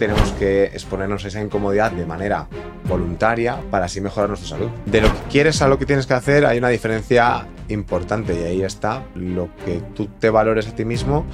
Tenemos 0.00 0.30
que 0.34 0.66
exponernos 0.66 1.24
a 1.24 1.26
esa 1.26 1.42
incomodidad 1.42 1.90
de 1.90 2.06
manera 2.06 2.46
voluntaria 2.84 3.60
para 3.68 3.86
así 3.86 4.00
mejorar 4.00 4.28
nuestra 4.28 4.50
salud. 4.50 4.70
De 4.86 5.00
lo 5.00 5.12
que 5.12 5.18
quieres 5.28 5.60
a 5.60 5.66
lo 5.66 5.76
que 5.76 5.86
tienes 5.86 6.06
que 6.06 6.14
hacer 6.14 6.46
hay 6.46 6.58
una 6.58 6.68
diferencia 6.68 7.48
importante 7.66 8.32
y 8.32 8.44
ahí 8.44 8.62
está 8.62 9.02
lo 9.16 9.48
que 9.64 9.82
tú 9.96 10.06
te 10.06 10.30
valores 10.30 10.68
a 10.68 10.70
ti 10.76 10.84
mismo 10.84 11.26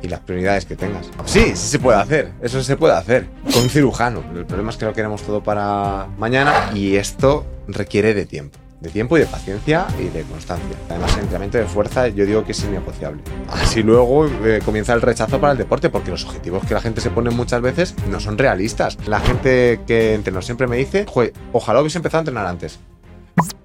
y 0.00 0.06
las 0.06 0.20
prioridades 0.20 0.64
que 0.64 0.76
tengas. 0.76 1.10
Sí, 1.24 1.56
sí 1.56 1.56
se 1.56 1.80
puede 1.80 1.98
hacer, 1.98 2.30
eso 2.40 2.62
se 2.62 2.76
puede 2.76 2.94
hacer 2.94 3.26
con 3.52 3.64
un 3.64 3.68
cirujano. 3.68 4.22
El 4.32 4.46
problema 4.46 4.70
es 4.70 4.76
que 4.76 4.84
lo 4.84 4.92
queremos 4.92 5.22
todo 5.22 5.42
para 5.42 6.06
mañana 6.16 6.70
y 6.72 6.94
esto 6.94 7.44
requiere 7.66 8.14
de 8.14 8.26
tiempo 8.26 8.63
de 8.84 8.90
tiempo 8.90 9.16
y 9.16 9.20
de 9.20 9.26
paciencia 9.26 9.86
y 9.98 10.04
de 10.04 10.22
constancia. 10.22 10.76
Además, 10.88 11.14
el 11.14 11.20
entrenamiento 11.20 11.58
de 11.58 11.64
fuerza 11.64 12.08
yo 12.08 12.26
digo 12.26 12.44
que 12.44 12.52
es 12.52 12.62
innegociable. 12.62 13.22
Así 13.48 13.82
luego 13.82 14.26
eh, 14.26 14.60
comienza 14.64 14.92
el 14.92 15.00
rechazo 15.00 15.40
para 15.40 15.52
el 15.52 15.58
deporte, 15.58 15.88
porque 15.88 16.10
los 16.10 16.24
objetivos 16.24 16.64
que 16.66 16.74
la 16.74 16.80
gente 16.80 17.00
se 17.00 17.10
pone 17.10 17.30
muchas 17.30 17.62
veces 17.62 17.96
no 18.08 18.20
son 18.20 18.38
realistas. 18.38 18.98
La 19.08 19.20
gente 19.20 19.80
que 19.86 20.14
entreno 20.14 20.42
siempre 20.42 20.66
me 20.66 20.76
dice, 20.76 21.06
ojalá 21.52 21.80
hubiese 21.80 21.98
empezado 21.98 22.18
a 22.18 22.22
entrenar 22.22 22.46
antes. 22.46 22.78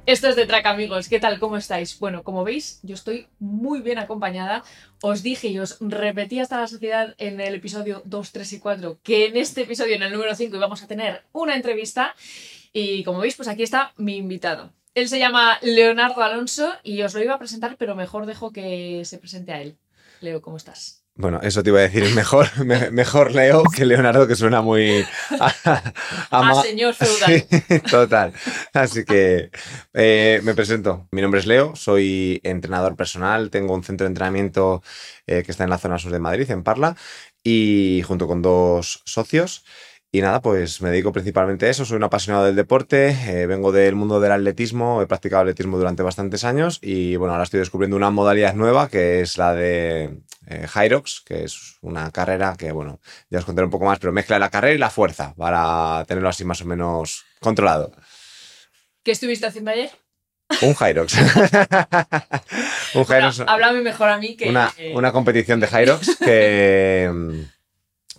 Esto 0.06 0.28
es 0.28 0.36
de 0.36 0.48
Track 0.48 0.66
amigos, 0.66 1.08
¿qué 1.08 1.20
tal? 1.20 1.38
¿Cómo 1.38 1.56
estáis? 1.56 2.00
Bueno, 2.00 2.24
como 2.24 2.44
veis, 2.44 2.80
yo 2.82 2.96
estoy 2.96 3.28
muy 3.38 3.82
bien 3.82 4.00
acompañada. 4.00 4.64
Os 5.04 5.22
dije 5.22 5.50
y 5.50 5.60
os 5.60 5.78
repetí 5.82 6.40
hasta 6.40 6.60
la 6.60 6.68
sociedad 6.68 7.14
en 7.20 7.40
el 7.40 7.54
episodio 7.54 8.02
2, 8.06 8.32
3 8.32 8.54
y 8.54 8.60
4 8.60 9.00
que 9.04 9.28
en 9.28 9.38
este 9.38 9.62
episodio, 9.62 9.96
en 9.96 10.02
el 10.02 10.12
número 10.12 10.34
5, 10.34 10.56
íbamos 10.56 10.82
a 10.82 10.88
tener 10.88 11.26
una 11.32 11.56
entrevista. 11.56 12.16
Y 12.74 13.04
como 13.04 13.20
veis, 13.20 13.36
pues 13.36 13.48
aquí 13.50 13.62
está 13.62 13.94
mi 13.98 14.18
invitado. 14.18 14.72
Él 14.96 15.08
se 15.08 15.20
llama 15.20 15.60
Leonardo 15.62 16.22
Alonso 16.22 16.74
y 16.84 17.02
os 17.02 17.14
lo 17.14 17.24
iba 17.24 17.36
a 17.36 17.40
presentar, 17.40 17.78
pero 17.78 17.96
mejor 17.96 18.26
dejo 18.26 18.52
que 18.52 19.04
se 19.06 19.18
presente 19.18 19.52
a 19.52 19.62
él. 19.62 19.78
Leo, 20.22 20.42
¿cómo 20.42 20.58
estás? 20.58 21.00
Bueno, 21.16 21.42
eso 21.44 21.62
te 21.64 21.70
iba 21.70 21.80
a 21.80 21.82
decir, 21.82 22.16
mejor, 22.16 22.48
mejor 22.92 23.36
Leo 23.36 23.64
que 23.64 23.86
Leonardo, 23.86 24.26
que 24.26 24.36
suena 24.36 24.62
muy... 24.62 25.06
A, 26.32 26.62
señor 26.64 26.94
feudal. 26.96 27.46
total. 27.92 28.34
Así 28.74 29.04
que 29.04 29.52
eh, 29.94 30.40
me 30.44 30.54
presento. 30.56 31.08
Mi 31.12 31.22
nombre 31.22 31.42
es 31.42 31.46
Leo, 31.46 31.76
soy 31.76 32.40
entrenador 32.44 32.96
personal, 32.96 33.50
tengo 33.50 33.74
un 33.74 33.84
centro 33.84 34.06
de 34.06 34.12
entrenamiento 34.12 34.82
eh, 35.28 35.44
que 35.44 35.52
está 35.52 35.66
en 35.66 35.72
la 35.72 35.78
zona 35.78 36.00
sur 36.00 36.12
de 36.12 36.20
Madrid, 36.20 36.50
en 36.52 36.64
Parla, 36.64 36.96
y 37.44 38.02
junto 38.08 38.26
con 38.26 38.42
dos 38.42 39.02
socios. 39.06 39.66
Y 40.12 40.22
nada, 40.22 40.42
pues 40.42 40.82
me 40.82 40.90
dedico 40.90 41.12
principalmente 41.12 41.68
a 41.68 41.70
eso, 41.70 41.86
soy 41.86 41.98
un 41.98 42.04
apasionado 42.04 42.46
del 42.46 42.56
deporte, 42.56 43.10
eh, 43.10 43.46
vengo 43.46 43.72
del 43.72 43.94
mundo 43.94 44.20
del 44.20 44.32
atletismo, 44.32 45.04
he 45.04 45.08
practicado 45.08 45.42
atletismo 45.42 45.78
durante 45.78 46.02
bastantes 46.02 46.44
años 46.44 46.80
y 46.82 47.16
bueno, 47.16 47.34
ahora 47.34 47.44
estoy 47.44 47.60
descubriendo 47.60 47.96
una 47.96 48.10
modalidad 48.10 48.56
nueva 48.56 48.90
que 48.90 49.22
es 49.22 49.38
la 49.38 49.54
de 49.54 50.22
eh, 50.48 50.68
Hyrox, 50.74 51.22
que 51.24 51.44
es 51.44 51.78
una 51.82 52.10
carrera 52.10 52.56
que 52.58 52.72
bueno, 52.72 53.00
ya 53.30 53.38
os 53.38 53.46
contaré 53.46 53.66
un 53.66 53.72
poco 53.72 53.86
más, 53.86 54.00
pero 54.00 54.12
mezcla 54.12 54.40
la 54.40 54.50
carrera 54.50 54.74
y 54.74 54.80
la 54.80 54.90
fuerza 54.90 55.36
para 55.38 56.04
tenerlo 56.08 56.30
así 56.30 56.44
más 56.44 56.62
o 56.64 56.66
menos 56.66 57.26
controlado. 57.40 57.92
¿Qué 59.04 59.12
estuviste 59.12 59.46
haciendo 59.46 59.70
ayer? 59.70 59.92
Un 60.64 60.74
Hyrox. 60.74 61.14
un 62.96 63.06
Hyrox. 63.06 63.42
háblame 63.46 63.82
mejor 63.82 64.10
a 64.10 64.18
mí 64.18 64.36
que... 64.36 64.50
Una, 64.50 64.74
una 64.96 65.12
competición 65.12 65.60
de 65.60 65.68
Hyrox 65.68 66.18
que 66.18 67.46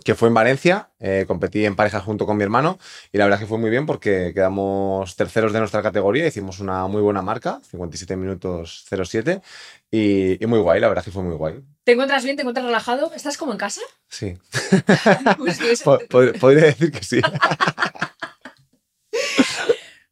que 0.05 0.15
fue 0.15 0.29
en 0.29 0.35
Valencia. 0.35 0.91
Eh, 0.99 1.25
competí 1.27 1.65
en 1.65 1.77
parejas 1.77 2.03
junto 2.03 2.27
con 2.27 2.37
mi 2.37 2.43
hermano 2.43 2.79
y 3.13 3.19
la 3.19 3.25
verdad 3.25 3.39
que 3.39 3.47
fue 3.47 3.59
muy 3.59 3.71
bien 3.71 3.87
porque 3.87 4.33
quedamos 4.35 5.17
terceros 5.17 5.53
de 5.53 5.59
nuestra 5.59 5.83
categoría, 5.83 6.27
hicimos 6.27 6.61
una 6.61 6.87
muy 6.87 7.01
buena 7.01 7.23
marca, 7.23 7.61
57 7.71 8.17
minutos 8.17 8.85
07 8.89 9.41
y, 9.91 10.43
y 10.43 10.47
muy 10.47 10.59
guay, 10.59 10.81
la 10.81 10.89
verdad 10.89 11.05
que 11.05 11.11
fue 11.11 11.23
muy 11.23 11.35
guay. 11.37 11.61
¿Te 11.85 11.93
encuentras 11.93 12.23
bien? 12.25 12.37
¿Te 12.37 12.43
encuentras 12.43 12.67
relajado? 12.67 13.13
¿Estás 13.15 13.37
como 13.37 13.53
en 13.53 13.59
casa? 13.59 13.81
Sí. 14.09 14.37
Pues 15.39 15.83
podría 16.41 16.65
decir 16.65 16.93
que 16.93 17.03
sí. 17.03 17.21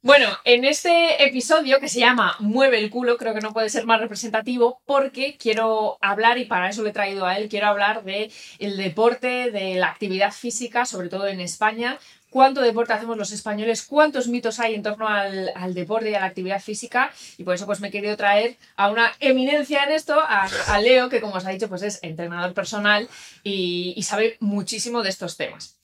Bueno, 0.00 0.28
en 0.44 0.64
este 0.64 1.24
episodio 1.24 1.80
que 1.80 1.88
se 1.88 1.98
llama 1.98 2.36
Mueve 2.38 2.78
el 2.78 2.88
culo, 2.88 3.16
creo 3.16 3.34
que 3.34 3.40
no 3.40 3.52
puede 3.52 3.68
ser 3.68 3.84
más 3.84 4.00
representativo 4.00 4.80
porque 4.86 5.36
quiero 5.36 5.98
hablar, 6.00 6.38
y 6.38 6.44
para 6.44 6.70
eso 6.70 6.84
le 6.84 6.90
he 6.90 6.92
traído 6.92 7.26
a 7.26 7.36
él, 7.36 7.48
quiero 7.48 7.66
hablar 7.66 8.04
de 8.04 8.30
el 8.60 8.76
deporte, 8.76 9.50
de 9.50 9.74
la 9.74 9.88
actividad 9.88 10.30
física, 10.30 10.86
sobre 10.86 11.08
todo 11.08 11.26
en 11.26 11.40
España, 11.40 11.98
cuánto 12.30 12.60
deporte 12.60 12.92
hacemos 12.92 13.16
los 13.16 13.32
españoles, 13.32 13.82
cuántos 13.82 14.28
mitos 14.28 14.60
hay 14.60 14.76
en 14.76 14.84
torno 14.84 15.08
al, 15.08 15.74
deporte 15.74 16.10
y 16.10 16.14
a 16.14 16.20
la 16.20 16.26
actividad 16.26 16.62
física. 16.62 17.12
Y 17.36 17.42
por 17.42 17.56
eso 17.56 17.66
pues 17.66 17.80
me 17.80 17.88
he 17.88 17.90
querido 17.90 18.16
traer 18.16 18.56
a 18.76 18.90
una 18.90 19.12
eminencia 19.18 19.82
en 19.82 19.90
esto, 19.90 20.16
a, 20.20 20.78
Leo, 20.78 21.08
que 21.08 21.20
como 21.20 21.34
os 21.34 21.44
ha 21.44 21.50
dicho, 21.50 21.68
pues 21.68 21.82
es 21.82 21.98
entrenador 22.02 22.54
personal 22.54 23.08
y 23.42 24.00
sabe 24.04 24.36
muchísimo 24.38 25.02
de 25.02 25.08
estos 25.08 25.36
temas. 25.36 25.76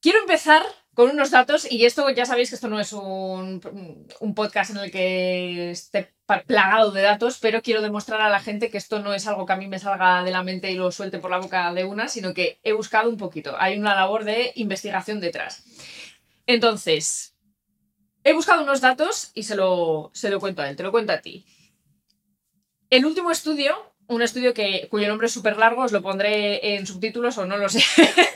Quiero 0.00 0.18
empezar 0.18 0.64
con 0.94 1.10
unos 1.10 1.30
datos, 1.30 1.70
y 1.70 1.86
esto 1.86 2.10
ya 2.10 2.26
sabéis 2.26 2.50
que 2.50 2.56
esto 2.56 2.68
no 2.68 2.78
es 2.78 2.92
un, 2.92 3.60
podcast 4.34 4.72
en 4.72 4.76
el 4.76 4.90
que 4.90 5.70
esté 5.70 6.12
plagado 6.46 6.90
de 6.90 7.00
datos, 7.00 7.38
pero 7.40 7.62
quiero 7.62 7.80
demostrar 7.80 8.20
a 8.20 8.28
la 8.28 8.40
gente 8.40 8.70
que 8.70 8.76
esto 8.76 8.98
no 8.98 9.14
es 9.14 9.26
algo 9.26 9.46
que 9.46 9.54
a 9.54 9.56
mí 9.56 9.68
me 9.68 9.78
salga 9.78 10.22
de 10.22 10.30
la 10.30 10.42
mente 10.42 10.70
y 10.70 10.74
lo 10.74 10.92
suelte 10.92 11.18
por 11.18 11.30
la 11.30 11.38
boca 11.38 11.72
de 11.72 11.84
una, 11.84 12.08
sino 12.08 12.34
que 12.34 12.60
he 12.62 12.72
buscado 12.72 13.08
un 13.08 13.16
poquito. 13.16 13.54
Hay 13.58 13.78
una 13.78 13.94
labor 13.94 14.24
de 14.24 14.52
investigación 14.56 15.20
detrás. 15.20 15.64
Entonces, 16.46 17.36
he 18.24 18.34
buscado 18.34 18.62
unos 18.62 18.82
datos 18.82 19.30
y 19.34 19.44
se 19.44 19.56
lo, 19.56 20.10
se 20.12 20.30
lo 20.30 20.40
cuento 20.40 20.60
a 20.60 20.68
él, 20.68 20.76
te 20.76 20.82
lo 20.82 20.92
cuento 20.92 21.12
a 21.12 21.22
ti. 21.22 21.46
El 22.90 23.06
último 23.06 23.30
estudio, 23.30 23.94
un 24.08 24.20
estudio 24.20 24.52
que, 24.52 24.88
cuyo 24.90 25.08
nombre 25.08 25.26
es 25.26 25.32
súper 25.32 25.56
largo, 25.56 25.84
os 25.84 25.92
lo 25.92 26.02
pondré 26.02 26.74
en 26.74 26.86
subtítulos 26.86 27.38
o 27.38 27.46
no 27.46 27.56
lo 27.56 27.70
sé, 27.70 27.82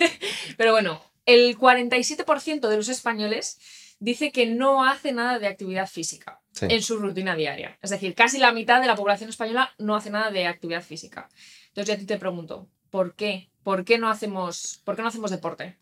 pero 0.57 0.73
bueno, 0.73 1.03
el 1.27 1.59
47% 1.59 2.69
de 2.69 2.77
los 2.77 2.89
españoles 2.89 3.59
dice 3.99 4.33
que 4.33 4.47
no 4.47 4.85
hace 4.85 5.13
nada 5.13 5.39
de 5.39 5.47
actividad 5.47 5.89
física 5.89 6.41
en 6.61 6.83
su 6.83 6.99
rutina 6.99 7.35
diaria. 7.35 7.79
Es 7.83 7.91
decir, 7.91 8.15
casi 8.15 8.39
la 8.39 8.53
mitad 8.53 8.81
de 8.81 8.87
la 8.87 8.97
población 8.97 9.31
española 9.31 9.73
no 9.79 9.97
hace 9.97 10.11
nada 10.11 10.31
de 10.31 10.47
actividad 10.47 10.83
física. 10.83 11.29
Entonces 11.69 11.89
yo 11.89 11.95
a 11.95 11.99
ti 11.99 12.07
te 12.07 12.19
pregunto, 12.19 12.69
¿por 12.91 13.15
qué? 13.15 13.51
¿Por 13.63 13.85
qué 13.85 13.99
no 13.99 14.09
hacemos, 14.09 14.81
por 14.85 14.97
qué 14.97 15.03
no 15.03 15.09
hacemos 15.09 15.31
deporte? 15.31 15.77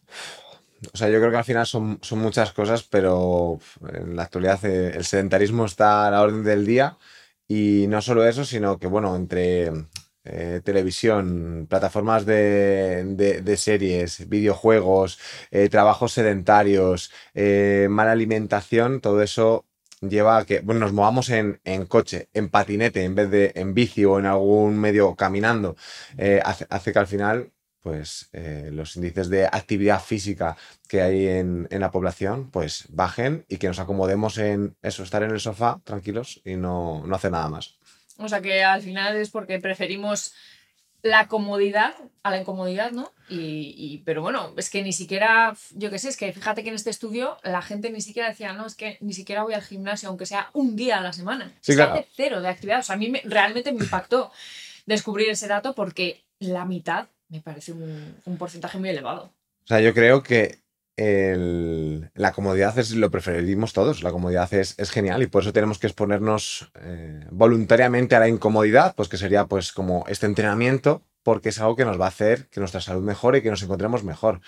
O 0.93 0.97
sea, 0.97 1.09
yo 1.09 1.19
creo 1.19 1.31
que 1.31 1.37
al 1.37 1.45
final 1.45 1.67
son, 1.67 1.99
son 2.03 2.19
muchas 2.19 2.53
cosas, 2.53 2.83
pero 2.83 3.59
en 3.93 4.17
la 4.17 4.25
actualidad 4.25 4.65
eh, 4.65 4.93
el 4.95 5.05
sedentarismo 5.05 5.65
está 5.65 6.07
a 6.07 6.11
la 6.11 6.23
orden 6.23 6.43
del 6.45 6.67
día. 6.67 6.99
Y 7.47 7.87
no 7.89 8.01
solo 8.01 8.27
eso, 8.27 8.45
sino 8.45 8.79
que, 8.79 8.87
bueno, 8.87 9.15
entre 9.17 9.71
eh, 10.27 10.63
televisión, 10.65 11.67
plataformas 11.69 12.25
de, 12.25 13.55
series, 13.59 14.27
videojuegos, 14.27 15.19
eh, 15.51 15.69
trabajos 15.69 16.13
sedentarios, 16.13 17.13
eh, 17.35 17.89
mala 17.91 18.13
alimentación, 18.13 19.03
todo 19.03 19.21
eso 19.21 19.67
lleva 20.01 20.39
a 20.39 20.47
que 20.47 20.61
bueno, 20.61 20.81
nos 20.81 20.95
movamos 20.95 21.29
en, 21.29 21.61
coche, 21.89 22.29
en 22.33 22.49
patinete, 22.49 23.05
en 23.05 23.15
vez 23.15 23.31
de 23.31 23.53
en 23.55 23.75
bici 23.75 24.05
o 24.07 24.19
en 24.19 24.25
algún 24.27 24.79
medio 24.79 25.15
caminando. 25.15 25.77
Hace, 26.43 26.93
que 26.93 26.99
al 26.99 27.07
final 27.07 27.53
pues 27.83 28.31
los 28.71 28.97
índices 28.97 29.29
de 29.29 29.47
actividad 29.47 30.01
física 30.01 30.57
que 30.89 31.03
hay 31.03 31.27
en, 31.29 31.69
en, 31.71 31.81
la 31.81 31.91
población 31.91 32.51
pues 32.51 32.87
bajen 32.89 33.45
y 33.49 33.59
que 33.59 33.69
nos 33.69 33.79
acomodemos 33.79 34.39
en 34.39 34.77
eso, 34.83 35.03
estar 35.03 35.23
en 35.23 35.33
el 35.33 35.41
sofá 35.41 35.81
tranquilos 35.85 36.41
y 36.45 36.57
no, 36.57 37.07
no 37.07 37.15
hacer 37.15 37.31
nada 37.33 37.49
más. 37.49 37.79
O 38.19 38.29
sea 38.29 38.41
que 38.41 38.63
al 38.63 38.83
final 38.83 39.17
es 39.17 39.31
porque 39.31 39.59
preferimos 39.59 40.35
la 41.03 41.29
comodidad 41.29 41.95
a 42.23 42.31
la 42.31 42.41
incomodidad, 42.41 42.91
¿no? 42.91 43.13
Y, 43.29 44.03
pero 44.07 44.23
bueno, 44.23 44.55
es 44.57 44.71
que 44.71 44.83
ni 44.83 44.93
siquiera, 44.93 45.55
yo 45.73 45.91
qué 45.91 45.99
sé, 45.99 46.09
es 46.09 46.17
que 46.17 46.33
fíjate 46.33 46.63
que 46.63 46.71
en 46.71 46.75
este 46.75 46.89
estudio 46.89 47.37
la 47.43 47.61
gente 47.61 47.91
ni 47.91 48.01
siquiera 48.01 48.31
decía, 48.31 48.55
no, 48.55 48.65
es 48.65 48.75
que 48.75 48.97
ni 49.01 49.13
siquiera 49.13 49.43
voy 49.43 49.53
al 49.53 49.63
gimnasio, 49.63 50.09
aunque 50.09 50.25
sea 50.25 50.49
un 50.55 50.77
día 50.77 50.99
a 50.99 51.03
la 51.03 51.13
semana. 51.13 51.53
Sí, 51.61 51.79
hace 51.79 52.07
cero 52.15 52.41
de 52.41 52.49
actividad. 52.49 52.81
O 52.81 52.83
sea, 52.83 52.95
a 52.95 52.99
mí 52.99 53.13
realmente 53.25 53.73
me 53.73 53.85
impactó 53.85 54.33
descubrir 54.87 55.29
ese 55.29 55.47
dato 55.47 55.75
porque 55.75 56.25
la 56.39 56.65
mitad 56.65 57.09
me 57.29 57.43
parece 57.43 57.73
un, 57.73 58.17
un 58.25 58.39
porcentaje 58.39 58.79
muy 58.79 58.89
elevado. 58.89 59.31
O 59.65 59.67
sea, 59.67 59.81
yo 59.81 59.93
creo 59.93 60.23
que 60.23 60.64
la 60.97 62.33
comodidad 62.33 62.79
es 62.79 62.93
lo 62.93 63.11
preferimos 63.11 63.73
todos, 63.73 64.03
la 64.03 64.13
comodidad 64.13 64.53
es, 64.55 64.77
genial 64.91 65.23
y 65.23 65.27
por 65.27 65.43
eso 65.43 65.53
tenemos 65.53 65.79
que 65.79 65.87
exponernos 65.89 66.71
eh, 66.81 67.27
voluntariamente 67.31 68.15
a 68.15 68.21
la 68.21 68.29
incomodidad, 68.29 68.95
pues 68.95 69.09
que 69.09 69.17
sería 69.17 69.47
pues 69.47 69.73
como 69.73 70.05
este 70.09 70.27
entrenamiento, 70.27 71.03
porque 71.25 71.49
es 71.49 71.61
algo 71.61 71.75
que 71.75 71.85
nos 71.85 72.01
va 72.01 72.05
a 72.05 72.09
hacer 72.09 72.49
que 72.49 72.61
nuestra 72.61 72.81
salud 72.81 73.03
mejore 73.03 73.39
y 73.39 73.43
que 73.43 73.51
nos 73.51 73.63
encontremos 73.63 74.05
mejor. 74.05 74.41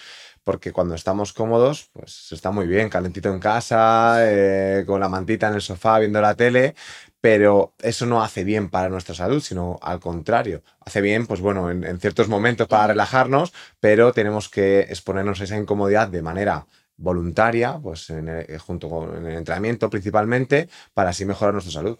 Porque 0.45 0.73
cuando 0.73 0.95
estamos 0.95 1.33
cómodos, 1.33 1.91
pues 1.93 2.31
está 2.31 2.53
muy 2.53 2.69
bien, 2.69 2.89
calentito 2.89 3.33
en 3.33 3.41
casa, 3.41 4.19
eh, 4.21 4.85
con 4.87 5.01
la 5.01 5.09
mantita 5.09 5.49
en 5.49 5.55
el 5.55 5.63
sofá, 5.63 5.99
viendo 5.99 6.21
la 6.21 6.37
tele, 6.37 6.77
pero 7.21 7.75
eso 7.81 8.07
no 8.07 8.23
hace 8.23 8.45
bien 8.45 8.71
para 8.71 8.89
nuestra 8.89 9.15
salud, 9.15 9.41
sino 9.41 9.79
al 9.83 10.01
contrario. 10.01 10.63
Hace 10.81 11.01
bien, 11.01 11.27
pues 11.27 11.41
bueno, 11.41 11.71
en, 11.71 12.01
ciertos 12.01 12.29
momentos 12.29 12.69
para 12.69 12.89
relajarnos, 12.89 13.53
pero 13.81 14.13
tenemos 14.13 14.49
que 14.49 14.81
exponernos 14.81 15.41
a 15.41 15.45
esa 15.45 15.57
incomodidad 15.57 16.09
de 16.09 16.23
manera 16.23 16.67
voluntaria, 16.97 17.79
pues 17.83 18.13
junto 18.61 18.89
con 18.89 19.27
el 19.27 19.35
entrenamiento 19.35 19.91
principalmente, 19.91 20.69
para 20.95 21.11
así 21.11 21.25
mejorar 21.25 21.55
nuestra 21.55 21.73
salud. 21.73 21.99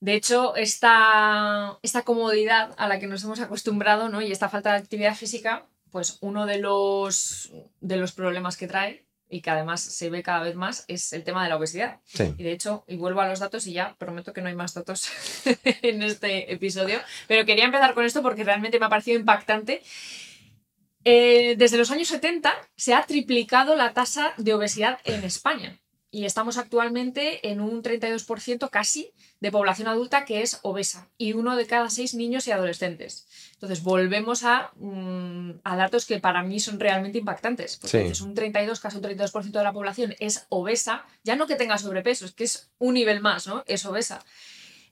De 0.00 0.14
hecho, 0.14 0.54
esta, 0.56 1.78
esta 1.82 2.02
comodidad 2.02 2.74
a 2.76 2.86
la 2.86 3.00
que 3.00 3.06
nos 3.06 3.24
hemos 3.24 3.40
acostumbrado 3.40 4.08
¿no? 4.08 4.20
y 4.20 4.30
esta 4.30 4.48
falta 4.48 4.72
de 4.72 4.78
actividad 4.78 5.14
física 5.14 5.66
pues 5.90 6.18
uno 6.20 6.44
de 6.44 6.58
los, 6.58 7.50
de 7.80 7.96
los 7.96 8.12
problemas 8.12 8.58
que 8.58 8.66
trae 8.66 9.05
y 9.28 9.40
que 9.40 9.50
además 9.50 9.80
se 9.80 10.10
ve 10.10 10.22
cada 10.22 10.42
vez 10.42 10.54
más 10.54 10.84
es 10.88 11.12
el 11.12 11.24
tema 11.24 11.42
de 11.42 11.48
la 11.48 11.56
obesidad. 11.56 12.00
Sí. 12.04 12.34
Y 12.38 12.44
de 12.44 12.52
hecho, 12.52 12.84
y 12.86 12.96
vuelvo 12.96 13.20
a 13.20 13.28
los 13.28 13.40
datos 13.40 13.66
y 13.66 13.72
ya 13.72 13.96
prometo 13.98 14.32
que 14.32 14.40
no 14.40 14.48
hay 14.48 14.54
más 14.54 14.74
datos 14.74 15.08
en 15.82 16.02
este 16.02 16.52
episodio, 16.52 17.00
pero 17.26 17.44
quería 17.44 17.64
empezar 17.64 17.94
con 17.94 18.04
esto 18.04 18.22
porque 18.22 18.44
realmente 18.44 18.78
me 18.78 18.86
ha 18.86 18.90
parecido 18.90 19.18
impactante. 19.18 19.82
Eh, 21.04 21.54
desde 21.56 21.78
los 21.78 21.90
años 21.90 22.08
70 22.08 22.52
se 22.76 22.94
ha 22.94 23.02
triplicado 23.04 23.76
la 23.76 23.92
tasa 23.92 24.34
de 24.38 24.54
obesidad 24.54 24.98
en 25.04 25.22
España 25.22 25.78
y 26.16 26.24
estamos 26.24 26.56
actualmente 26.56 27.46
en 27.50 27.60
un 27.60 27.82
32% 27.82 28.70
casi 28.70 29.12
de 29.40 29.50
población 29.50 29.86
adulta 29.86 30.24
que 30.24 30.40
es 30.40 30.60
obesa 30.62 31.08
y 31.18 31.34
uno 31.34 31.56
de 31.56 31.66
cada 31.66 31.90
seis 31.90 32.14
niños 32.14 32.46
y 32.48 32.52
adolescentes. 32.52 33.26
Entonces 33.52 33.82
volvemos 33.82 34.42
a, 34.42 34.70
mm, 34.76 35.60
a 35.62 35.76
datos 35.76 36.06
que 36.06 36.18
para 36.18 36.42
mí 36.42 36.58
son 36.58 36.80
realmente 36.80 37.18
impactantes. 37.18 37.76
Porque 37.76 37.98
Sí. 37.98 38.04
dices, 38.04 38.22
un 38.22 38.34
32, 38.34 38.80
casi 38.80 38.96
un 38.96 39.02
32% 39.02 39.58
de 39.58 39.64
la 39.64 39.74
población 39.74 40.14
es 40.18 40.46
obesa, 40.48 41.04
ya 41.22 41.36
no 41.36 41.46
que 41.46 41.56
tenga 41.56 41.76
sobrepeso, 41.76 42.24
es 42.24 42.32
que 42.32 42.44
es 42.44 42.70
un 42.78 42.94
nivel 42.94 43.20
más, 43.20 43.46
¿no? 43.46 43.62
Es 43.66 43.84
obesa. 43.84 44.24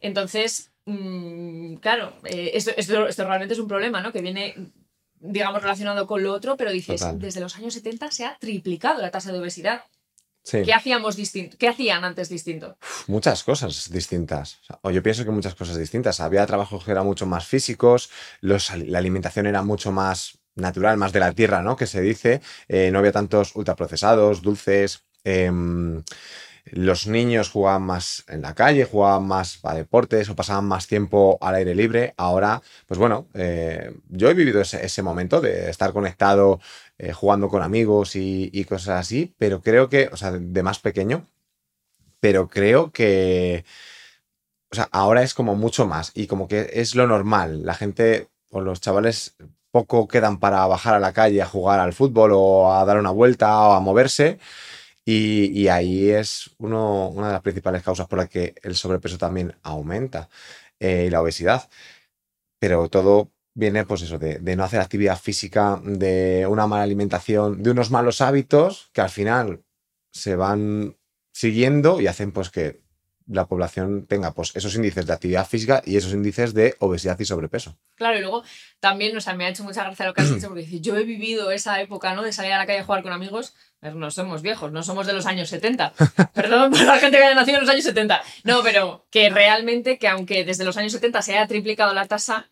Entonces, 0.01 0.73
mm, 0.85 1.77
claro, 1.77 2.13
eh, 2.25 2.51
esto, 2.53 2.73
esto, 2.77 3.09
esto 3.09 3.25
realmente 3.25 3.55
es 3.55 3.61
un 3.61 3.69
problema, 3.69 4.03
¿no? 4.03 4.13
Que 4.13 4.21
viene, 4.21 4.55
digamos, 5.21 5.63
relacionado 5.63 6.07
con 6.07 6.23
lo 6.23 6.35
otro, 6.35 6.59
pero 6.59 6.71
dices, 6.71 7.01
Total. 7.01 7.19
desde 7.19 7.41
los 7.41 7.57
años 7.57 7.73
70 7.73 8.11
se 8.11 8.27
ha 8.27 8.37
triplicado 8.39 9.01
la 9.01 9.11
tasa 9.11 9.33
de 9.33 9.39
obesidad. 9.39 9.85
Sí. 10.45 10.63
¿Qué 10.63 10.75
hacíamos 10.75 11.17
distinto? 11.17 11.57
¿Qué 11.59 11.69
hacían 11.69 12.05
antes 12.05 12.29
distinto? 12.29 12.77
Muchas 13.07 13.43
cosas 13.43 13.91
distintas. 13.91 14.61
O, 14.83 14.91
yo 14.91 15.03
pienso 15.03 15.25
que 15.25 15.31
muchas 15.31 15.55
cosas 15.55 15.79
distintas. 15.79 16.21
Había 16.21 16.45
trabajos 16.47 16.85
que 16.85 16.91
eran 16.91 17.07
mucho 17.07 17.25
más 17.27 17.47
físicos, 17.47 18.11
los, 18.43 18.71
la 18.77 18.99
alimentación 18.99 19.47
era 19.47 19.63
mucho 19.63 19.91
más 19.91 20.39
natural, 20.55 20.99
más 20.99 21.13
de 21.13 21.21
la 21.21 21.33
tierra, 21.33 21.63
¿no? 21.63 21.77
Que 21.77 21.87
se 21.87 22.03
dice. 22.03 22.43
Eh, 22.69 22.91
no 22.93 22.99
había 22.99 23.13
tantos 23.13 23.57
ultraprocesados, 23.57 24.43
dulces. 24.43 25.03
em, 25.25 26.03
los 26.67 27.07
niños 27.07 27.51
jugaban 27.51 27.83
más 27.83 28.25
en 28.29 28.43
la 28.43 28.55
calle, 28.55 28.85
jugaban 28.85 29.27
más 29.27 29.61
a 29.63 29.75
deportes 29.75 30.29
o 30.29 30.37
pasaban 30.37 30.67
más 30.67 30.87
tiempo 30.87 31.39
al 31.41 31.57
aire 31.57 31.75
libre. 31.75 32.15
Ahora, 32.17 32.63
pues 32.87 32.99
bueno, 32.99 33.29
eh, 33.35 33.95
yo 34.09 34.31
he 34.31 34.35
vivido 34.35 34.61
ese, 34.63 35.03
momento 35.03 35.41
de 35.41 35.71
estar 35.71 35.93
conectado, 35.93 36.61
eh, 36.99 37.13
jugando 37.13 37.49
con 37.49 37.63
amigos 37.63 38.17
y, 38.17 38.51
y 38.53 38.65
cosas 38.65 39.01
así, 39.01 39.35
pero 39.39 39.61
creo 39.61 39.89
que, 39.89 40.09
o 40.13 40.17
sea, 40.17 40.33
de 40.33 40.63
más 40.63 40.79
pequeño, 40.79 41.29
pero 42.21 42.49
creo 42.49 42.91
que, 42.93 43.65
o 44.73 44.75
sea, 44.75 44.89
ahora 44.93 45.23
es 45.23 45.35
como 45.35 45.57
mucho 45.57 45.87
más 45.87 46.13
y 46.15 46.27
como 46.27 46.49
que 46.49 46.71
es 46.73 46.95
lo 46.95 47.07
normal. 47.07 47.65
La 47.67 47.75
gente 47.75 48.29
o 48.51 48.61
los 48.61 48.81
chavales 48.81 49.37
poco 49.71 50.09
quedan 50.09 50.39
para 50.39 50.67
bajar 50.67 50.95
a 50.95 51.01
la 51.01 51.13
calle 51.13 51.43
a 51.43 51.47
jugar 51.47 51.81
al 51.81 51.93
fútbol 51.93 52.31
o 52.35 52.73
a 52.73 52.85
dar 52.85 52.99
una 52.99 53.11
vuelta 53.11 53.61
o 53.61 53.73
a 53.73 53.81
moverse. 53.81 54.39
Y, 55.07 55.69
ahí 55.69 56.09
es 56.11 56.51
uno, 56.59 57.09
una 57.09 57.27
de 57.27 57.33
las 57.35 57.43
principales 57.43 57.83
causas 57.83 58.07
por 58.07 58.19
la 58.19 58.27
que 58.27 58.55
el 58.63 58.75
sobrepeso 58.75 59.19
también 59.19 59.55
aumenta 59.63 60.31
eh, 60.81 61.05
y 61.07 61.11
la 61.11 61.21
obesidad. 61.21 61.69
Pero 62.59 62.89
todo 62.89 63.31
viene, 63.55 63.85
pues 63.85 64.03
eso, 64.03 64.19
de, 64.19 64.39
de 64.39 64.57
no 64.57 64.65
hacer 64.65 64.81
actividad 64.81 65.19
física, 65.19 65.81
de 65.85 66.47
una 66.49 66.67
mala 66.67 66.85
alimentación, 66.85 67.63
de 67.63 67.71
unos 67.71 67.91
malos 67.91 68.23
hábitos 68.23 68.91
que 68.93 69.03
al 69.03 69.11
final 69.11 69.63
se 70.11 70.37
van 70.37 70.97
siguiendo 71.33 72.01
y 72.01 72.07
hacen 72.07 72.33
pues 72.33 72.51
que 72.51 72.85
la 73.27 73.47
población 73.47 74.07
tenga 74.07 74.33
pues 74.33 74.55
esos 74.55 74.75
índices 74.75 75.07
de 75.07 75.13
actividad 75.13 75.47
física 75.47 75.83
y 75.85 75.97
esos 75.97 76.13
índices 76.13 76.53
de 76.53 76.75
obesidad 76.79 77.19
y 77.19 77.25
sobrepeso. 77.25 77.77
Claro, 77.95 78.19
y 78.19 78.21
luego 78.21 78.45
también, 78.81 79.17
o 79.17 79.21
sea, 79.21 79.35
me 79.35 79.47
ha 79.47 79.49
hecho 79.49 79.65
mucha 79.65 79.83
gracia 79.83 80.07
lo 80.07 80.15
que 80.15 80.23
has 80.23 80.35
dicho, 80.35 80.49
porque 80.49 80.81
yo 80.81 80.97
he 80.97 81.05
vivido 81.05 81.51
esa 81.51 81.81
época, 81.81 82.15
¿no? 82.15 82.23
De 82.23 82.33
salir 82.33 82.53
a 82.53 82.59
la 82.59 82.67
calle 82.67 82.81
a 82.81 82.85
jugar 82.85 83.03
con 83.03 83.13
amigos. 83.13 83.55
No 83.93 84.11
somos 84.11 84.41
viejos, 84.43 84.73
no 84.73 84.83
somos 84.83 85.07
de 85.07 85.13
los 85.13 85.27
años 85.27 85.49
70. 85.51 85.93
Perdón 86.35 86.71
por 86.73 86.83
la 86.85 86.99
gente 86.99 87.19
que 87.19 87.25
haya 87.25 87.35
nacido 87.35 87.59
en 87.59 87.65
los 87.65 87.71
años 87.71 87.85
70. 87.85 88.23
No, 88.45 88.63
pero 88.63 89.05
que 89.11 89.29
realmente, 89.31 89.99
que 89.99 90.09
aunque 90.09 90.45
desde 90.45 90.65
los 90.65 90.77
años 90.77 90.93
70 90.93 91.21
se 91.23 91.33
haya 91.37 91.47
triplicado 91.47 91.93
la 91.93 92.07
tasa, 92.07 92.49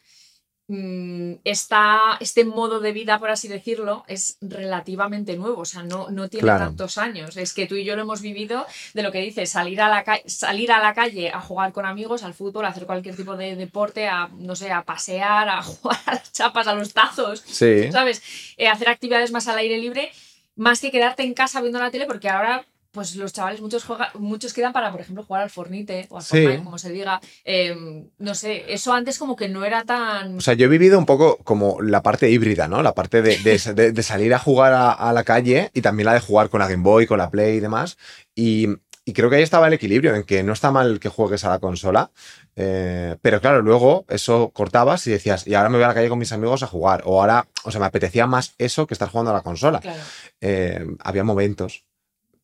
mm, 0.68 1.34
esta, 1.44 2.18
este 2.20 2.44
modo 2.44 2.80
de 2.80 2.92
vida, 2.92 3.18
por 3.18 3.30
así 3.30 3.48
decirlo, 3.48 4.04
es 4.08 4.36
relativamente 4.40 5.36
nuevo. 5.36 5.62
O 5.62 5.64
sea, 5.64 5.82
no, 5.82 6.10
no 6.10 6.28
tiene 6.28 6.42
Claro. 6.44 6.66
tantos 6.66 6.98
años. 6.98 7.36
Es 7.36 7.54
que 7.54 7.66
tú 7.66 7.76
y 7.76 7.84
yo 7.84 7.96
lo 7.96 8.02
hemos 8.02 8.20
vivido 8.20 8.66
de 8.94 9.02
lo 9.02 9.10
que 9.10 9.20
dices, 9.20 9.50
salir 9.50 9.80
a 9.80 9.88
la, 9.88 10.04
salir 10.26 10.70
a 10.70 10.80
la 10.80 10.92
calle 10.94 11.30
a 11.30 11.40
jugar 11.40 11.72
con 11.72 11.86
amigos, 11.86 12.22
al 12.24 12.34
fútbol, 12.34 12.64
a 12.66 12.68
hacer 12.68 12.84
cualquier 12.86 13.16
tipo 13.16 13.36
de 13.36 13.56
deporte, 13.56 14.06
a, 14.06 14.28
no 14.36 14.54
sé, 14.54 14.70
a 14.70 14.82
pasear, 14.84 15.48
a 15.48 15.62
jugar 15.62 15.98
a 16.06 16.14
las 16.14 16.32
chapas, 16.32 16.66
a 16.66 16.74
los 16.74 16.92
tazos, 16.92 17.40
Sí. 17.46 17.90
¿sabes? 17.90 18.22
Eh, 18.58 18.68
hacer 18.68 18.88
actividades 18.88 19.32
más 19.32 19.48
al 19.48 19.58
aire 19.58 19.78
libre, 19.78 20.12
más 20.56 20.80
que 20.80 20.90
quedarte 20.90 21.22
en 21.22 21.34
casa 21.34 21.60
viendo 21.60 21.78
la 21.78 21.90
tele, 21.90 22.06
porque 22.06 22.28
ahora... 22.28 22.64
Pues 22.94 23.16
los 23.16 23.32
chavales, 23.32 23.62
muchos 23.62 23.84
juegan, 23.84 24.08
muchos 24.18 24.52
quedan 24.52 24.74
para, 24.74 24.92
por 24.92 25.00
ejemplo, 25.00 25.24
jugar 25.24 25.40
al 25.44 25.48
Fornite 25.48 26.08
o 26.10 26.18
al 26.18 26.22
Sí. 26.22 26.42
Fortnite, 26.42 26.62
como 26.62 26.76
se 26.76 26.90
diga. 26.92 27.22
Eh, 27.42 27.74
no 28.18 28.34
sé, 28.34 28.64
eso 28.70 28.92
antes 28.92 29.18
como 29.18 29.34
que 29.34 29.48
no 29.48 29.64
era 29.64 29.82
tan. 29.84 30.36
O 30.36 30.40
sea, 30.42 30.52
yo 30.52 30.66
he 30.66 30.68
vivido 30.68 30.98
un 30.98 31.06
poco 31.06 31.38
como 31.38 31.80
la 31.80 32.02
parte 32.02 32.28
híbrida, 32.30 32.68
¿no? 32.68 32.82
La 32.82 32.94
parte 32.94 33.22
de, 33.22 33.38
de- 33.38 33.56
de- 33.74 33.92
de 33.92 34.02
salir 34.02 34.34
a 34.34 34.38
jugar 34.38 34.74
a, 34.74 34.92
a 34.92 35.14
la 35.14 35.24
calle 35.24 35.70
y 35.72 35.80
también 35.80 36.04
la 36.04 36.12
de 36.12 36.20
jugar 36.20 36.50
con 36.50 36.60
la 36.60 36.68
Game 36.68 36.82
Boy, 36.82 37.06
con 37.06 37.16
la 37.16 37.30
Play 37.30 37.56
y 37.56 37.60
demás. 37.60 37.96
Y, 38.34 38.68
y 39.04 39.12
creo 39.12 39.28
que 39.28 39.36
ahí 39.36 39.42
estaba 39.42 39.66
el 39.66 39.72
equilibrio, 39.72 40.14
en 40.14 40.22
que 40.22 40.42
no 40.42 40.52
está 40.52 40.70
mal 40.70 41.00
que 41.00 41.08
juegues 41.08 41.44
a 41.44 41.48
la 41.48 41.58
consola, 41.58 42.10
eh, 42.54 43.16
pero 43.20 43.40
claro, 43.40 43.60
luego 43.60 44.04
eso 44.08 44.50
cortabas 44.50 45.06
y 45.06 45.10
decías, 45.10 45.46
y 45.46 45.54
ahora 45.54 45.68
me 45.70 45.76
voy 45.76 45.84
a 45.84 45.88
la 45.88 45.94
calle 45.94 46.08
con 46.08 46.18
mis 46.18 46.32
amigos 46.32 46.62
a 46.62 46.68
jugar. 46.68 47.02
O 47.04 47.20
ahora, 47.20 47.48
o 47.64 47.70
sea, 47.70 47.80
me 47.80 47.86
apetecía 47.86 48.26
más 48.26 48.54
eso 48.58 48.86
que 48.86 48.94
estar 48.94 49.08
jugando 49.08 49.32
a 49.32 49.34
la 49.34 49.42
consola. 49.42 49.80
Claro. 49.80 50.00
Eh, 50.40 50.86
había 51.00 51.24
momentos, 51.24 51.84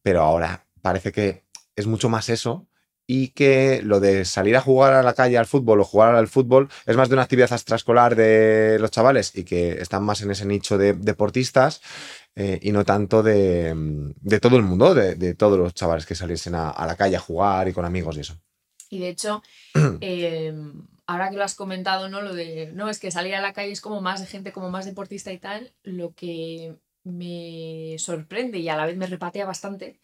pero 0.03 0.23
ahora 0.23 0.67
parece 0.83 1.13
que 1.13 1.45
es 1.77 1.87
mucho 1.87 2.09
más 2.09 2.29
eso 2.29 2.67
y 3.11 3.29
que 3.29 3.81
lo 3.83 4.01
de 4.01 4.27
salir 4.27 4.55
a 4.57 4.61
jugar 4.61 4.93
a 4.93 5.03
la 5.03 5.15
calle 5.15 5.39
al 5.39 5.47
fútbol 5.47 5.81
o 5.81 5.85
jugar 5.85 6.15
al 6.15 6.29
fútbol 6.29 6.69
es 6.85 6.95
más 6.97 7.09
de 7.09 7.15
una 7.15 7.23
actividad 7.23 7.51
extraescolar 7.51 8.15
de 8.15 8.77
los 8.79 8.91
chavales 8.91 9.35
y 9.35 9.45
que 9.45 9.81
están 9.81 10.05
más 10.05 10.21
en 10.21 10.31
ese 10.31 10.45
nicho 10.45 10.77
de 10.77 10.93
deportistas 10.93 11.81
eh, 12.41 12.61
y 12.63 12.71
no 12.71 12.85
tanto 12.85 13.25
de, 13.25 13.75
de 13.75 14.39
todo 14.39 14.59
el 14.59 14.63
mundo, 14.63 14.95
de, 14.95 15.17
de 15.17 15.35
todos 15.35 15.59
los 15.59 15.75
chavales 15.75 16.07
que 16.07 16.15
saliesen 16.15 16.55
a, 16.55 16.71
a 16.71 16.87
la 16.87 16.95
calle 16.95 17.17
a 17.17 17.21
jugar 17.21 17.67
y 17.67 17.73
con 17.73 17.85
amigos 17.85 18.17
y 18.17 18.21
eso. 18.21 18.37
Y 18.91 19.01
de 19.01 19.09
hecho, 19.09 19.43
eh, 20.01 20.55
ahora 21.09 21.31
que 21.31 21.37
lo 21.37 21.43
has 21.43 21.57
comentado, 21.57 22.09
¿no? 22.09 22.23
Lo 22.23 22.33
de, 22.35 22.71
no, 22.75 22.89
es 22.89 23.01
que 23.01 23.11
salir 23.11 23.35
a 23.35 23.41
la 23.41 23.53
calle 23.53 23.73
es 23.73 23.81
como 23.81 24.01
más 24.01 24.21
de 24.21 24.27
gente, 24.27 24.53
como 24.53 24.71
más 24.71 24.87
deportista 24.87 25.33
y 25.33 25.39
tal, 25.39 25.73
lo 25.83 26.15
que 26.15 26.77
me 27.03 27.97
sorprende 27.99 28.59
y 28.59 28.69
a 28.69 28.77
la 28.77 28.87
vez 28.87 28.97
me 28.97 29.09
repatea 29.09 29.45
bastante 29.45 29.99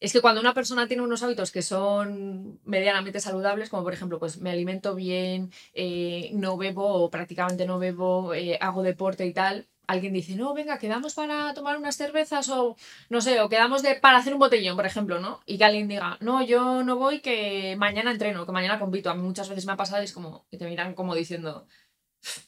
es 0.00 0.14
que 0.14 0.22
cuando 0.22 0.40
una 0.40 0.54
persona 0.54 0.88
tiene 0.88 1.02
unos 1.02 1.22
hábitos 1.22 1.52
que 1.52 1.62
son 1.62 2.58
medianamente 2.64 3.20
saludables, 3.20 3.68
como 3.68 3.84
por 3.84 3.92
ejemplo, 3.92 4.18
pues 4.18 4.40
me 4.40 4.50
alimento 4.50 4.94
bien, 4.94 5.52
eh, 5.74 6.30
no 6.32 6.56
bebo 6.56 6.86
o 6.86 7.10
prácticamente 7.10 7.66
no 7.66 7.78
bebo, 7.78 8.34
eh, 8.34 8.56
hago 8.60 8.82
deporte 8.82 9.26
y 9.26 9.34
tal, 9.34 9.68
alguien 9.92 10.12
dice, 10.12 10.34
no, 10.36 10.54
venga, 10.54 10.78
quedamos 10.78 11.14
para 11.14 11.52
tomar 11.54 11.76
unas 11.76 11.96
cervezas 11.96 12.48
o 12.48 12.76
no 13.08 13.20
sé, 13.20 13.40
o 13.40 13.48
quedamos 13.48 13.82
de, 13.82 13.94
para 13.96 14.18
hacer 14.18 14.32
un 14.32 14.38
botellón, 14.40 14.76
por 14.76 14.86
ejemplo, 14.86 15.18
¿no? 15.20 15.40
Y 15.46 15.58
que 15.58 15.64
alguien 15.64 15.88
diga, 15.88 16.16
no, 16.20 16.42
yo 16.42 16.82
no 16.82 16.96
voy, 16.96 17.20
que 17.20 17.74
mañana 17.78 18.10
entreno, 18.10 18.46
que 18.46 18.52
mañana 18.52 18.78
compito. 18.78 19.10
A 19.10 19.14
mí 19.14 19.22
muchas 19.22 19.48
veces 19.48 19.66
me 19.66 19.72
ha 19.72 19.76
pasado 19.76 20.00
y 20.02 20.04
es 20.04 20.12
como, 20.12 20.46
y 20.50 20.58
te 20.58 20.66
miran 20.66 20.94
como 20.94 21.14
diciendo, 21.14 21.66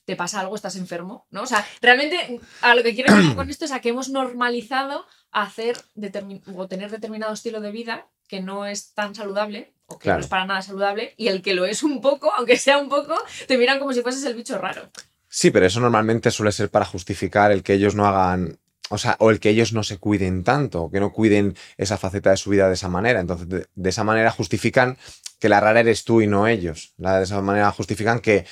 ¿te 0.05 0.17
pasa 0.17 0.41
algo? 0.41 0.55
¿Estás 0.55 0.77
enfermo? 0.77 1.27
¿No? 1.31 1.43
O 1.43 1.47
sea, 1.47 1.67
realmente 1.81 2.41
a 2.61 2.75
lo 2.75 2.83
que 2.83 2.95
quiero 2.95 3.15
decir 3.15 3.35
con 3.37 3.49
esto 3.51 3.65
es 3.65 3.73
a 3.73 3.81
que 3.81 3.89
hemos 3.91 4.09
normalizado 4.09 5.07
hacer 5.31 5.77
determin- 5.97 6.43
o 6.57 6.69
tener 6.69 6.91
determinado 6.91 7.33
estilo 7.33 7.61
de 7.61 7.71
vida 7.73 8.07
que 8.29 8.41
no 8.41 8.67
es 8.67 8.93
tan 8.95 9.15
saludable 9.15 9.73
o 9.87 9.99
que 9.99 10.05
Claro. 10.05 10.19
no 10.19 10.25
es 10.25 10.29
para 10.31 10.47
nada 10.47 10.63
saludable 10.63 11.15
y 11.17 11.29
el 11.29 11.43
que 11.43 11.55
lo 11.55 11.65
es 11.67 11.83
un 11.83 12.01
poco, 12.01 12.33
aunque 12.35 12.57
sea 12.57 12.79
un 12.79 12.89
poco, 12.89 13.15
te 13.47 13.59
miran 13.59 13.79
como 13.79 13.93
si 13.93 14.03
fueses 14.03 14.25
el 14.25 14.35
bicho 14.35 14.57
raro. 14.59 14.91
Sí, 15.35 15.51
pero 15.51 15.65
eso 15.65 15.81
normalmente 15.81 16.31
suele 16.31 16.53
ser 16.53 16.69
para 16.71 16.85
justificar 16.85 17.53
el 17.53 17.63
que 17.63 17.73
ellos 17.73 17.95
no 17.95 18.07
hagan, 18.07 18.59
o 18.91 18.99
sea, 18.99 19.17
o 19.19 19.31
el 19.31 19.41
que 19.41 19.49
ellos 19.49 19.73
no 19.73 19.83
se 19.83 19.97
cuiden 19.97 20.45
tanto, 20.45 20.91
que 20.91 21.01
no 21.01 21.11
cuiden 21.11 21.57
esa 21.79 21.97
faceta 21.97 22.31
de 22.31 22.37
su 22.37 22.51
vida 22.51 22.69
de 22.69 22.75
esa 22.75 22.91
manera. 22.91 23.19
Entonces, 23.21 23.49
de, 23.49 23.89
esa 23.89 24.05
manera 24.05 24.31
justifican 24.31 24.99
que 25.41 25.49
la 25.49 25.59
rara 25.59 25.81
eres 25.81 26.05
tú 26.05 26.21
y 26.21 26.27
no 26.27 26.47
ellos. 26.47 26.93
De 26.99 27.23
esa 27.23 27.41
manera 27.41 27.73
justifican 27.73 28.21
que, 28.21 28.45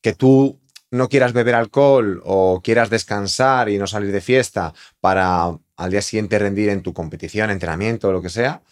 que 0.00 0.14
tú 0.14 0.58
no 0.90 1.10
quieras 1.10 1.34
beber 1.34 1.54
alcohol 1.54 2.22
o 2.24 2.62
quieras 2.64 2.88
descansar 2.88 3.68
y 3.68 3.76
no 3.76 3.86
salir 3.86 4.10
de 4.10 4.22
fiesta 4.22 4.72
para 5.00 5.58
al 5.76 5.90
día 5.90 6.00
siguiente 6.00 6.38
rendir 6.38 6.70
en 6.70 6.82
tu 6.82 6.94
competición, 6.94 7.50
entrenamiento 7.50 8.08
o 8.08 8.12
lo 8.12 8.22
que 8.22 8.30
sea, 8.30 8.62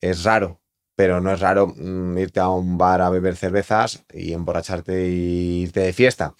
es 0.00 0.24
raro. 0.24 0.62
Pero 0.96 1.20
no 1.20 1.32
es 1.32 1.40
raro 1.40 1.66
mm, 1.76 2.16
irte 2.18 2.40
a 2.40 2.48
un 2.48 2.78
bar 2.78 3.02
a 3.02 3.10
beber 3.10 3.36
cervezas 3.36 4.04
y 4.12 4.32
emborracharte 4.32 5.08
y 5.08 5.62
irte 5.64 5.80
de 5.80 5.92
fiesta. 5.92 6.34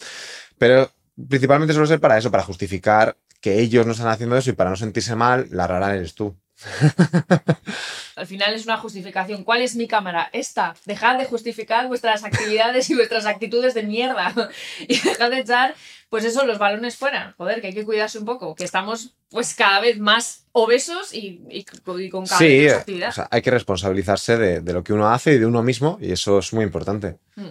Pero 0.58 0.90
principalmente 1.28 1.74
suele 1.74 1.88
ser 1.88 2.00
para 2.00 2.18
eso, 2.18 2.30
para 2.30 2.42
justificar 2.42 3.16
que 3.40 3.60
ellos 3.60 3.84
no 3.86 3.92
están 3.92 4.08
haciendo 4.08 4.36
eso 4.36 4.50
y 4.50 4.54
para 4.54 4.70
no 4.70 4.76
sentirse 4.76 5.14
mal, 5.14 5.48
la 5.50 5.66
rara 5.66 5.94
eres 5.94 6.14
tú. 6.14 6.36
Al 8.16 8.26
final 8.26 8.54
es 8.54 8.64
una 8.64 8.76
justificación. 8.76 9.44
¿Cuál 9.44 9.62
es 9.62 9.74
mi 9.76 9.88
cámara? 9.88 10.30
Esta. 10.32 10.74
Dejad 10.86 11.18
de 11.18 11.24
justificar 11.24 11.88
vuestras 11.88 12.24
actividades 12.24 12.88
y 12.90 12.94
vuestras 12.94 13.26
actitudes 13.26 13.74
de 13.74 13.82
mierda. 13.82 14.32
Y 14.88 14.98
dejad 14.98 15.30
de 15.30 15.40
echar, 15.40 15.74
pues 16.08 16.24
eso, 16.24 16.46
los 16.46 16.58
balones 16.58 16.96
fuera. 16.96 17.34
Joder, 17.36 17.60
que 17.60 17.68
hay 17.68 17.74
que 17.74 17.84
cuidarse 17.84 18.18
un 18.18 18.24
poco. 18.24 18.54
Que 18.54 18.64
estamos, 18.64 19.14
pues, 19.30 19.54
cada 19.54 19.80
vez 19.80 19.98
más 19.98 20.46
obesos 20.52 21.12
y, 21.12 21.42
y 21.50 21.64
con 22.10 22.26
cada 22.26 22.38
sí, 22.38 22.46
vez 22.46 22.64
más 22.64 22.72
eh, 22.72 22.80
actividad. 22.80 23.08
o 23.08 23.12
sea, 23.12 23.28
hay 23.30 23.42
que 23.42 23.50
responsabilizarse 23.50 24.38
de, 24.38 24.60
de 24.60 24.72
lo 24.72 24.84
que 24.84 24.92
uno 24.92 25.08
hace 25.08 25.34
y 25.34 25.38
de 25.38 25.46
uno 25.46 25.62
mismo, 25.62 25.98
y 26.00 26.12
eso 26.12 26.38
es 26.38 26.52
muy 26.52 26.64
importante. 26.64 27.18
Mm. 27.34 27.48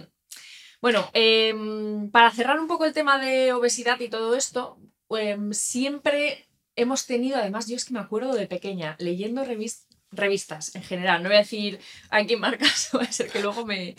Bueno, 0.84 1.08
em, 1.14 2.10
para 2.10 2.30
cerrar 2.30 2.60
un 2.60 2.66
poco 2.66 2.84
el 2.84 2.92
tema 2.92 3.18
de 3.18 3.54
obesidad 3.54 3.98
y 4.00 4.10
todo 4.10 4.36
esto, 4.36 4.76
em, 5.08 5.50
siempre 5.54 6.46
hemos 6.76 7.06
tenido, 7.06 7.38
además, 7.38 7.66
yo 7.68 7.76
es 7.76 7.86
que 7.86 7.94
me 7.94 8.00
acuerdo 8.00 8.34
de 8.34 8.46
pequeña, 8.46 8.94
leyendo 8.98 9.46
revis- 9.46 9.86
revistas 10.10 10.74
en 10.76 10.82
general, 10.82 11.22
no 11.22 11.30
voy 11.30 11.36
a 11.36 11.40
decir 11.40 11.80
a 12.10 12.22
quién 12.26 12.38
marcas, 12.38 12.90
va 12.94 13.00
a 13.04 13.10
ser 13.12 13.30
que 13.30 13.40
luego 13.40 13.64
me, 13.64 13.94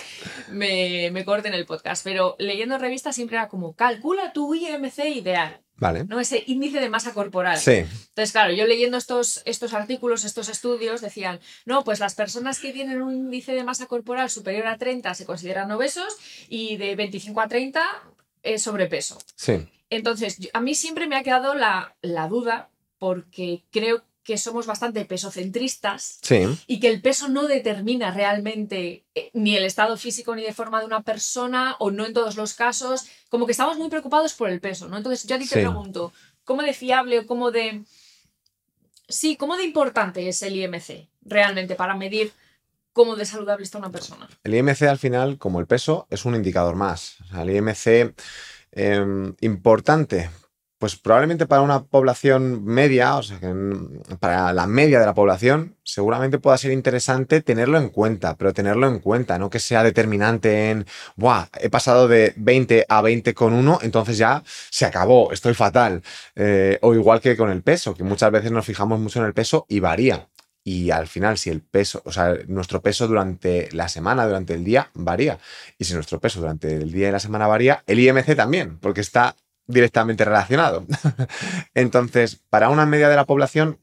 me, 0.51 1.09
me 1.11 1.25
corten 1.25 1.55
el 1.55 1.65
podcast, 1.65 2.03
pero 2.03 2.35
leyendo 2.37 2.77
revistas 2.77 3.15
siempre 3.15 3.37
era 3.37 3.49
como, 3.49 3.75
calcula 3.75 4.31
tu 4.31 4.53
IMC 4.53 5.09
ideal, 5.09 5.64
Vale. 5.77 6.05
¿no? 6.05 6.19
Ese 6.19 6.43
índice 6.47 6.79
de 6.79 6.89
masa 6.89 7.13
corporal. 7.13 7.57
Sí, 7.57 7.71
Entonces, 7.71 8.31
claro, 8.31 8.53
yo 8.53 8.65
leyendo 8.65 8.97
estos, 8.97 9.41
estos 9.45 9.73
artículos, 9.73 10.23
estos 10.23 10.47
estudios, 10.49 11.01
decían, 11.01 11.39
no, 11.65 11.83
pues 11.83 11.99
las 11.99 12.15
personas 12.15 12.59
que 12.59 12.71
tienen 12.71 13.01
un 13.01 13.13
índice 13.13 13.53
de 13.53 13.63
masa 13.63 13.85
corporal 13.85 14.29
superior 14.29 14.67
a 14.67 14.77
30 14.77 15.13
se 15.13 15.25
consideran 15.25 15.71
obesos 15.71 16.15
y 16.47 16.77
de 16.77 16.95
25 16.95 17.41
a 17.41 17.47
30 17.47 17.83
es 18.43 18.61
sobrepeso. 18.61 19.17
sí. 19.35 19.67
Entonces, 19.91 20.49
a 20.53 20.61
mí 20.61 20.73
siempre 20.73 21.07
me 21.07 21.15
ha 21.15 21.21
quedado 21.21 21.53
la, 21.53 21.95
la 22.01 22.27
duda 22.27 22.69
porque 22.97 23.63
creo 23.71 23.99
que 23.99 24.05
somos 24.37 24.65
bastante 24.65 25.05
pesocentristas 25.05 26.19
Sí, 26.21 26.45
y 26.67 26.79
que 26.79 26.89
el 26.89 27.01
peso 27.01 27.29
no 27.29 27.47
determina 27.47 28.11
realmente 28.11 29.05
eh, 29.15 29.29
ni 29.33 29.55
el 29.55 29.63
estado 29.63 29.97
físico 29.97 30.35
ni 30.35 30.43
de 30.43 30.53
forma 30.53 30.79
de 30.79 30.85
una 30.85 31.03
persona 31.03 31.75
o 31.79 31.91
no 31.91 32.05
en 32.05 32.13
todos 32.13 32.35
los 32.35 32.53
casos, 32.53 33.05
como 33.29 33.45
que 33.45 33.51
estamos 33.51 33.77
muy 33.77 33.89
preocupados 33.89 34.33
por 34.33 34.49
el 34.49 34.59
peso, 34.59 34.87
¿no? 34.87 34.97
Entonces 34.97 35.25
yo 35.27 35.35
a 35.35 35.39
ti 35.39 35.47
te 35.47 35.59
pregunto, 35.59 36.11
¿cómo 36.43 36.61
de 36.63 36.73
fiable 36.73 37.19
o 37.19 37.27
cómo 37.27 37.51
de... 37.51 37.83
Sí, 39.07 39.35
¿cómo 39.35 39.55
de 39.55 39.63
importante 39.63 40.27
es 40.27 40.41
el 40.41 40.55
IMC 40.55 41.07
realmente 41.21 41.75
para 41.75 41.95
medir 41.95 42.33
cómo 42.91 43.15
de 43.15 43.25
saludable 43.25 43.63
está 43.63 43.77
una 43.77 43.91
persona? 43.91 44.27
el 44.43 44.55
IMC 44.55 44.81
al 44.83 44.97
final, 44.97 45.37
como 45.37 45.59
el 45.59 45.67
peso, 45.67 46.07
es 46.09 46.25
un 46.25 46.33
indicador 46.35 46.75
más. 46.75 47.17
O 47.21 47.27
sea, 47.27 47.43
el 47.43 47.55
IMC 47.55 48.15
eh, 48.71 49.33
importante, 49.41 50.29
pues 50.77 50.97
probablemente 50.97 51.45
para 51.45 51.61
una 51.61 51.83
población 51.85 52.65
media, 52.65 53.15
o 53.15 53.23
sea, 53.23 53.39
para 54.19 54.51
la 54.51 54.67
media 54.67 54.99
de 54.99 55.05
la 55.05 55.13
población, 55.13 55.77
seguramente 55.83 56.37
pueda 56.37 56.57
ser 56.57 56.71
interesante 56.71 57.41
tenerlo 57.41 57.77
en 57.77 57.89
cuenta, 57.89 58.35
pero 58.35 58.53
tenerlo 58.53 58.87
en 58.87 58.99
cuenta, 58.99 59.39
no 59.39 59.49
que 59.49 59.59
sea 59.59 59.83
determinante 59.83 60.71
en, 60.71 60.85
Buah, 61.15 61.47
he 61.61 61.69
pasado 61.69 62.07
de 62.07 62.33
20 62.35 62.85
a 62.89 63.01
20 63.01 63.33
con 63.33 63.53
uno, 63.53 63.79
entonces 63.81 64.17
ya 64.17 64.43
se 64.69 64.85
acabó, 64.85 65.31
estoy 65.31 65.53
fatal. 65.53 66.01
Eh, 66.35 66.77
o 66.81 66.93
igual 66.93 67.21
que 67.21 67.37
con 67.37 67.49
el 67.49 67.63
peso, 67.63 67.93
que 67.95 68.03
muchas 68.03 68.31
veces 68.31 68.51
nos 68.51 68.65
fijamos 68.65 68.99
mucho 68.99 69.19
en 69.19 69.25
el 69.25 69.33
peso 69.33 69.65
y 69.69 69.79
varía. 69.79 70.27
Y 70.67 70.89
al 70.89 71.07
final, 71.07 71.37
si 71.37 71.51
el 71.51 71.61
peso, 71.61 72.01
o 72.05 72.11
sea, 72.11 72.35
nuestro 72.47 72.81
peso 72.81 73.07
durante 73.07 73.69
la 73.71 73.87
semana, 73.87 74.25
durante 74.25 74.55
el 74.55 74.63
día, 74.63 74.89
varía. 74.95 75.37
Y 75.77 75.85
si 75.85 75.93
nuestro 75.93 76.19
peso 76.19 76.39
durante 76.39 76.75
el 76.75 76.91
día 76.91 77.09
y 77.09 77.11
la 77.11 77.19
semana 77.19 77.45
varía, 77.45 77.83
el 77.85 77.99
IMC 77.99 78.35
también, 78.35 78.79
porque 78.79 79.01
está 79.01 79.35
directamente 79.67 80.25
relacionado. 80.25 80.85
Entonces, 81.73 82.41
para 82.49 82.69
una 82.69 82.85
media 82.85 83.09
de 83.09 83.15
la 83.15 83.25
población, 83.25 83.79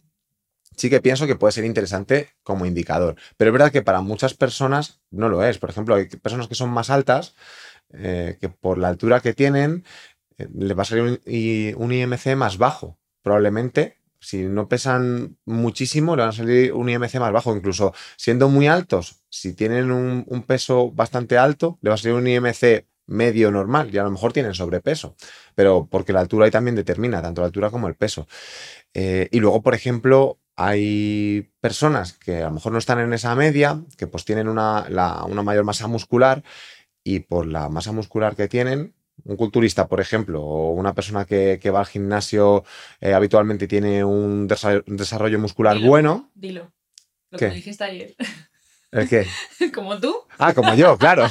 sí 0.77 0.91
que 0.91 1.01
pienso 1.01 1.27
que 1.27 1.37
puede 1.37 1.53
ser 1.53 1.65
interesante 1.65 2.31
como 2.43 2.67
indicador. 2.67 3.17
Pero 3.37 3.51
es 3.51 3.53
verdad 3.53 3.73
que 3.73 3.83
para 3.83 4.01
muchas 4.01 4.35
personas 4.35 5.01
no 5.11 5.29
lo 5.29 5.45
es. 5.45 5.59
Por 5.59 5.71
ejemplo, 5.71 5.95
hay 5.95 6.07
personas 6.07 6.49
que 6.49 6.55
son 6.55 6.71
más 6.71 6.91
altas, 6.91 7.35
eh, 7.93 8.39
que 8.41 8.49
por 8.49 8.79
la 8.79 8.89
altura 8.89 9.21
que 9.21 9.35
tienen, 9.35 9.85
eh, 10.39 10.49
les 10.55 10.77
va 10.77 10.83
a 10.83 10.87
salir 10.87 11.21
un, 11.77 11.93
IMC 11.93 12.37
más 12.37 12.59
bajo. 12.59 12.99
Probablemente, 13.23 13.99
si 14.19 14.45
no 14.45 14.69
pesan 14.69 15.37
muchísimo, 15.45 16.17
le 16.17 16.23
van 16.23 16.31
a 16.31 16.33
salir 16.33 16.73
un 16.73 16.89
IMC 16.89 17.17
más 17.17 17.33
bajo. 17.33 17.55
Incluso 17.55 17.93
siendo 18.17 18.49
muy 18.49 18.67
altos, 18.67 19.23
si 19.29 19.55
tienen 19.55 19.91
un, 19.91 20.25
un 20.27 20.43
peso 20.43 20.91
bastante 20.91 21.39
alto, 21.39 21.79
le 21.83 21.91
va 21.91 21.95
a 21.95 21.99
salir 21.99 22.17
un 22.17 22.27
IMC 22.27 22.87
medio 23.07 23.51
normal 23.51 23.91
y 23.93 23.99
a 23.99 24.05
lo 24.05 24.11
mejor 24.11 24.33
tienen 24.33 24.55
sobrepeso. 24.55 25.17
Pero 25.55 25.87
porque 25.91 26.13
la 26.13 26.21
altura 26.21 26.45
ahí 26.47 26.51
también 26.51 26.77
determina, 26.77 27.21
tanto 27.23 27.41
la 27.43 27.47
altura 27.47 27.71
como 27.71 27.89
el 27.89 27.95
peso. 27.95 28.27
Eh, 28.95 29.29
y 29.31 29.41
luego, 29.41 29.63
por 29.63 29.75
ejemplo, 29.75 30.39
hay 30.57 31.51
personas 31.61 32.13
que 32.15 32.39
a 32.43 32.47
lo 32.47 32.53
mejor 32.53 32.73
no 32.73 32.79
están 32.79 33.01
en 33.01 33.13
esa 33.13 33.35
media, 33.35 33.83
que 33.97 34.07
pues 34.07 34.25
tienen 34.25 34.49
una, 34.49 34.87
la- 34.89 35.25
una 35.25 35.43
mayor 35.43 35.65
masa 35.65 35.87
muscular 35.89 36.43
y 37.05 37.21
por 37.21 37.47
la 37.47 37.69
masa 37.69 37.93
muscular 37.93 38.37
que 38.37 38.49
tienen, 38.49 38.95
un 39.25 39.37
culturista, 39.37 39.89
por 39.89 40.01
ejemplo, 40.01 40.43
o 40.43 40.71
una 40.73 40.95
persona 40.95 41.25
que, 41.25 41.59
que 41.61 41.71
va 41.71 41.81
al 41.81 41.87
gimnasio 41.87 42.65
eh, 43.01 43.13
habitualmente 43.15 43.67
tiene 43.69 44.05
un 44.05 44.49
desa- 44.49 44.83
un 44.87 44.97
desarrollo 44.97 45.39
muscular 45.39 45.77
Dilo. 45.77 45.89
bueno. 45.89 46.31
Dilo. 46.35 46.73
Lo 47.31 47.39
¿Qué? 47.39 47.49
que 47.49 47.55
dijiste 47.55 47.85
ayer. 47.85 48.15
¿El 48.93 49.09
qué? 49.09 49.27
Como 49.75 49.99
tú. 49.99 50.15
Ah, 50.39 50.53
como 50.53 50.75
yo, 50.75 50.99
claro. 50.99 51.27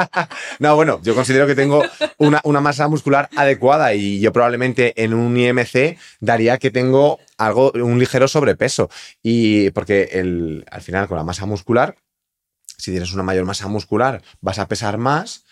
no, 0.58 0.74
bueno, 0.74 1.00
yo 1.02 1.14
considero 1.14 1.46
que 1.46 1.54
tengo 1.54 1.84
una, 2.16 2.40
una 2.42 2.60
masa 2.60 2.88
muscular 2.88 3.28
adecuada 3.36 3.94
y 3.94 4.18
yo 4.18 4.32
probablemente 4.32 4.92
en 5.02 5.14
un 5.14 5.36
IMC 5.36 5.98
daría 6.20 6.58
que 6.58 6.70
tengo 6.70 7.20
algo, 7.38 7.70
un 7.72 7.98
ligero 7.98 8.26
sobrepeso. 8.26 8.90
Y 9.22 9.70
porque 9.70 10.08
el, 10.12 10.64
al 10.70 10.82
final 10.82 11.06
con 11.06 11.16
la 11.16 11.22
masa 11.22 11.46
muscular, 11.46 11.96
si 12.76 12.90
tienes 12.90 13.12
una 13.12 13.22
mayor 13.22 13.44
masa 13.44 13.68
muscular, 13.68 14.22
vas 14.40 14.58
a 14.58 14.68
pesar 14.68 14.98
más, 14.98 15.44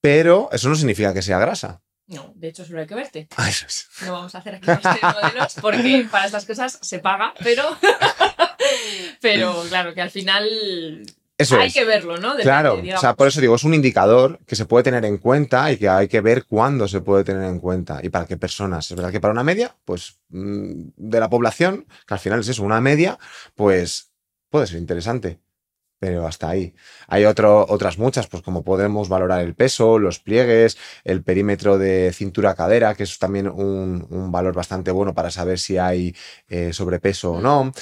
pero 0.00 0.48
eso 0.52 0.68
no 0.68 0.74
significa 0.74 1.14
que 1.14 1.22
sea 1.22 1.38
grasa. 1.38 1.80
No, 2.10 2.32
de 2.34 2.48
hecho 2.48 2.64
solo 2.64 2.80
hay 2.80 2.88
que 2.88 2.96
verte. 2.96 3.28
Ah, 3.36 3.48
eso 3.48 3.66
es. 3.66 3.88
No 4.04 4.12
vamos 4.12 4.34
a 4.34 4.38
hacer 4.38 4.56
aquí 4.56 4.66
modelos 4.66 5.54
porque 5.60 6.08
para 6.10 6.26
estas 6.26 6.44
cosas 6.44 6.78
se 6.82 6.98
paga, 6.98 7.32
pero, 7.38 7.62
pero 9.20 9.62
claro, 9.68 9.94
que 9.94 10.00
al 10.00 10.10
final 10.10 11.02
Eso 11.38 11.58
hay 11.58 11.68
es. 11.68 11.74
que 11.74 11.84
verlo, 11.84 12.16
¿no? 12.16 12.36
Depende, 12.36 12.42
Claro, 12.42 12.74
o 12.74 13.00
sea, 13.00 13.14
por 13.14 13.28
eso 13.28 13.40
digo, 13.40 13.54
es 13.54 13.64
un 13.64 13.74
indicador 13.74 14.38
que 14.46 14.56
se 14.56 14.66
puede 14.66 14.84
tener 14.84 15.04
en 15.04 15.18
cuenta 15.18 15.70
y 15.72 15.76
que 15.76 15.88
hay 15.88 16.08
que 16.08 16.20
ver 16.20 16.44
cuándo 16.44 16.86
se 16.88 17.00
puede 17.00 17.24
tener 17.24 17.44
en 17.44 17.60
cuenta 17.60 18.00
y 18.02 18.08
para 18.08 18.26
qué 18.26 18.36
personas. 18.36 18.90
Es 18.90 18.96
verdad 18.96 19.12
que 19.12 19.20
para 19.20 19.32
una 19.32 19.44
media, 19.44 19.76
pues 19.84 20.18
mm, 20.28 20.90
de 20.96 21.20
la 21.20 21.30
población, 21.30 21.86
que 22.06 22.14
al 22.14 22.20
final 22.20 22.40
es 22.40 22.48
eso, 22.48 22.62
una 22.62 22.80
media, 22.80 23.18
pues 23.54 24.12
puede 24.50 24.66
ser 24.66 24.78
interesante. 24.78 25.40
Pero 26.00 26.26
hasta 26.26 26.48
ahí. 26.48 26.74
Hay 27.08 27.26
otras 27.26 27.98
muchas, 27.98 28.26
pues 28.26 28.42
como 28.42 28.64
podemos 28.64 29.10
valorar 29.10 29.42
el 29.42 29.54
peso, 29.54 29.98
los 29.98 30.18
pliegues, 30.18 30.78
el 31.04 31.22
perímetro 31.22 31.76
de 31.76 32.10
cintura-cadera, 32.14 32.94
que 32.94 33.02
es 33.02 33.18
también 33.18 33.48
un, 33.48 34.32
valor 34.32 34.54
bastante 34.54 34.90
bueno 34.90 35.14
para 35.14 35.30
saber 35.30 35.58
si 35.58 35.76
hay 35.76 36.16
eh, 36.48 36.72
sobrepeso 36.72 37.32
o 37.32 37.40
no. 37.40 37.72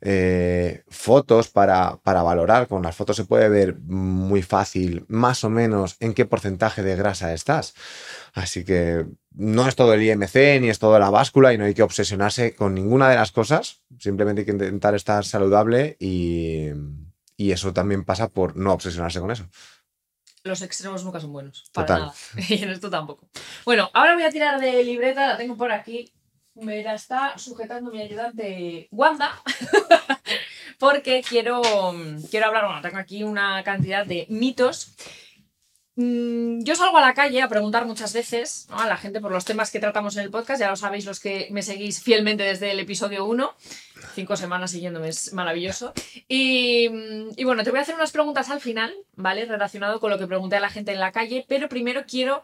Eh, 0.00 0.84
fotos 0.88 1.48
para, 1.48 1.96
para 2.02 2.22
valorar. 2.22 2.68
Con 2.68 2.82
las 2.82 2.94
fotos 2.94 3.16
se 3.16 3.24
puede 3.24 3.48
ver 3.48 3.76
muy 3.80 4.42
fácil, 4.42 5.04
más 5.08 5.42
o 5.42 5.50
menos, 5.50 5.96
en 5.98 6.14
qué 6.14 6.26
porcentaje 6.26 6.84
de 6.84 6.94
grasa 6.94 7.34
estás. 7.34 7.74
Así 8.34 8.64
que 8.64 9.04
no 9.32 9.66
es 9.68 9.74
todo 9.74 9.94
el 9.94 10.02
IMC 10.02 10.60
ni 10.60 10.68
es 10.70 10.78
todo 10.78 10.98
la 10.98 11.10
báscula 11.10 11.52
y 11.52 11.58
no 11.58 11.64
hay 11.64 11.74
que 11.74 11.82
obsesionarse 11.82 12.54
con 12.54 12.74
ninguna 12.74 13.08
de 13.08 13.16
las 13.16 13.32
cosas. 13.32 13.82
Simplemente 13.98 14.42
hay 14.42 14.46
que 14.46 14.52
intentar 14.52 14.94
estar 14.94 15.24
saludable 15.24 15.96
y, 15.98 16.68
y 17.36 17.52
eso 17.52 17.72
también 17.72 18.04
pasa 18.04 18.28
por 18.28 18.56
no 18.56 18.72
obsesionarse 18.72 19.20
con 19.20 19.30
eso. 19.30 19.48
Los 20.44 20.60
extremos 20.62 21.04
nunca 21.04 21.20
son 21.20 21.32
buenos. 21.32 21.64
Para 21.72 21.86
Total. 21.86 22.00
nada. 22.02 22.14
Y 22.48 22.62
en 22.62 22.70
esto 22.70 22.90
tampoco. 22.90 23.28
Bueno, 23.64 23.90
ahora 23.94 24.14
voy 24.14 24.24
a 24.24 24.30
tirar 24.30 24.60
de 24.60 24.84
libreta, 24.84 25.28
la 25.28 25.36
tengo 25.36 25.56
por 25.56 25.72
aquí. 25.72 26.12
Me 26.54 26.82
la 26.82 26.94
está 26.94 27.36
sujetando 27.38 27.90
mi 27.90 28.00
ayudante 28.00 28.88
Wanda. 28.90 29.32
porque 30.78 31.22
quiero, 31.26 31.62
quiero 32.30 32.46
hablar, 32.46 32.66
bueno, 32.66 32.82
tengo 32.82 32.98
aquí 32.98 33.24
una 33.24 33.62
cantidad 33.64 34.06
de 34.06 34.26
mitos. 34.28 34.94
Mm, 35.96 36.62
Yo 36.64 36.74
salgo 36.74 36.98
a 36.98 37.00
la 37.00 37.14
calle 37.14 37.40
a 37.40 37.48
preguntar 37.48 37.86
muchas 37.86 38.12
veces 38.12 38.66
¿no? 38.68 38.80
a 38.80 38.86
la 38.86 38.96
gente 38.96 39.20
por 39.20 39.30
los 39.30 39.44
temas 39.44 39.70
que 39.70 39.78
tratamos 39.78 40.16
en 40.16 40.24
el 40.24 40.30
podcast, 40.30 40.60
ya 40.60 40.68
lo 40.70 40.76
sabéis 40.76 41.04
los 41.04 41.20
que 41.20 41.46
me 41.52 41.62
seguís 41.62 42.02
fielmente 42.02 42.42
desde 42.42 42.72
el 42.72 42.80
episodio 42.80 43.24
1, 43.26 43.54
cinco 44.14 44.36
semanas 44.36 44.72
siguiéndome 44.72 45.08
es 45.08 45.32
maravilloso. 45.32 45.92
Y, 46.26 46.88
mm, 46.88 47.28
y 47.36 47.44
bueno, 47.44 47.62
te 47.62 47.70
voy 47.70 47.78
a 47.78 47.82
hacer 47.82 47.94
unas 47.94 48.10
preguntas 48.12 48.50
al 48.50 48.60
final, 48.60 48.92
¿vale? 49.14 49.44
Relacionado 49.44 50.00
con 50.00 50.10
lo 50.10 50.18
que 50.18 50.26
pregunté 50.26 50.56
a 50.56 50.60
la 50.60 50.70
gente 50.70 50.92
en 50.92 51.00
la 51.00 51.12
calle, 51.12 51.44
pero 51.48 51.68
primero 51.68 52.04
quiero 52.08 52.42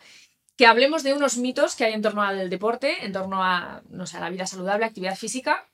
que 0.57 0.67
hablemos 0.67 1.03
de 1.03 1.15
unos 1.15 1.39
mitos 1.39 1.75
que 1.75 1.85
hay 1.87 1.95
en 1.95 2.03
torno 2.03 2.23
al 2.23 2.51
deporte, 2.51 3.05
en 3.05 3.13
torno 3.13 3.43
a, 3.43 3.83
no 3.89 4.07
sé, 4.07 4.19
a 4.19 4.21
la 4.21 4.31
vida 4.31 4.47
saludable, 4.47 4.85
actividad 4.85 5.17
física. 5.17 5.67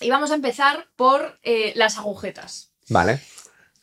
Y 0.00 0.10
vamos 0.10 0.30
a 0.30 0.34
empezar 0.34 0.88
por 0.96 1.38
eh, 1.42 1.72
las 1.76 1.98
agujetas. 1.98 2.72
Vale. 2.88 3.20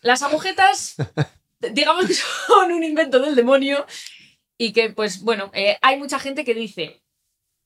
Las 0.01 0.22
agujetas, 0.24 0.96
digamos 1.72 2.05
que 2.07 2.13
son 2.48 2.72
un 2.72 2.84
invento 2.84 3.19
del 3.19 3.36
demonio 3.36 3.86
y 4.57 4.72
que, 4.74 4.89
pues 4.91 5.22
bueno, 5.22 5.51
eh, 5.53 5.77
hay 5.81 5.98
mucha 5.98 6.19
gente 6.19 6.43
que 6.45 6.53
dice, 6.53 7.01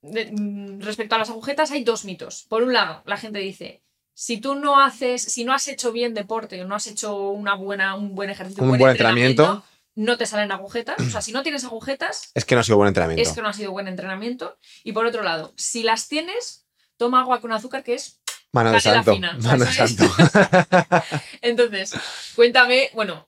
de- 0.01 0.31
mm, 0.31 0.81
respecto 0.81 1.15
a 1.15 1.17
las 1.19 1.29
agujetas 1.29 1.71
hay 1.71 1.83
dos 1.83 2.05
mitos. 2.05 2.45
Por 2.49 2.63
un 2.63 2.73
lado, 2.73 3.03
la 3.05 3.17
gente 3.17 3.39
dice, 3.39 3.83
si 4.13 4.37
tú 4.37 4.55
no 4.55 4.79
haces, 4.81 5.21
si 5.21 5.43
no 5.45 5.53
has 5.53 5.67
hecho 5.67 5.91
bien 5.91 6.13
deporte, 6.13 6.63
no 6.65 6.75
has 6.75 6.87
hecho 6.87 7.29
una 7.29 7.55
buena, 7.55 7.95
un 7.95 8.15
buen 8.15 8.29
ejercicio, 8.29 8.63
Un 8.63 8.77
buen 8.77 8.91
entrenamiento. 8.91 9.63
no 9.95 10.17
te 10.17 10.25
salen 10.25 10.51
agujetas. 10.51 10.99
O 10.99 11.09
sea, 11.09 11.21
si 11.21 11.31
no 11.31 11.43
tienes 11.43 11.63
agujetas, 11.63 12.31
Es 12.33 12.43
que 12.45 12.55
no 12.55 12.61
ha 12.61 12.63
sido 12.63 12.77
buen 12.77 12.87
entrenamiento. 12.89 13.21
es 13.29 13.35
que 13.35 13.41
no 13.41 13.47
ha 13.49 13.53
sido 13.53 13.71
buen 13.71 13.87
entrenamiento. 13.87 14.57
Y 14.83 14.91
por 14.93 15.05
otro 15.05 15.23
lado, 15.23 15.53
si 15.57 15.83
las 15.83 16.07
tienes, 16.07 16.65
toma 16.97 17.21
agua 17.21 17.39
con 17.41 17.51
azúcar, 17.53 17.83
que 17.83 17.93
es 17.95 18.19
Mano 18.51 18.71
de 18.71 18.81
santo. 18.81 19.13
fina, 19.13 19.33
Mano 19.41 19.63
de 19.63 19.71
¿sabes? 19.71 19.95
santo. 19.95 20.11
Entonces, 21.41 21.93
cuéntame, 22.35 22.89
bueno, 22.93 23.27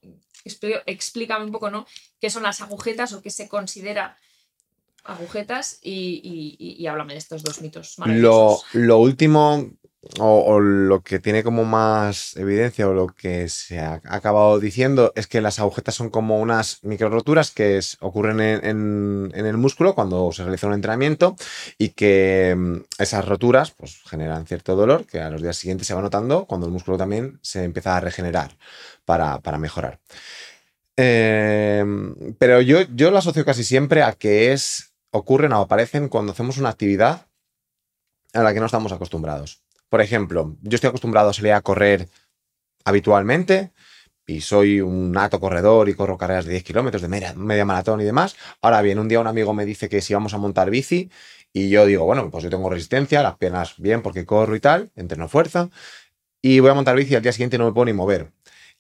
explícame 0.86 1.46
un 1.46 1.52
poco, 1.52 1.70
¿no? 1.70 1.86
¿Qué 2.20 2.30
son 2.30 2.44
las 2.44 2.62
agujetas 2.62 3.14
o 3.14 3.22
qué 3.22 3.30
se 3.30 3.48
considera 3.50 4.18
agujetas? 5.04 5.80
Y, 5.82 6.22
y- 6.24 6.56
y- 6.60 6.82
y 6.84 6.88
háblame 6.88 7.14
de 7.14 7.20
estos 7.20 7.44
dos 7.44 7.62
mitos. 7.62 7.98
lo 8.74 8.98
último 8.98 9.70
o, 10.20 10.60
lo 10.60 11.02
que 11.04 11.20
tiene 11.20 11.44
como 11.44 11.64
más 11.64 12.36
evidencia 12.36 12.88
o 12.88 12.94
lo 12.94 13.08
que 13.08 13.48
se 13.50 13.80
ha 13.80 14.02
acabado 14.06 14.60
diciendo 14.60 15.14
es 15.16 15.28
que 15.28 15.42
las 15.42 15.60
agujetas 15.60 15.94
son 15.96 16.10
como 16.10 16.40
unas 16.40 16.84
micro 16.84 17.10
roturas 17.10 17.52
que 17.52 17.80
ocurren 18.00 18.40
en, 18.40 19.32
el 19.34 19.58
músculo 19.58 19.94
cuando 19.94 20.32
se 20.32 20.44
realiza 20.44 20.68
un 20.68 20.74
entrenamiento 20.74 21.36
y 21.78 21.90
que 21.90 22.56
mm, 22.58 22.78
esas 22.98 23.26
roturas 23.28 23.72
pues, 23.72 24.02
generan 24.10 24.48
cierto 24.48 24.76
dolor 24.76 25.06
que 25.06 25.22
a 25.22 25.30
los 25.30 25.42
días 25.42 25.58
siguientes 25.58 25.88
se 25.88 25.94
va 25.94 26.02
notando 26.02 26.46
cuando 26.46 26.66
el 26.66 26.74
músculo 26.74 26.98
también 26.98 27.40
se 27.44 27.64
empieza 27.64 27.96
a 27.96 28.00
regenerar 28.00 28.58
para, 29.06 29.40
mejorar. 29.60 30.00
Eh, 30.98 31.84
pero 32.40 32.62
yo, 32.62 32.82
yo 32.94 33.12
lo 33.12 33.18
asocio 33.18 33.46
casi 33.46 33.64
siempre 33.64 34.04
a 34.04 34.14
que 34.14 34.52
es 34.52 34.94
ocurren 35.12 35.54
o 35.54 35.62
aparecen 35.62 36.10
cuando 36.10 36.32
hacemos 36.32 36.58
una 36.58 36.70
actividad 36.70 37.28
a 38.34 38.44
la 38.44 38.54
que 38.54 38.60
no 38.60 38.66
estamos 38.66 38.92
acostumbrados. 38.92 39.62
Por 39.92 40.00
ejemplo, 40.00 40.56
yo 40.62 40.76
estoy 40.76 40.88
acostumbrado 40.88 41.30
a 41.30 41.34
salir 41.34 41.52
a 41.52 41.60
correr 41.60 42.08
habitualmente 42.86 43.74
y 44.26 44.40
soy 44.40 44.80
un 44.80 45.12
nato 45.12 45.42
corredor 45.42 45.90
y 45.90 45.96
corro 45.96 46.18
carreras 46.18 46.46
de 46.46 46.52
10 46.52 46.64
kilómetros, 46.64 47.02
de 47.02 47.10
media, 47.10 47.66
maratón 47.66 48.00
y 48.00 48.06
demás. 48.06 48.38
Ahora 48.62 48.82
bien, 48.82 49.00
un 49.00 49.10
día 49.10 49.20
un 49.20 49.28
amigo 49.28 49.54
me 49.54 49.66
dice 49.66 49.90
que 49.90 50.00
si 50.00 50.14
vamos 50.14 50.34
a 50.34 50.38
montar 50.38 50.70
bici 50.70 51.12
y 51.52 51.70
yo 51.70 51.86
digo, 51.86 52.06
bueno, 52.06 52.32
pues 52.32 52.42
yo 52.42 52.50
tengo 52.50 52.70
resistencia, 52.70 53.22
las 53.22 53.36
piernas 53.36 53.76
bien 53.80 54.02
porque 54.02 54.26
corro 54.26 54.56
y 54.56 54.62
tal, 54.62 54.92
entreno 54.96 55.28
fuerza 55.28 55.70
y 56.42 56.62
voy 56.62 56.72
a 56.72 56.74
montar 56.74 56.96
bici 56.96 57.12
y 57.12 57.16
al 57.18 57.22
día 57.24 57.34
siguiente 57.34 57.58
no 57.58 57.66
me 57.66 57.74
puedo 57.74 57.88
ni 57.88 57.94
mover. 57.94 58.32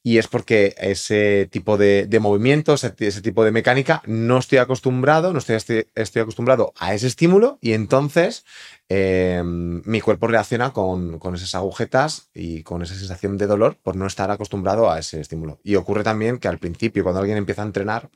Y 0.03 0.17
es 0.17 0.27
porque 0.27 0.73
ese 0.77 1.47
tipo 1.51 1.77
de, 1.77 2.07
de 2.07 2.19
movimiento, 2.19 2.73
ese, 2.73 3.21
tipo 3.21 3.43
de 3.43 3.51
mecánica, 3.51 4.01
no 4.07 4.39
estoy 4.39 4.57
acostumbrado, 4.57 5.31
no 5.31 5.39
estoy, 5.39 5.85
estoy, 5.93 6.21
acostumbrado 6.21 6.73
a 6.79 6.95
ese 6.95 7.05
estímulo 7.05 7.59
y 7.61 7.73
entonces 7.73 8.43
eh, 8.89 9.43
mi 9.45 10.01
cuerpo 10.01 10.27
reacciona 10.27 10.73
con, 10.73 11.19
con 11.19 11.35
esas 11.35 11.53
agujetas 11.53 12.29
y 12.33 12.63
con 12.63 12.81
esa 12.81 12.95
sensación 12.95 13.37
de 13.37 13.45
dolor 13.45 13.77
por 13.83 13.95
no 13.95 14.07
estar 14.07 14.31
acostumbrado 14.31 14.89
a 14.89 14.97
ese 14.97 15.21
estímulo. 15.21 15.59
Y 15.63 15.75
ocurre 15.75 16.03
también 16.03 16.39
que 16.39 16.47
al 16.47 16.57
principio, 16.57 17.03
cuando 17.03 17.19
alguien 17.19 17.37
empieza 17.37 17.61
a 17.61 17.65
entrenar, 17.65 18.09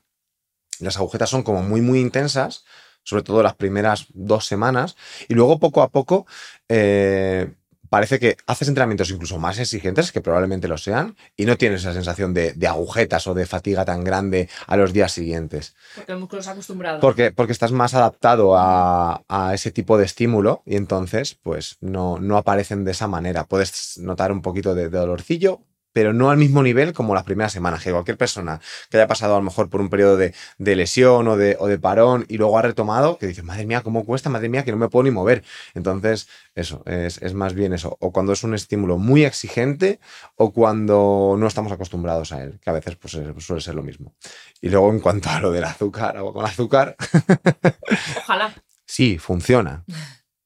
las 0.80 0.98
agujetas 0.98 1.30
son 1.30 1.44
como 1.44 1.62
muy, 1.62 1.82
muy 1.82 2.00
intensas, 2.00 2.66
sobre 3.04 3.24
todo 3.24 3.44
las 3.44 3.56
primeras 3.56 4.08
dos 4.14 4.46
semanas, 4.46 4.96
y 5.28 5.36
luego 5.36 5.60
poco 5.60 5.84
a 5.84 5.90
poco 5.90 6.26
eh, 6.68 7.54
parece 7.96 8.20
que 8.20 8.36
haces 8.46 8.68
entrenamientos 8.68 9.10
incluso 9.10 9.38
más 9.38 9.58
exigentes, 9.58 10.12
que 10.12 10.20
probablemente 10.20 10.68
lo 10.68 10.78
sean, 10.78 11.16
y 11.38 11.46
no 11.46 11.56
tienes 11.56 11.80
esa 11.80 11.94
sensación 11.94 12.34
de, 12.34 12.52
de 12.52 12.68
agujetas 12.68 13.26
o 13.26 13.34
de 13.34 13.46
fatiga 13.46 13.86
tan 13.86 14.04
grande 14.04 14.50
a 14.68 14.76
los 14.76 14.92
días 14.92 15.14
siguientes. 15.14 15.78
Porque 15.96 16.12
el 16.12 16.18
músculo 16.18 16.44
se 16.44 16.50
ha 16.50 16.52
acostumbrado. 16.52 17.00
Porque, 17.00 17.32
porque 17.32 17.54
estás 17.54 17.72
más 17.72 17.94
adaptado 17.94 18.58
a, 18.58 19.24
a 19.30 19.54
ese 19.54 19.72
tipo 19.72 19.98
de 19.98 20.04
estímulo 20.04 20.62
y 20.66 20.76
entonces 20.76 21.36
pues 21.42 21.78
no, 21.80 22.20
no 22.20 22.36
aparecen 22.36 22.84
de 22.84 22.92
esa 22.92 23.08
manera. 23.08 23.46
Puedes 23.46 23.98
notar 24.00 24.34
un 24.34 24.42
poquito 24.42 24.76
de, 24.76 24.90
de 24.90 24.98
dolorcillo, 24.98 25.62
pero 25.96 26.12
no 26.12 26.30
al 26.30 26.36
mismo 26.36 26.62
nivel 26.62 26.92
como 26.92 27.16
las 27.16 27.24
primeras 27.24 27.54
semanas. 27.54 27.82
Que 27.82 27.90
cualquier 27.90 28.18
persona 28.18 28.60
que 28.90 28.98
haya 28.98 29.08
pasado 29.08 29.34
a 29.34 29.38
lo 29.38 29.44
mejor 29.46 29.70
por 29.70 29.80
un 29.80 29.90
periodo 29.90 30.18
de, 30.18 30.34
de 30.58 30.76
lesión 30.76 31.26
o 31.30 31.38
de, 31.38 31.56
o 31.58 31.68
de 31.68 31.80
parón 31.80 32.26
y 32.28 32.38
luego 32.38 32.60
ha 32.60 32.64
retomado, 32.64 33.18
que 33.18 33.28
dice, 33.28 33.44
madre 33.44 33.66
mía, 33.66 33.80
¿cómo 33.82 34.04
cuesta? 34.04 34.30
Madre 34.30 34.50
mía, 34.50 34.66
que 34.66 34.72
no 34.72 34.78
me 34.78 34.90
puedo 34.90 35.04
ni 35.04 35.12
mover. 35.12 35.46
Entonces, 35.74 36.28
eso, 36.54 36.84
es, 36.86 37.22
es 37.22 37.34
más 37.34 37.54
bien 37.54 37.72
eso. 37.72 37.96
O 38.02 38.12
cuando 38.12 38.34
es 38.34 38.44
un 38.44 38.54
estímulo 38.54 38.98
muy 38.98 39.24
exigente 39.24 40.02
o 40.36 40.52
cuando 40.52 41.38
no 41.40 41.48
estamos 41.48 41.72
acostumbrados 41.72 42.34
a 42.34 42.44
él, 42.44 42.60
que 42.60 42.70
a 42.70 42.74
veces 42.74 42.98
pues, 42.98 43.18
suele 43.38 43.62
ser 43.62 43.76
lo 43.76 43.82
mismo. 43.82 44.14
Y 44.60 44.68
luego 44.68 44.92
en 44.92 45.00
cuanto 45.00 45.30
a 45.30 45.40
lo 45.40 45.50
del 45.54 45.64
azúcar, 45.64 46.18
agua 46.18 46.34
con 46.34 46.46
azúcar, 46.46 46.98
Ojalá. 48.18 48.54
Sí, 48.86 49.18
funciona. 49.18 49.86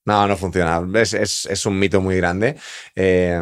No, 0.06 0.28
no 0.28 0.36
funciona. 0.38 0.82
Es, 1.00 1.14
es- 1.14 1.46
es 1.46 1.66
un 1.68 1.78
mito 1.78 2.02
muy 2.02 2.16
grande. 2.18 2.56
Eh, 2.96 3.40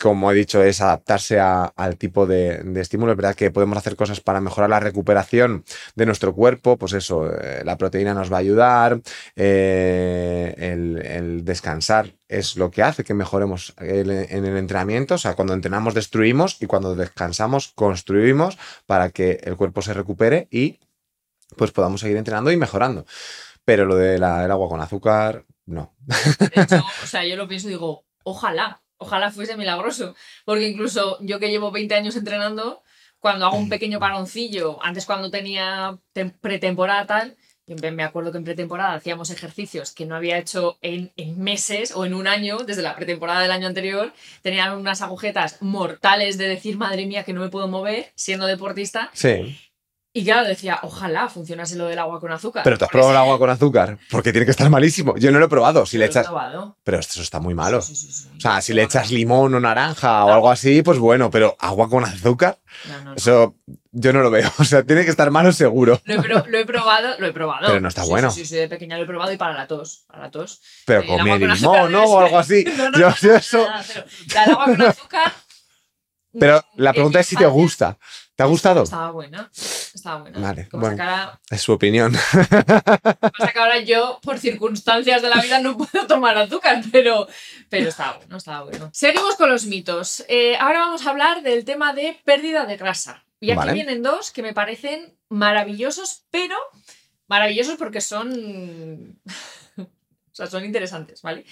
como 0.00 0.30
he 0.32 0.34
dicho, 0.34 0.62
es 0.62 0.80
adaptarse 0.80 1.38
a- 1.38 1.66
al 1.76 1.96
tipo 1.98 2.26
de, 2.26 2.58
de 2.64 2.80
estímulo. 2.80 3.12
Es 3.12 3.16
verdad 3.18 3.34
que 3.34 3.50
podemos 3.50 3.76
hacer 3.76 3.94
cosas 3.94 4.20
para 4.20 4.40
mejorar 4.40 4.70
la 4.70 4.80
recuperación 4.80 5.64
de 5.96 6.06
nuestro 6.06 6.34
cuerpo. 6.34 6.78
Pues 6.78 6.94
eso, 6.94 7.30
eh, 7.30 7.62
la 7.64 7.76
proteína 7.76 8.14
nos 8.14 8.32
va 8.32 8.36
a 8.36 8.40
ayudar. 8.40 9.00
eh, 9.36 10.54
el, 10.56 10.98
el 11.04 11.44
descansar 11.44 12.14
es 12.28 12.56
lo 12.56 12.70
que 12.70 12.82
hace 12.82 13.04
que 13.04 13.12
mejoremos 13.14 13.74
en 13.78 14.10
el 14.46 14.56
entrenamiento. 14.56 15.14
O 15.16 15.18
sea, 15.18 15.34
cuando 15.34 15.52
entrenamos 15.54 15.92
destruimos 15.94 16.56
y 16.62 16.66
cuando 16.66 16.94
descansamos 16.94 17.68
construimos 17.74 18.56
para 18.86 19.10
que 19.10 19.40
el 19.44 19.56
cuerpo 19.56 19.82
se 19.82 19.92
recupere 19.94 20.48
y 20.50 20.78
pues 21.56 21.70
podamos 21.72 22.00
seguir 22.00 22.16
entrenando 22.16 22.52
y 22.52 22.56
mejorando. 22.56 23.06
Pero 23.64 23.84
lo 23.86 23.96
del 23.96 24.22
agua 24.24 24.68
con 24.68 24.80
azúcar, 24.80 25.44
no. 25.68 25.94
De 26.06 26.62
hecho, 26.62 26.84
o 27.02 27.06
sea, 27.06 27.24
yo 27.24 27.36
lo 27.36 27.46
pienso 27.48 27.68
y 27.68 27.72
digo, 27.72 28.04
ojalá, 28.24 28.82
ojalá 28.96 29.30
fuese 29.30 29.56
milagroso. 29.56 30.14
Porque 30.44 30.68
incluso 30.68 31.18
yo 31.20 31.38
que 31.38 31.50
llevo 31.50 31.70
20 31.70 31.94
años 31.94 32.16
entrenando, 32.16 32.82
cuando 33.20 33.46
hago 33.46 33.56
un 33.56 33.68
pequeño 33.68 33.98
paroncillo, 34.00 34.78
antes 34.82 35.04
cuando 35.06 35.30
tenía 35.30 35.98
tem- 36.14 36.32
pretemporada 36.40 37.06
tal, 37.06 37.36
me- 37.66 38.02
acuerdo 38.02 38.32
que 38.32 38.38
en 38.38 38.44
pretemporada 38.44 38.94
hacíamos 38.94 39.28
ejercicios 39.30 39.92
que 39.92 40.06
no 40.06 40.16
había 40.16 40.38
hecho 40.38 40.78
en, 40.80 41.12
en 41.16 41.38
meses 41.38 41.92
o 41.94 42.06
en 42.06 42.14
un 42.14 42.26
año, 42.26 42.58
desde 42.58 42.80
la 42.80 42.96
pretemporada 42.96 43.42
del 43.42 43.50
año 43.50 43.66
anterior, 43.66 44.14
tenía 44.40 44.72
unas 44.74 45.02
agujetas 45.02 45.60
mortales 45.60 46.38
de 46.38 46.48
decir, 46.48 46.78
madre 46.78 47.04
mía, 47.06 47.24
que 47.24 47.34
no 47.34 47.40
me 47.42 47.50
puedo 47.50 47.68
mover, 47.68 48.10
siendo 48.14 48.46
deportista. 48.46 49.10
Sí. 49.12 49.58
Y 50.18 50.24
claro, 50.24 50.48
decía, 50.48 50.80
ojalá 50.82 51.28
funcionase 51.28 51.76
lo 51.76 51.86
del 51.86 51.98
agua 51.98 52.18
con 52.18 52.32
azúcar. 52.32 52.64
Pero 52.64 52.76
te 52.76 52.84
has 52.86 52.90
probado 52.90 53.12
el 53.12 53.18
agua 53.18 53.38
con 53.38 53.50
azúcar, 53.50 53.98
porque 54.10 54.32
tiene 54.32 54.46
que 54.46 54.50
estar 54.50 54.68
malísimo. 54.68 55.16
Yo 55.16 55.30
no 55.30 55.38
lo 55.38 55.44
he 55.44 55.48
probado. 55.48 55.86
Si 55.86 55.96
le 55.96 56.00
Lo 56.00 56.06
he 56.06 56.10
echas. 56.10 56.26
probado. 56.26 56.76
Pero 56.82 56.98
eso 56.98 57.22
está 57.22 57.38
muy 57.38 57.54
malo. 57.54 57.80
Sí, 57.82 57.94
sí, 57.94 58.06
sí, 58.10 58.12
sí. 58.24 58.28
O 58.36 58.40
sea, 58.40 58.60
si 58.60 58.72
le 58.74 58.82
echas 58.82 59.10
limón 59.12 59.54
o 59.54 59.60
naranja 59.60 60.24
o 60.24 60.32
algo 60.32 60.50
así, 60.50 60.82
pues 60.82 60.98
bueno, 60.98 61.30
pero 61.30 61.56
agua 61.60 61.88
con 61.88 62.04
azúcar, 62.04 62.58
No, 62.88 62.98
no, 62.98 63.04
no. 63.04 63.14
eso 63.14 63.54
yo 63.92 64.12
no 64.12 64.22
lo 64.22 64.30
veo. 64.30 64.50
O 64.58 64.64
sea, 64.64 64.82
tiene 64.82 65.04
que 65.04 65.10
estar 65.10 65.30
malo 65.30 65.52
seguro. 65.52 66.00
Lo 66.04 66.14
he, 66.14 66.22
pro- 66.22 66.44
lo 66.48 66.58
he 66.58 66.66
probado, 66.66 67.14
lo 67.20 67.26
he 67.26 67.32
probado. 67.32 67.68
Pero 67.68 67.80
no 67.80 67.88
está 67.88 68.04
bueno. 68.04 68.30
Sí, 68.32 68.44
sí, 68.44 68.56
de 68.56 68.66
pequeña 68.68 68.96
lo 68.96 69.04
he 69.04 69.06
probado 69.06 69.30
y 69.32 69.36
para 69.36 69.54
la 69.54 69.68
tos. 69.68 70.04
Para 70.08 70.22
la 70.24 70.30
tos. 70.32 70.60
Pero 70.84 71.02
El 71.02 71.06
con 71.06 71.24
limón, 71.24 71.92
¿no? 71.92 72.04
O 72.06 72.18
algo 72.18 72.38
así. 72.38 72.64
Yo, 72.98 73.14
yo 73.22 73.34
eso. 73.36 73.58
nada, 73.68 73.84
pero 73.86 74.04
el 74.44 74.50
agua 74.52 74.64
con 74.64 74.82
azúcar. 74.82 75.32
Pero 76.40 76.64
la 76.76 76.92
pregunta 76.92 77.20
es 77.20 77.26
si 77.26 77.36
te 77.36 77.46
gusta. 77.46 77.96
¿Te 78.38 78.44
ha 78.44 78.46
gustado? 78.46 78.84
Estaba 78.84 79.10
buena. 79.10 79.50
Estaba 79.52 80.20
buena. 80.20 80.38
Vale, 80.38 80.68
Como 80.68 80.86
bueno. 80.86 81.40
Es 81.50 81.60
su 81.60 81.72
opinión. 81.72 82.12
pasa 82.32 83.52
que 83.52 83.58
ahora 83.58 83.80
yo, 83.80 84.20
por 84.22 84.38
circunstancias 84.38 85.22
de 85.22 85.28
la 85.28 85.42
vida, 85.42 85.58
no 85.58 85.76
puedo 85.76 86.06
tomar 86.06 86.38
azúcar, 86.38 86.80
pero, 86.92 87.26
pero 87.68 87.88
estaba 87.88 88.18
bueno, 88.18 88.36
estaba 88.36 88.62
bueno. 88.62 88.90
Seguimos 88.92 89.34
con 89.34 89.50
los 89.50 89.66
mitos. 89.66 90.24
Eh, 90.28 90.56
ahora 90.56 90.78
vamos 90.78 91.04
a 91.04 91.10
hablar 91.10 91.42
del 91.42 91.64
tema 91.64 91.92
de 91.94 92.16
pérdida 92.24 92.64
de 92.64 92.76
grasa. 92.76 93.24
Y 93.40 93.50
aquí 93.50 93.58
Vale. 93.58 93.72
vienen 93.72 94.04
dos 94.04 94.30
que 94.30 94.42
me 94.44 94.54
parecen 94.54 95.18
maravillosos, 95.28 96.22
pero 96.30 96.54
maravillosos 97.26 97.74
porque 97.74 98.00
son. 98.00 99.20
o 99.76 99.84
sea, 100.30 100.46
son 100.46 100.64
interesantes, 100.64 101.22
¿vale? 101.22 101.44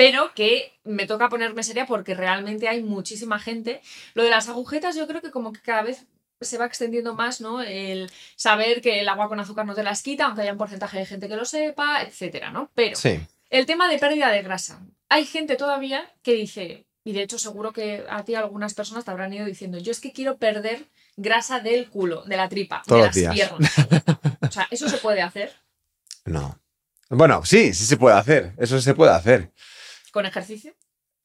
Pero 0.00 0.32
que 0.34 0.72
me 0.84 1.04
toca 1.06 1.28
ponerme 1.28 1.62
seria 1.62 1.84
porque 1.84 2.14
realmente 2.14 2.68
hay 2.68 2.82
muchísima 2.82 3.38
gente. 3.38 3.82
Lo 4.14 4.22
de 4.22 4.30
las 4.30 4.48
agujetas, 4.48 4.96
yo 4.96 5.06
creo 5.06 5.20
que 5.20 5.30
como 5.30 5.52
que 5.52 5.60
cada 5.60 5.82
vez 5.82 6.06
se 6.40 6.56
va 6.56 6.64
extendiendo 6.64 7.14
más, 7.14 7.42
¿no? 7.42 7.60
El 7.60 8.10
saber 8.34 8.80
que 8.80 9.00
el 9.00 9.08
agua 9.10 9.28
con 9.28 9.38
azúcar 9.40 9.66
no 9.66 9.74
te 9.74 9.82
las 9.82 10.02
quita, 10.02 10.24
aunque 10.24 10.40
haya 10.40 10.52
un 10.52 10.58
porcentaje 10.58 10.96
de 10.98 11.04
gente 11.04 11.28
que 11.28 11.36
lo 11.36 11.44
sepa, 11.44 12.00
etcétera, 12.02 12.50
¿no? 12.50 12.70
Pero 12.74 12.96
Sí. 12.96 13.20
el 13.50 13.66
tema 13.66 13.90
de 13.90 13.98
pérdida 13.98 14.30
de 14.30 14.40
grasa. 14.42 14.80
Hay 15.10 15.26
gente 15.26 15.56
todavía 15.56 16.10
que 16.22 16.32
dice, 16.32 16.86
y 17.04 17.12
de 17.12 17.20
hecho 17.22 17.38
seguro 17.38 17.74
que 17.74 18.06
a 18.08 18.24
ti 18.24 18.34
algunas 18.34 18.72
personas 18.72 19.04
te 19.04 19.10
habrán 19.10 19.34
ido 19.34 19.44
diciendo, 19.44 19.76
yo 19.76 19.92
es 19.92 20.00
que 20.00 20.12
quiero 20.12 20.38
perder 20.38 20.86
grasa 21.18 21.60
del 21.60 21.90
culo, 21.90 22.22
de 22.24 22.38
la 22.38 22.48
tripa, 22.48 22.82
Todos 22.86 23.00
de 23.02 23.06
las 23.22 23.34
días. 23.34 23.34
piernas. 23.34 23.72
O 24.40 24.50
sea, 24.50 24.66
eso 24.70 24.88
se 24.88 24.96
puede 24.96 25.20
hacer 25.20 25.52
No. 26.24 26.58
Bueno, 27.10 27.44
sí, 27.44 27.74
sí 27.74 27.84
se 27.84 27.98
puede 27.98 28.16
hacer. 28.16 28.54
Eso 28.56 28.80
se 28.80 28.94
puede 28.94 29.10
hacer. 29.12 29.50
Con 30.10 30.26
ejercicio. 30.26 30.74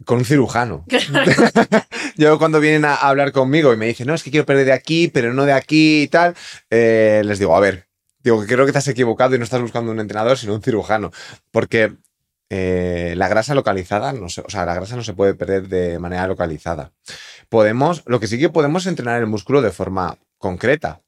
Con 0.05 0.19
un 0.19 0.25
cirujano. 0.25 0.85
Yo 2.17 2.37
cuando 2.37 2.59
vienen 2.59 2.85
a 2.85 2.95
hablar 2.95 3.31
conmigo 3.31 3.73
y 3.73 3.77
me 3.77 3.87
dicen, 3.87 4.07
no, 4.07 4.13
es 4.13 4.23
que 4.23 4.31
quiero 4.31 4.45
perder 4.45 4.65
de 4.65 4.73
aquí, 4.73 5.07
pero 5.07 5.33
no 5.33 5.45
de 5.45 5.53
aquí 5.53 6.03
y 6.03 6.07
tal, 6.07 6.35
eh, 6.69 7.21
les 7.25 7.39
digo, 7.39 7.55
a 7.55 7.59
ver, 7.59 7.87
digo 8.19 8.41
que 8.41 8.47
creo 8.47 8.65
que 8.65 8.71
te 8.71 8.77
has 8.77 8.87
equivocado 8.87 9.35
y 9.35 9.37
no 9.37 9.43
estás 9.43 9.61
buscando 9.61 9.91
un 9.91 9.99
entrenador, 9.99 10.37
sino 10.37 10.53
un 10.53 10.61
cirujano. 10.61 11.11
Porque 11.51 11.93
eh, 12.49 13.13
la 13.17 13.27
grasa 13.27 13.55
localizada, 13.55 14.13
no 14.13 14.29
se- 14.29 14.41
o 14.41 14.49
sea, 14.49 14.65
la 14.65 14.75
grasa 14.75 14.95
no 14.95 15.03
se 15.03 15.13
puede 15.13 15.33
perder 15.33 15.67
de 15.67 15.97
manera 15.99 16.27
localizada. 16.27 16.91
Podemos, 17.49 18.03
lo 18.05 18.19
que 18.19 18.27
sí 18.27 18.37
que 18.39 18.49
podemos 18.49 18.83
es 18.83 18.87
entrenar 18.87 19.19
el 19.19 19.27
músculo 19.27 19.61
de 19.61 19.71
forma 19.71 20.17
concreta. 20.37 21.01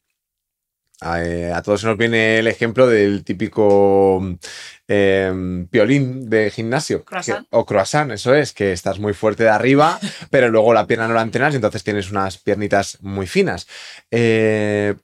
A, 1.01 1.23
eh, 1.23 1.53
a 1.53 1.62
todos 1.62 1.81
se 1.81 1.88
nos 1.88 1.97
viene 1.97 2.39
el 2.39 2.47
ejemplo 2.47 2.88
del 2.88 3.23
típico 3.23 4.19
eh, 4.88 5.65
piolín 5.69 6.27
de 6.29 6.49
gimnasio. 6.49 7.05
Croissant. 7.05 7.41
que- 7.43 7.55
o 7.55 7.65
croissant, 7.65 8.12
eso 8.12 8.33
es, 8.33 8.51
que 8.53 8.71
estás 8.71 8.97
muy 8.97 9.13
fuerte 9.13 9.43
de 9.43 9.49
arriba, 9.49 9.99
pero 10.31 10.49
luego 10.49 10.73
la 10.73 10.88
pierna 10.88 11.07
no 11.07 11.13
la 11.13 11.21
entrenas 11.21 11.53
y 11.53 11.57
entonces 11.57 11.83
tienes 11.83 12.10
unas 12.10 12.39
piernitas 12.39 12.97
muy 13.01 13.27
finas. 13.27 13.67
Eh, 14.10 14.95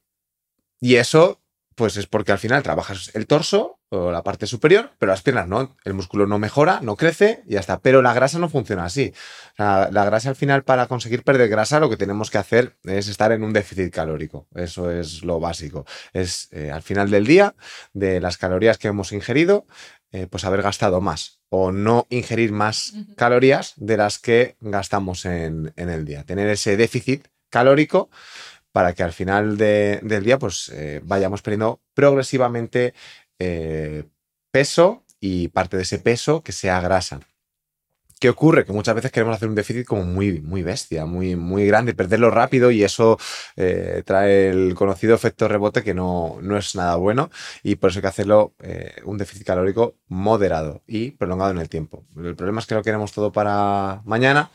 y 0.82 0.96
eso, 0.96 1.43
pues 1.76 1.98
es 1.98 2.08
porque 2.08 2.32
al 2.32 2.40
final 2.40 2.64
trabajas 2.64 3.12
el 3.14 3.28
torso 3.28 3.80
o 3.90 4.12
la 4.12 4.24
parte 4.24 4.48
superior, 4.48 4.92
pero 4.98 5.12
las 5.12 5.22
piernas 5.22 5.48
no. 5.48 5.76
El 5.84 5.94
músculo 5.94 6.26
no 6.26 6.40
mejora, 6.40 6.80
no 6.82 6.96
crece 6.96 7.44
y 7.48 7.54
ya 7.54 7.60
está. 7.60 7.80
Pero 7.80 8.02
la 8.02 8.14
grasa 8.14 8.40
no 8.40 8.50
funciona 8.50 8.86
así. 8.86 9.14
La 9.58 9.88
grasa 9.92 10.30
al 10.30 10.36
final, 10.36 10.64
para 10.64 10.88
conseguir 10.88 11.24
perder 11.24 11.50
grasa, 11.50 11.80
lo 11.80 11.90
que 11.90 11.98
tenemos 11.98 12.32
que 12.32 12.40
hacer 12.40 12.78
es 12.84 13.08
estar 13.08 13.32
en 13.32 13.44
un 13.44 13.54
déficit 13.54 13.94
calórico. 13.94 14.48
Eso 14.56 14.90
es 14.92 15.24
lo 15.24 15.40
básico. 15.40 15.86
Es 16.12 16.50
eh, 16.52 16.72
al 16.72 16.82
final 16.82 17.12
del 17.12 17.26
día, 17.26 17.56
de 17.94 18.20
las 18.20 18.38
calorías 18.38 18.78
que 18.78 18.88
hemos 18.88 19.12
ingerido, 19.12 19.68
eh, 20.12 20.28
pues 20.28 20.44
haber 20.46 20.62
gastado 20.62 21.02
más 21.02 21.42
o 21.50 21.72
no 21.72 22.08
ingerir 22.10 22.52
más 22.52 22.94
calorías 23.16 23.74
de 23.78 23.98
las 23.98 24.18
que 24.18 24.58
gastamos 24.60 25.26
en, 25.26 25.72
en 25.76 25.90
el 25.90 26.06
día. 26.06 26.24
Tener 26.24 26.50
ese 26.50 26.78
déficit 26.78 27.28
calórico 27.54 28.10
para 28.74 28.94
que 28.94 29.04
al 29.04 29.14
final 29.14 29.58
de- 29.58 30.02
del 30.04 30.26
día 30.26 30.40
pues 30.40 30.70
eh, 30.76 31.02
vayamos 31.06 31.42
perdiendo 31.42 31.82
progresivamente 31.96 32.94
eh, 33.40 34.06
peso 34.52 35.06
y 35.22 35.48
parte 35.50 35.78
de 35.78 35.84
ese 35.84 36.00
peso 36.00 36.44
que 36.44 36.52
sea 36.52 36.82
grasa. 36.82 37.22
¿Qué 38.20 38.30
ocurre? 38.30 38.64
Que 38.66 38.72
muchas 38.72 38.96
veces 38.96 39.12
queremos 39.12 39.36
hacer 39.36 39.50
un 39.50 39.56
déficit 39.56 39.86
como 39.86 40.04
muy, 40.06 40.40
muy 40.40 40.64
bestia, 40.64 41.06
muy, 41.06 41.36
muy 41.36 41.66
grande, 41.68 41.94
perderlo 41.94 42.32
rápido 42.32 42.72
y 42.72 42.82
eso 42.84 43.18
eh, 43.58 44.02
trae 44.06 44.50
el 44.50 44.76
conocido 44.76 45.14
efecto 45.14 45.50
rebote 45.50 45.84
que 45.84 45.94
no, 45.94 46.38
no 46.42 46.58
es 46.58 46.74
nada 46.76 46.96
bueno 46.96 47.30
y 47.64 47.76
por 47.76 47.90
eso 47.90 48.00
hay 48.00 48.04
que 48.04 48.08
hacerlo 48.08 48.56
un 49.06 49.18
déficit 49.18 49.46
calórico 49.46 49.96
moderado 50.08 50.84
y 50.88 51.12
prolongado 51.12 51.52
en 51.52 51.58
el 51.58 51.68
tiempo. 51.70 52.06
El 52.16 52.36
problema 52.38 52.62
es 52.62 52.66
que 52.68 52.76
lo 52.76 52.84
queremos 52.84 53.12
todo 53.12 53.32
para 53.34 54.02
mañana 54.06 54.50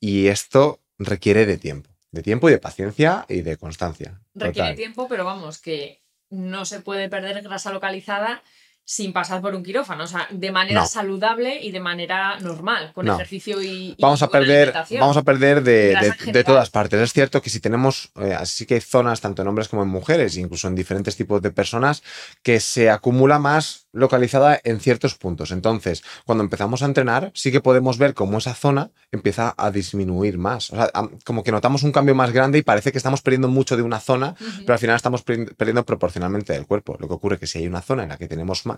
y 0.00 0.26
esto 0.28 0.80
requiere 0.98 1.46
de 1.46 1.58
tiempo, 1.58 1.87
de 2.10 2.22
tiempo 2.22 2.48
y 2.48 2.52
de 2.52 2.58
paciencia 2.58 3.26
y 3.28 3.42
de 3.42 3.56
constancia. 3.56 4.20
Requiere 4.34 4.68
Total. 4.70 4.76
tiempo, 4.76 5.08
pero 5.08 5.24
vamos, 5.24 5.60
que 5.60 6.02
no 6.30 6.64
se 6.64 6.80
puede 6.80 7.08
perder 7.08 7.42
grasa 7.42 7.72
localizada 7.72 8.42
sin 8.90 9.12
pasar 9.12 9.42
por 9.42 9.54
un 9.54 9.62
quirófano, 9.62 10.04
o 10.04 10.06
sea, 10.06 10.26
de 10.30 10.50
manera 10.50 10.80
No. 10.80 10.86
saludable 10.86 11.60
y 11.62 11.72
de 11.72 11.78
manera 11.80 12.40
normal, 12.40 12.92
con 12.94 13.04
No. 13.04 13.16
ejercicio 13.16 13.60
y, 13.60 13.88
y 13.90 13.96
Vamos 14.00 14.22
a 14.22 14.30
perder, 14.30 14.72
vamos 14.98 15.18
a 15.18 15.22
perder 15.24 15.62
de, 15.62 15.94
de- 16.32 16.42
todas 16.42 16.70
partes. 16.70 16.98
Es 16.98 17.12
cierto 17.12 17.42
que 17.42 17.50
si 17.50 17.60
tenemos, 17.60 18.10
eh, 18.18 18.32
así 18.32 18.64
que 18.64 18.76
hay 18.76 18.80
zonas 18.80 19.20
tanto 19.20 19.42
en 19.42 19.48
hombres 19.48 19.68
como 19.68 19.82
en 19.82 19.90
mujeres, 19.90 20.38
incluso 20.38 20.68
en 20.68 20.74
diferentes 20.74 21.16
tipos 21.16 21.42
de 21.42 21.50
personas, 21.50 22.02
que 22.42 22.60
se 22.60 22.88
acumula 22.88 23.38
más 23.38 23.88
localizada 23.92 24.58
en 24.64 24.80
ciertos 24.80 25.16
puntos. 25.16 25.50
Entonces, 25.50 26.02
cuando 26.24 26.42
empezamos 26.42 26.82
a 26.82 26.86
entrenar, 26.86 27.30
sí 27.34 27.52
que 27.52 27.60
podemos 27.60 27.98
ver 27.98 28.14
cómo 28.14 28.38
esa 28.38 28.54
zona 28.54 28.90
empieza 29.12 29.54
a 29.58 29.70
disminuir 29.70 30.38
más. 30.38 30.70
O 30.72 30.76
sea, 30.76 30.90
como 31.26 31.42
que 31.44 31.52
notamos 31.52 31.82
un 31.82 31.92
cambio 31.92 32.14
más 32.14 32.30
grande 32.32 32.56
y 32.56 32.62
parece 32.62 32.90
que 32.92 32.96
estamos 32.98 33.20
perdiendo 33.20 33.48
mucho 33.48 33.76
de 33.76 33.82
una 33.82 34.00
zona, 34.00 34.34
pero 34.60 34.72
al 34.72 34.78
final 34.78 34.96
estamos 34.96 35.26
perdi- 35.26 35.54
perdiendo 35.56 35.84
proporcionalmente 35.84 36.54
del 36.54 36.66
cuerpo. 36.66 36.96
Lo 36.98 37.06
que 37.06 37.12
ocurre 37.14 37.34
es 37.34 37.40
que 37.40 37.46
si 37.46 37.58
hay 37.58 37.66
una 37.66 37.82
zona 37.82 38.04
en 38.04 38.08
la 38.10 38.16
que 38.16 38.28
tenemos 38.28 38.64
más, 38.64 38.77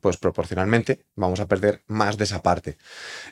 pues 0.00 0.16
proporcionalmente 0.16 1.04
vamos 1.16 1.40
a 1.40 1.46
perder 1.46 1.82
más 1.86 2.16
de 2.16 2.24
esa 2.24 2.42
parte. 2.42 2.76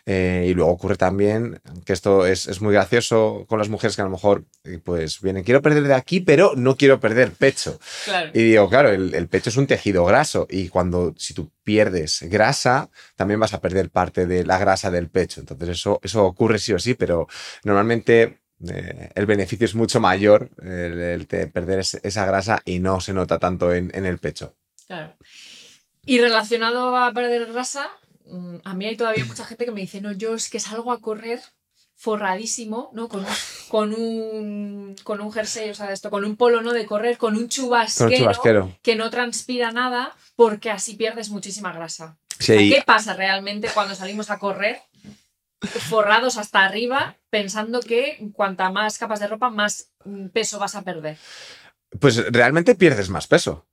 Eh, 0.05 0.46
y 0.48 0.55
luego 0.55 0.70
ocurre 0.72 0.96
también 0.96 1.61
que 1.85 1.92
esto 1.92 2.26
es, 2.26 2.46
es 2.48 2.61
muy 2.61 2.72
gracioso 2.72 3.44
con 3.48 3.59
las 3.59 3.68
mujeres 3.68 3.96
que 3.96 4.02
a 4.02 4.05
lo 4.07 4.11
mejor 4.11 4.44
eh, 4.64 4.79
pues 4.83 5.20
vienen, 5.20 5.44
quiero 5.44 5.62
perder 5.62 5.85
de 5.85 5.94
aquí, 5.94 6.20
pero 6.20 6.52
no 6.57 6.76
quiero 6.76 7.00
perder 7.00 7.33
pecho. 7.33 7.79
Claro. 8.05 8.31
Y 8.35 8.42
digo, 8.42 8.68
claro, 8.68 8.90
el, 8.90 9.14
el 9.14 9.29
pecho 9.29 9.50
es 9.50 9.57
un 9.57 9.66
tejido 9.66 10.05
graso 10.05 10.46
y 10.50 10.68
cuando 10.68 11.14
si 11.16 11.35
tú 11.35 11.50
pierdes 11.64 12.20
grasa, 12.22 12.90
también 13.16 13.40
vas 13.40 13.55
a 13.55 13.61
perder 13.61 13.90
parte 13.90 14.26
de 14.26 14.44
la 14.44 14.59
grasa 14.59 14.90
del 14.90 15.09
pecho. 15.09 15.40
Entonces 15.40 15.68
eso, 15.70 16.00
eso 16.02 16.24
ocurre 16.24 16.59
sí 16.59 16.72
o 16.72 16.79
sí, 16.79 16.94
pero 16.94 17.26
normalmente 17.64 18.38
eh, 18.68 19.11
el 19.14 19.26
beneficio 19.26 19.64
es 19.66 19.74
mucho 19.74 20.00
mayor 20.00 20.48
el, 20.62 20.98
el 21.00 21.26
de 21.26 21.46
perder 21.48 21.81
es- 21.81 22.00
esa 22.02 22.24
grasa 22.24 22.62
y 22.64 22.79
no 22.79 23.00
se 23.00 23.12
nota 23.12 23.38
tanto 23.38 23.74
en, 23.74 23.90
en 23.94 24.07
el 24.07 24.18
pecho. 24.18 24.55
Claro. 24.87 25.14
Y 26.07 26.19
relacionado 26.21 26.97
a 26.97 27.12
perder 27.12 27.53
grasa, 27.53 27.90
mm, 28.27 28.57
a 28.64 28.75
mí 28.75 28.87
hay 28.87 28.97
todavía 28.97 29.25
mucha 29.25 29.45
gente 29.45 29.64
que 29.64 29.73
me 29.73 29.83
dice, 29.83 30.01
no, 30.01 30.12
yo 30.12 30.35
es 30.35 30.49
que 30.49 30.61
salgo 30.61 30.92
a 30.92 31.01
correr 31.01 31.40
forradísimo, 31.97 32.90
¿no? 32.95 33.09
Con 33.09 33.21
un, 33.21 33.27
con 33.69 33.95
un, 33.95 34.97
con 35.03 35.21
un 35.21 35.33
jersey, 35.33 35.71
o 35.71 35.75
sea, 35.75 35.92
esto, 35.92 36.11
con 36.11 36.25
un 36.25 36.37
polo, 36.37 36.62
¿no? 36.62 36.73
De 36.73 36.87
correr, 36.87 37.19
con 37.19 37.37
un 37.37 37.49
chubasquero, 37.49 38.77
que 38.83 38.97
no 38.97 39.11
transpira 39.11 39.73
nada, 39.73 40.14
porque 40.37 40.71
así 40.71 40.95
pierdes 40.95 41.31
muchísima 41.31 41.73
grasa. 41.73 42.19
Sí, 42.38 42.53
O 42.53 42.59
sea, 42.59 42.77
¿Qué 42.77 42.83
pasa 42.85 43.14
realmente 43.14 43.69
cuando 43.73 43.95
salimos 43.95 44.31
a 44.31 44.38
correr 44.38 44.81
forrados 45.61 46.37
hasta 46.37 46.64
arriba, 46.64 47.16
pensando 47.31 47.81
que 47.81 48.31
cuanta 48.35 48.71
más 48.71 48.99
capas 48.99 49.21
de 49.21 49.27
ropa, 49.27 49.51
más 49.51 49.90
mm, 50.05 50.29
peso 50.29 50.59
vas 50.59 50.77
a 50.77 50.83
perder? 50.83 51.19
pues 52.01 52.31
realmente 52.31 52.75
pierdes 52.75 53.09
más 53.09 53.27
peso. 53.27 53.66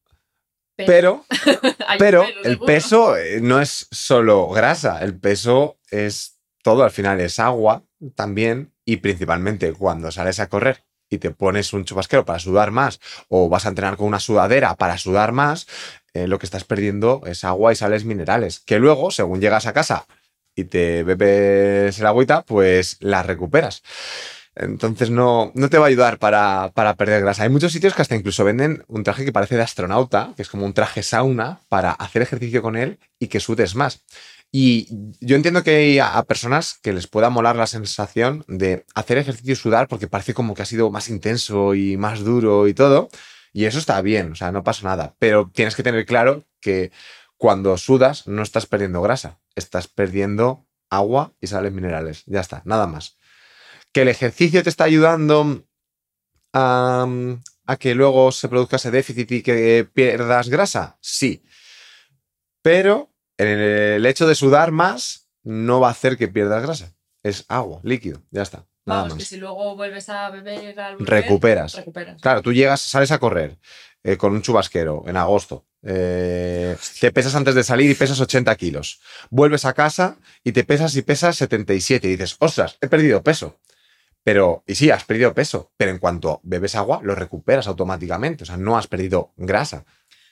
Pero, 0.75 1.25
pero 1.99 2.25
el 2.43 2.59
peso 2.59 3.15
eh, 3.15 3.39
no 3.41 3.61
es 3.61 3.87
solo 3.91 4.49
grasa, 4.49 5.03
el 5.03 5.17
peso 5.19 5.77
es 5.91 6.39
todo, 6.63 6.83
al 6.83 6.91
final 6.91 7.19
es 7.21 7.39
agua 7.39 7.83
también 8.15 8.73
y 8.85 8.97
principalmente 8.97 9.73
cuando 9.73 10.11
sales 10.11 10.39
a 10.39 10.49
correr 10.49 10.83
y 11.09 11.19
te 11.19 11.31
pones 11.31 11.73
un 11.73 11.85
chubasquero 11.85 12.25
para 12.25 12.39
sudar 12.39 12.71
más 12.71 12.99
o 13.29 13.49
vas 13.49 13.65
a 13.65 13.69
entrenar 13.69 13.97
con 13.97 14.07
una 14.07 14.19
sudadera 14.19 14.75
para 14.75 14.97
sudar 14.97 15.31
más, 15.31 15.67
eh, 16.13 16.27
lo 16.27 16.39
que 16.39 16.45
estás 16.45 16.63
perdiendo 16.63 17.21
es 17.25 17.43
agua 17.43 17.71
y 17.71 17.75
sales 17.75 18.05
minerales, 18.05 18.59
que 18.59 18.79
luego, 18.79 19.11
según 19.11 19.41
llegas 19.41 19.67
a 19.67 19.73
casa 19.73 20.05
y 20.55 20.65
te 20.65 21.03
bebes 21.03 21.99
el 21.99 22.05
agüita, 22.05 22.43
pues 22.43 22.97
la 22.99 23.23
recuperas. 23.23 23.83
Entonces 24.55 25.09
no, 25.09 25.51
no 25.55 25.69
te 25.69 25.77
va 25.77 25.85
a 25.85 25.87
ayudar 25.89 26.19
para, 26.19 26.71
para 26.73 26.95
perder 26.95 27.21
grasa. 27.21 27.43
Hay 27.43 27.49
muchos 27.49 27.71
sitios 27.71 27.93
que 27.93 28.01
hasta 28.01 28.15
incluso 28.15 28.43
venden 28.43 28.83
un 28.87 29.03
traje 29.03 29.25
que 29.25 29.31
parece 29.31 29.55
de 29.55 29.63
astronauta, 29.63 30.33
que 30.35 30.43
es 30.43 30.49
como 30.49 30.65
un 30.65 30.73
traje 30.73 31.03
sauna, 31.03 31.61
para 31.69 31.91
hacer 31.91 32.21
ejercicio 32.21 32.61
con 32.61 32.75
él 32.75 32.99
y 33.19 33.27
que 33.27 33.39
sudes 33.39 33.75
más. 33.75 34.03
Y 34.51 34.87
yo 35.19 35.35
entiendo 35.35 35.63
que 35.63 35.75
hay 35.75 35.99
a, 35.99 36.17
a 36.17 36.23
personas 36.25 36.75
que 36.81 36.93
les 36.93 37.07
pueda 37.07 37.31
molar 37.31 37.55
la 37.55 37.65
sensación 37.65 38.45
de 38.47 38.85
hacer 38.93 39.17
ejercicio 39.17 39.53
y 39.53 39.55
sudar 39.55 39.87
porque 39.87 40.07
parece 40.07 40.35
como 40.35 40.53
que 40.53 40.61
ha 40.61 40.65
sido 40.65 40.91
más 40.91 41.09
intenso 41.09 41.73
y 41.73 41.97
más 41.97 42.19
duro 42.23 42.67
y 42.67 42.75
todo. 42.75 43.09
Y 43.51 43.65
eso 43.65 43.79
está 43.79 44.01
bien, 44.01 44.33
o 44.33 44.35
sea, 44.35 44.51
no 44.51 44.63
pasa 44.63 44.87
nada. 44.87 45.15
Pero 45.19 45.49
tienes 45.53 45.75
que 45.75 45.83
tener 45.83 46.05
claro 46.05 46.43
que 46.59 46.91
cuando 47.37 47.77
sudas 47.77 48.27
no 48.27 48.41
estás 48.41 48.65
perdiendo 48.67 49.01
grasa, 49.01 49.39
estás 49.55 49.87
perdiendo 49.87 50.65
agua 50.89 51.33
y 51.41 51.47
sales 51.47 51.73
minerales. 51.73 52.23
Ya 52.25 52.39
está, 52.39 52.61
nada 52.65 52.87
más. 52.87 53.17
Que 53.93 54.01
el 54.01 54.09
ejercicio 54.09 54.61
te 54.63 54.69
está 54.69 54.83
ayudando 54.85 55.63
a, 56.53 57.07
a 57.65 57.75
que 57.77 57.95
luego 57.95 58.31
se 58.31 58.49
produzca 58.49 58.75
ese 58.75 58.91
déficit 58.91 59.31
y 59.31 59.41
que 59.43 59.87
pierdas 59.93 60.49
grasa, 60.49 60.97
sí. 61.01 61.43
Pero 62.61 63.11
el 63.37 64.05
hecho 64.05 64.27
de 64.27 64.35
sudar 64.35 64.71
más 64.71 65.29
no 65.43 65.79
va 65.79 65.89
a 65.89 65.91
hacer 65.91 66.17
que 66.17 66.27
pierdas 66.27 66.61
grasa. 66.63 66.93
Es 67.23 67.45
agua, 67.47 67.79
líquido, 67.83 68.21
ya 68.31 68.41
está. 68.41 68.65
Nada 68.85 69.03
Vamos, 69.03 69.17
que 69.17 69.23
si 69.25 69.37
luego 69.37 69.75
vuelves 69.77 70.09
a 70.09 70.29
beber 70.29 70.77
al 70.79 70.97
volver, 70.97 71.09
Recuperas. 71.23 71.75
recuperas. 71.75 72.21
Claro, 72.21 72.41
tú 72.41 72.51
llegas, 72.51 72.81
sales 72.81 73.11
a 73.11 73.17
correr 73.19 73.57
eh, 74.03 74.17
con 74.17 74.33
un 74.33 74.41
chubasquero 74.41 75.03
en 75.07 75.15
agosto. 75.15 75.65
eh, 75.83 76.75
te 76.99 77.11
pesas 77.13 77.35
antes 77.35 77.55
de 77.55 77.63
salir 77.63 77.89
y 77.89 77.95
pesas 77.95 78.19
80 78.19 78.53
kilos. 78.57 78.99
Vuelves 79.29 79.63
a 79.65 79.73
casa 79.73 80.17
y 80.43 80.51
te 80.51 80.63
pesas 80.65 80.95
y 80.97 81.01
pesas 81.01 81.37
77 81.37 82.07
y 82.07 82.11
dices, 82.11 82.35
ostras, 82.39 82.77
he 82.81 82.87
perdido 82.87 83.23
peso. 83.23 83.59
Pero, 84.23 84.63
y 84.65 84.75
sí, 84.75 84.89
has 84.89 85.03
perdido 85.03 85.33
peso, 85.33 85.71
pero 85.77 85.91
en 85.91 85.99
cuanto 85.99 86.39
bebes 86.43 86.75
agua, 86.75 87.01
lo 87.03 87.13
recuperas 87.13 87.67
automáticamente. 87.67 88.43
O 88.43 88.45
sea, 88.45 88.57
no 88.57 88.77
has 88.77 88.87
perdido 88.87 89.33
grasa. 89.35 89.85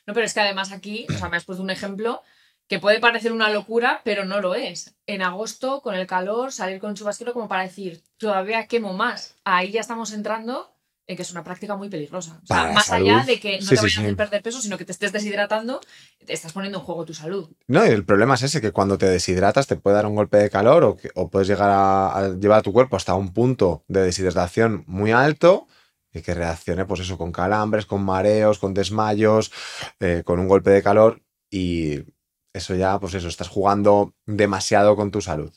No, 0.08 0.14
pero 0.14 0.26
es 0.26 0.34
que 0.34 0.40
además 0.40 0.72
aquí, 0.72 1.06
o 1.10 1.18
sea, 1.18 1.30
me 1.30 1.38
has 1.38 1.46
puesto 1.46 1.62
un 1.62 1.70
ejemplo 1.70 2.22
que 2.68 2.80
puede 2.80 3.02
parecer 3.02 3.34
una 3.34 3.50
locura, 3.50 4.02
pero 4.06 4.24
no 4.24 4.40
lo 4.40 4.56
es. 4.56 4.96
En 5.06 5.22
agosto, 5.22 5.82
con 5.82 5.94
el 5.94 6.08
calor, 6.08 6.54
salir 6.54 6.80
con 6.80 6.96
chubasquero 6.96 7.34
como 7.34 7.50
para 7.50 7.64
decir, 7.64 8.02
todavía 8.18 8.68
quemo 8.68 8.94
más. 8.94 9.36
Ahí 9.44 9.72
ya 9.72 9.82
estamos 9.82 10.14
entrando 10.14 10.74
en 11.12 11.17
que 11.17 11.24
es 11.24 11.32
una 11.32 11.43
práctica 11.43 11.76
muy 11.76 11.89
peligrosa. 11.89 12.39
O 12.43 12.47
sea, 12.47 12.71
más 12.71 12.86
salud. 12.88 13.08
allá 13.08 13.26
de 13.26 13.39
que 13.39 13.60
no 13.60 13.63
Sí, 13.63 13.69
te 13.69 13.76
sí, 13.76 13.82
vayas 13.82 13.97
a 13.97 14.00
sí. 14.00 14.02
hacer 14.06 14.15
perder 14.15 14.41
peso, 14.41 14.62
sino 14.62 14.78
que 14.78 14.86
te 14.86 14.91
estés 14.91 15.12
deshidratando, 15.12 15.80
te 16.26 16.34
estás 16.34 16.54
poniendo 16.54 16.80
en 16.80 16.84
juego 16.86 17.06
tu 17.06 17.13
salud. 17.13 17.50
No, 17.67 17.86
y 17.86 17.89
el 17.89 18.04
problema 18.06 18.36
es 18.36 18.43
ese, 18.43 18.62
que 18.62 18.71
cuando 18.71 18.97
te 18.97 19.06
deshidratas 19.08 19.67
te 19.67 19.76
puede 19.76 19.95
dar 19.97 20.06
un 20.08 20.15
golpe 20.15 20.38
de 20.38 20.50
calor 20.50 20.84
o, 20.84 20.95
que- 20.95 21.12
o 21.15 21.30
puedes 21.30 21.47
llegar 21.47 21.69
a, 21.69 22.17
a 22.17 22.30
llevar 22.30 22.60
a 22.60 22.62
tu 22.63 22.74
cuerpo 22.74 22.95
hasta 22.95 23.13
un 23.15 23.34
punto 23.34 23.84
de 23.88 24.02
deshidratación 24.04 24.84
muy 24.88 25.12
alto 25.12 25.67
y 26.13 26.21
que 26.21 26.34
reaccione, 26.34 26.86
pues 26.86 27.00
eso, 27.02 27.17
con 27.17 27.32
calambres, 27.32 27.86
con 27.86 28.04
mareos, 28.04 28.60
con 28.60 28.74
desmayos, 28.74 29.52
eh, 30.00 30.24
con 30.26 30.39
un 30.39 30.47
golpe 30.47 30.71
de 30.71 30.84
calor 30.84 31.21
y 31.50 32.00
eso 32.54 32.76
ya, 32.76 33.00
pues 33.00 33.13
eso, 33.13 33.28
estás 33.30 33.47
jugando 33.47 34.13
demasiado 34.26 34.95
con 34.97 35.10
tu 35.12 35.21
salud. 35.21 35.54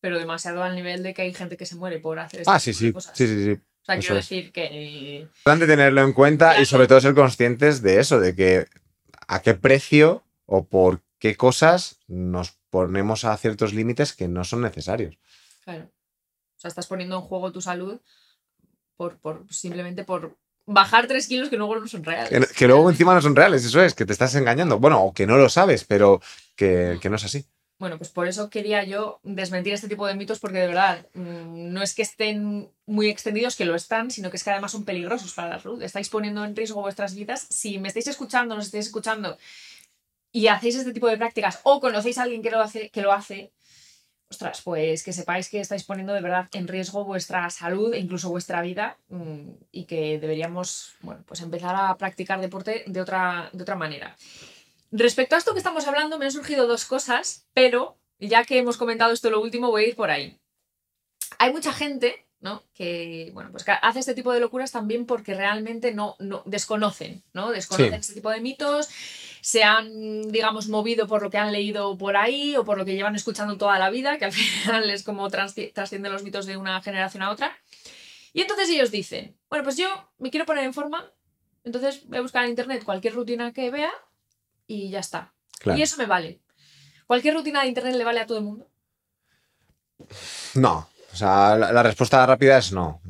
Pero 0.00 0.18
demasiado 0.18 0.62
al 0.62 0.74
nivel 0.74 1.02
de 1.02 1.14
que 1.14 1.22
hay 1.22 1.32
gente 1.34 1.56
que 1.56 1.66
se 1.66 1.76
muere 1.76 1.98
por 2.00 2.18
hacer 2.18 2.40
este 2.40 2.50
Ah, 2.52 2.58
sí, 2.58 2.72
sí, 2.74 2.92
cosas. 2.92 3.16
sí, 3.16 3.26
sí, 3.26 3.44
sí. 3.54 3.60
O 3.82 3.84
sea, 3.84 3.94
eso 3.96 4.00
quiero 4.08 4.18
es. 4.20 4.28
decir 4.28 4.52
que 4.52 4.64
eh, 4.64 5.20
Importante 5.22 5.66
tenerlo 5.66 6.02
en 6.02 6.12
cuenta 6.12 6.50
Claro. 6.50 6.62
y 6.62 6.66
sobre 6.66 6.86
todo 6.86 7.00
ser 7.00 7.14
conscientes 7.14 7.82
de 7.82 7.98
eso, 8.00 8.20
de 8.20 8.34
que 8.34 8.66
a 9.28 9.42
qué 9.42 9.54
precio 9.54 10.22
o 10.46 10.64
por 10.66 11.00
qué 11.18 11.36
cosas 11.36 11.98
nos 12.06 12.52
ponemos 12.70 13.24
a 13.24 13.36
ciertos 13.36 13.72
límites 13.74 14.12
que 14.12 14.28
no 14.28 14.44
son 14.44 14.62
necesarios. 14.62 15.18
Claro. 15.64 15.84
O 15.84 16.60
sea, 16.62 16.68
estás 16.68 16.86
poniendo 16.86 17.16
en 17.16 17.22
juego 17.22 17.50
tu 17.52 17.60
salud 17.60 18.00
por, 18.96 19.18
por 19.18 19.44
simplemente 19.52 20.04
por 20.04 20.36
bajar 20.64 21.08
tres 21.08 21.26
kilos 21.26 21.48
que 21.48 21.56
luego 21.56 21.74
no 21.76 21.88
son 21.88 22.04
reales. 22.04 22.28
Que, 22.48 22.54
que 22.54 22.66
luego 22.68 22.88
encima 22.88 23.14
no 23.14 23.20
son 23.20 23.34
reales, 23.34 23.64
eso 23.64 23.82
es, 23.82 23.94
que 23.94 24.06
te 24.06 24.12
estás 24.12 24.34
engañando. 24.36 24.78
Bueno, 24.78 25.02
o 25.02 25.12
que 25.12 25.26
no 25.26 25.36
lo 25.36 25.48
sabes, 25.48 25.84
pero 25.84 26.20
que, 26.54 26.98
que 27.00 27.10
no 27.10 27.16
es 27.16 27.24
así. 27.24 27.44
Bueno, 27.82 27.98
pues 27.98 28.10
por 28.10 28.28
eso 28.28 28.48
quería 28.48 28.84
yo 28.84 29.18
desmentir 29.24 29.72
este 29.72 29.88
tipo 29.88 30.06
de 30.06 30.14
mitos, 30.14 30.38
porque 30.38 30.58
de 30.58 30.68
verdad 30.68 31.04
mm, 31.14 31.72
no 31.72 31.82
es 31.82 31.96
que 31.96 32.02
estén 32.02 32.70
muy 32.86 33.08
extendidos, 33.08 33.56
que 33.56 33.64
lo 33.64 33.74
están, 33.74 34.12
sino 34.12 34.30
que 34.30 34.36
es 34.36 34.44
que 34.44 34.50
además 34.50 34.70
son 34.70 34.84
peligrosos 34.84 35.34
para 35.34 35.48
la 35.48 35.58
salud. 35.60 35.82
Estáis 35.82 36.08
poniendo 36.08 36.44
en 36.44 36.54
riesgo 36.54 36.80
vuestras 36.80 37.16
vidas. 37.16 37.44
Si 37.50 37.80
me 37.80 37.88
estáis 37.88 38.06
escuchando, 38.06 38.54
nos 38.54 38.66
estáis 38.66 38.86
escuchando 38.86 39.36
y 40.30 40.46
hacéis 40.46 40.76
este 40.76 40.92
tipo 40.92 41.08
de 41.08 41.16
prácticas 41.16 41.58
o 41.64 41.80
conocéis 41.80 42.18
a 42.18 42.22
alguien 42.22 42.40
que 42.40 42.52
lo 42.52 42.60
hace, 42.60 42.88
que 42.90 43.02
lo 43.02 43.12
hace, 43.12 43.50
ostras, 44.30 44.62
pues 44.62 45.02
que 45.02 45.12
sepáis 45.12 45.48
que 45.48 45.58
estáis 45.58 45.82
poniendo 45.82 46.12
de 46.12 46.20
verdad 46.20 46.48
en 46.52 46.68
riesgo 46.68 47.04
vuestra 47.04 47.50
salud 47.50 47.92
e 47.94 47.98
incluso 47.98 48.30
vuestra 48.30 48.62
vida 48.62 48.96
mm, 49.08 49.48
y 49.72 49.86
que 49.86 50.20
deberíamos, 50.20 50.94
bueno, 51.00 51.24
pues 51.26 51.40
empezar 51.40 51.74
a 51.74 51.96
practicar 51.96 52.40
deporte 52.40 52.84
de 52.86 53.00
otra, 53.00 53.50
de 53.52 53.62
otra 53.64 53.74
manera. 53.74 54.16
Respecto 54.92 55.34
a 55.34 55.38
esto 55.38 55.52
que 55.52 55.58
estamos 55.58 55.86
hablando, 55.88 56.18
me 56.18 56.26
han 56.26 56.32
surgido 56.32 56.66
dos 56.66 56.84
cosas, 56.84 57.48
pero 57.54 57.98
ya 58.18 58.44
que 58.44 58.58
hemos 58.58 58.76
comentado 58.76 59.12
esto 59.12 59.30
lo 59.30 59.40
último, 59.40 59.70
voy 59.70 59.84
a 59.84 59.88
ir 59.88 59.96
por 59.96 60.10
ahí. 60.10 60.38
Hay 61.38 61.50
mucha 61.50 61.72
gente, 61.72 62.26
¿no? 62.40 62.62
Que, 62.74 63.30
bueno, 63.32 63.50
pues 63.50 63.64
que 63.64 63.72
hace 63.72 64.00
este 64.00 64.14
tipo 64.14 64.32
de 64.32 64.40
locuras 64.40 64.70
también 64.70 65.06
porque 65.06 65.34
realmente 65.34 65.92
no, 65.94 66.16
no 66.18 66.42
desconocen, 66.44 67.22
¿no? 67.32 67.50
Desconocen 67.50 67.94
Sí. 67.94 68.00
este 68.00 68.14
tipo 68.14 68.30
de 68.30 68.40
mitos, 68.42 68.90
se 69.40 69.64
han, 69.64 70.30
digamos, 70.30 70.68
movido 70.68 71.08
por 71.08 71.22
lo 71.22 71.30
que 71.30 71.38
han 71.38 71.52
leído 71.52 71.96
por 71.96 72.16
ahí 72.18 72.54
o 72.56 72.64
por 72.64 72.76
lo 72.76 72.84
que 72.84 72.94
llevan 72.94 73.16
escuchando 73.16 73.56
toda 73.56 73.78
la 73.78 73.88
vida, 73.88 74.18
que 74.18 74.26
al 74.26 74.32
final 74.32 74.90
es 74.90 75.02
como 75.04 75.28
trascienden 75.30 76.12
los 76.12 76.22
mitos 76.22 76.44
de 76.44 76.58
una 76.58 76.82
generación 76.82 77.22
a 77.22 77.30
otra. 77.30 77.56
Y 78.34 78.42
entonces 78.42 78.68
ellos 78.68 78.90
dicen, 78.90 79.36
bueno, 79.48 79.64
pues 79.64 79.78
yo 79.78 79.88
me 80.18 80.30
quiero 80.30 80.44
poner 80.44 80.64
en 80.64 80.74
forma, 80.74 81.10
entonces 81.64 82.06
voy 82.08 82.18
a 82.18 82.22
buscar 82.22 82.44
en 82.44 82.50
internet 82.50 82.84
cualquier 82.84 83.14
rutina 83.14 83.52
que 83.52 83.70
vea 83.70 83.90
y 84.72 84.90
ya 84.90 85.00
está. 85.00 85.34
Claro. 85.58 85.78
Y 85.78 85.82
eso 85.82 85.96
me 85.98 86.06
vale. 86.06 86.40
¿Cualquier 87.06 87.34
rutina 87.34 87.62
de 87.62 87.68
internet 87.68 87.94
le 87.94 88.04
vale 88.04 88.20
a 88.20 88.26
todo 88.26 88.38
el 88.38 88.44
mundo? 88.44 88.70
No. 90.54 90.88
O 91.12 91.16
sea, 91.16 91.56
la, 91.56 91.72
la 91.72 91.82
respuesta 91.82 92.24
rápida 92.24 92.56
es 92.58 92.72
no. 92.72 93.02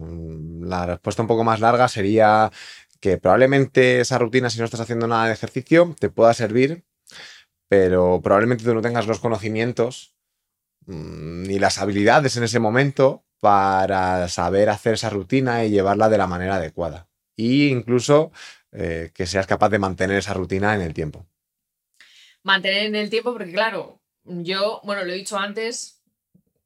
La 0.61 0.87
respuesta 0.87 1.23
un 1.23 1.29
poco 1.29 1.45
más 1.45 1.61
larga 1.61 1.87
sería 1.87 2.51
que 3.01 3.19
probablemente 3.19 4.01
esa 4.01 4.19
rutina, 4.19 4.51
si 4.51 4.59
no 4.59 4.65
estás 4.65 4.81
haciendo 4.81 5.07
nada 5.07 5.27
de 5.27 5.35
ejercicio, 5.35 5.95
te 5.99 6.09
pueda 6.09 6.35
servir, 6.35 6.85
pero 7.69 8.21
probablemente 8.23 8.65
tú 8.65 8.75
no 8.75 8.83
tengas 8.83 9.07
los 9.07 9.21
conocimientos 9.21 10.17
mm, 10.87 11.43
ni 11.45 11.59
las 11.59 11.79
habilidades 11.79 12.37
en 12.37 12.45
ese 12.45 12.59
momento 12.59 13.25
para 13.41 14.29
saber 14.29 14.69
hacer 14.69 14.95
esa 14.95 15.11
rutina 15.11 15.65
y 15.65 15.71
llevarla 15.71 16.09
de 16.09 16.19
la 16.19 16.27
manera 16.27 16.57
adecuada. 16.57 17.09
Y 17.37 17.69
incluso 17.69 18.31
eh, 18.71 19.11
que 19.15 19.27
seas 19.27 19.47
capaz 19.47 19.69
de 19.71 19.79
mantener 19.79 20.19
esa 20.19 20.35
rutina 20.35 20.75
en 20.75 20.81
el 20.81 20.95
tiempo. 20.95 21.27
Mantener 22.43 22.85
en 22.87 22.97
el 22.97 23.11
tiempo, 23.11 23.33
porque 23.33 23.53
claro, 23.53 24.01
yo, 24.25 24.81
bueno, 24.85 25.05
lo 25.05 25.13
he 25.13 25.17
dicho 25.17 25.39
antes, 25.39 26.03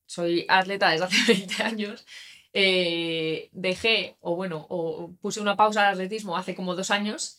soy 0.07 0.47
atleta 0.49 0.91
desde 0.91 1.05
hace 1.07 1.33
20 1.33 1.63
años. 1.63 2.07
eh, 2.59 3.51
dejé, 3.53 4.17
o 4.21 4.35
bueno, 4.35 4.67
o 4.71 5.11
puse 5.21 5.41
una 5.41 5.57
pausa 5.57 5.87
al 5.87 5.93
atletismo 5.95 6.37
hace 6.39 6.55
como 6.55 6.75
dos 6.75 6.91
años. 6.91 7.39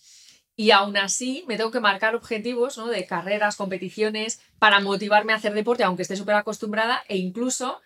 Y 0.55 0.71
aún 0.71 0.97
así 0.97 1.43
me 1.47 1.57
tengo 1.57 1.71
que 1.71 1.79
marcar 1.79 2.15
objetivos 2.15 2.77
¿no? 2.77 2.87
de 2.87 3.05
carreras, 3.05 3.55
competiciones, 3.55 4.39
para 4.59 4.79
motivarme 4.79 5.33
a 5.33 5.37
hacer 5.37 5.53
deporte, 5.53 5.83
aunque 5.83 6.01
esté 6.03 6.15
súper 6.15 6.35
acostumbrada. 6.35 7.03
E 7.07 7.17
incluso, 7.17 7.81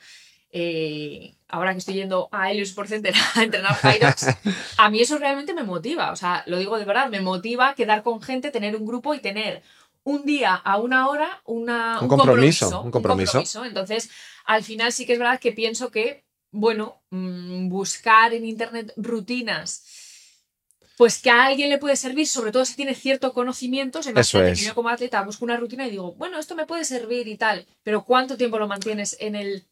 eh, 0.51 1.35
ahora 1.49 1.73
que 1.73 1.79
estoy 1.79 1.95
yendo 1.95 2.29
a 2.31 2.51
Helios 2.51 2.69
Sport 2.69 2.89
Center 2.89 3.13
a 3.35 3.43
entrenar 3.43 3.77
Hyrox, 3.83 4.27
a 4.77 4.89
mí 4.89 4.99
eso 5.01 5.17
realmente 5.17 5.53
me 5.53 5.63
motiva. 5.63 6.11
O 6.11 6.15
sea, 6.15 6.43
lo 6.47 6.57
digo 6.59 6.77
de 6.77 6.85
verdad, 6.85 7.09
me 7.09 7.21
motiva 7.21 7.75
quedar 7.75 8.03
con 8.03 8.21
gente, 8.21 8.51
tener 8.51 8.75
un 8.75 8.85
grupo 8.85 9.13
y 9.13 9.19
tener 9.19 9.63
un 10.11 10.25
día 10.25 10.55
a 10.55 10.77
una 10.77 11.07
hora 11.07 11.41
una, 11.45 11.99
Un 12.01 12.07
compromiso, 12.07 12.81
un 12.81 12.91
compromiso. 12.91 13.43
Entonces, 13.63 14.09
al 14.45 14.63
final 14.63 14.91
sí 14.91 15.05
que 15.05 15.13
es 15.13 15.19
verdad 15.19 15.39
que 15.39 15.51
pienso 15.51 15.91
que, 15.91 16.25
bueno, 16.51 17.01
mm, 17.09 17.69
buscar 17.69 18.33
en 18.33 18.45
internet 18.45 18.93
rutinas, 18.97 19.83
pues 20.97 21.21
que 21.21 21.31
a 21.31 21.45
alguien 21.45 21.69
le 21.69 21.77
puede 21.77 21.95
servir, 21.95 22.27
sobre 22.27 22.51
todo 22.51 22.65
si 22.65 22.75
tiene 22.75 22.93
cierto 22.93 23.33
conocimiento. 23.33 24.03
Se 24.03 24.11
Eso 24.15 24.43
es. 24.43 24.59
que 24.59 24.65
yo 24.65 24.75
como 24.75 24.89
atleta 24.89 25.23
busco 25.23 25.45
una 25.45 25.57
rutina 25.57 25.87
y 25.87 25.91
digo, 25.91 26.13
bueno, 26.13 26.37
esto 26.37 26.55
me 26.55 26.65
puede 26.65 26.85
servir 26.85 27.27
y 27.27 27.37
tal, 27.37 27.65
pero 27.83 28.03
¿cuánto 28.03 28.37
tiempo 28.37 28.59
lo 28.59 28.67
mantienes 28.67 29.17
en 29.19 29.35
el 29.35 29.65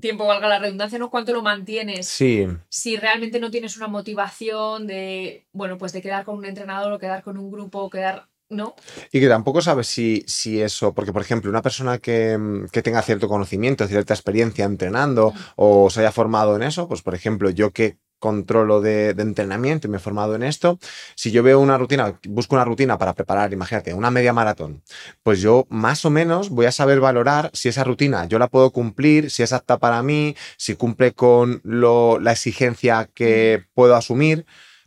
tiempo, 0.00 0.26
valga 0.26 0.48
la 0.48 0.58
redundancia, 0.58 0.98
no? 0.98 1.10
¿Cuánto 1.10 1.32
lo 1.32 1.42
mantienes? 1.42 2.06
Sí, 2.06 2.46
si 2.68 2.96
realmente 2.96 3.40
no 3.40 3.50
tienes 3.50 3.76
una 3.76 3.88
motivación 3.88 4.86
de, 4.86 5.46
bueno, 5.52 5.78
pues 5.78 5.92
de 5.92 6.02
quedar 6.02 6.24
con 6.24 6.36
un 6.36 6.44
entrenador 6.44 6.92
o 6.92 6.98
quedar 6.98 7.22
con 7.22 7.38
un 7.38 7.50
grupo 7.50 7.80
o 7.80 7.90
quedar, 7.90 8.28
¿no? 8.48 8.74
Y 9.12 9.20
que 9.20 9.28
tampoco 9.28 9.60
sabes 9.60 9.86
si, 9.86 10.24
si 10.26 10.60
eso, 10.60 10.94
porque 10.94 11.12
por 11.12 11.22
ejemplo, 11.22 11.50
una 11.50 11.62
persona 11.62 11.98
que, 11.98 12.38
mm, 12.38 12.66
que 12.66 12.82
tenga 12.82 13.02
cierto 13.02 13.28
conocimiento, 13.28 13.86
cierta 13.86 14.14
experiencia 14.14 14.64
entrenando 14.64 15.32
o 15.56 15.90
se 15.90 16.00
haya 16.00 16.12
formado 16.12 16.56
en 16.56 16.62
eso, 16.62 16.88
pues 16.88 17.02
por 17.02 17.14
ejemplo, 17.14 17.50
yo 17.50 17.72
que 17.72 17.98
controlo 18.18 18.80
de, 18.80 19.12
de 19.14 19.22
entrenamiento 19.22 19.86
y 19.86 19.90
me 19.90 19.98
he 19.98 20.00
formado 20.00 20.34
en 20.34 20.42
esto, 20.42 20.78
si 21.14 21.30
yo 21.30 21.42
veo 21.42 21.60
una 21.60 21.76
rutina, 21.76 22.18
busco 22.28 22.54
una 22.54 22.64
rutina 22.64 22.96
para 22.96 23.14
preparar, 23.14 23.52
imagínate, 23.52 23.92
una 23.92 24.10
media 24.10 24.32
maratón, 24.32 24.82
pues 25.22 25.40
yo 25.40 25.66
más 25.68 26.04
o 26.04 26.10
menos 26.10 26.48
voy 26.48 26.66
a 26.66 26.72
saber 26.72 26.98
valorar 26.98 27.50
si 27.52 27.68
esa 27.68 27.84
rutina 27.84 28.26
yo 28.26 28.38
la 28.38 28.48
puedo 28.48 28.70
cumplir, 28.70 29.30
si 29.30 29.42
es 29.42 29.52
apta 29.52 29.78
para 29.78 30.02
mí, 30.02 30.34
si 30.56 30.76
cumple 30.76 31.12
con 31.12 31.60
lo, 31.62 32.18
la 32.18 32.32
exigencia 32.32 33.08
que 33.12 33.64
puedo 33.74 33.94
asumir. 33.94 34.46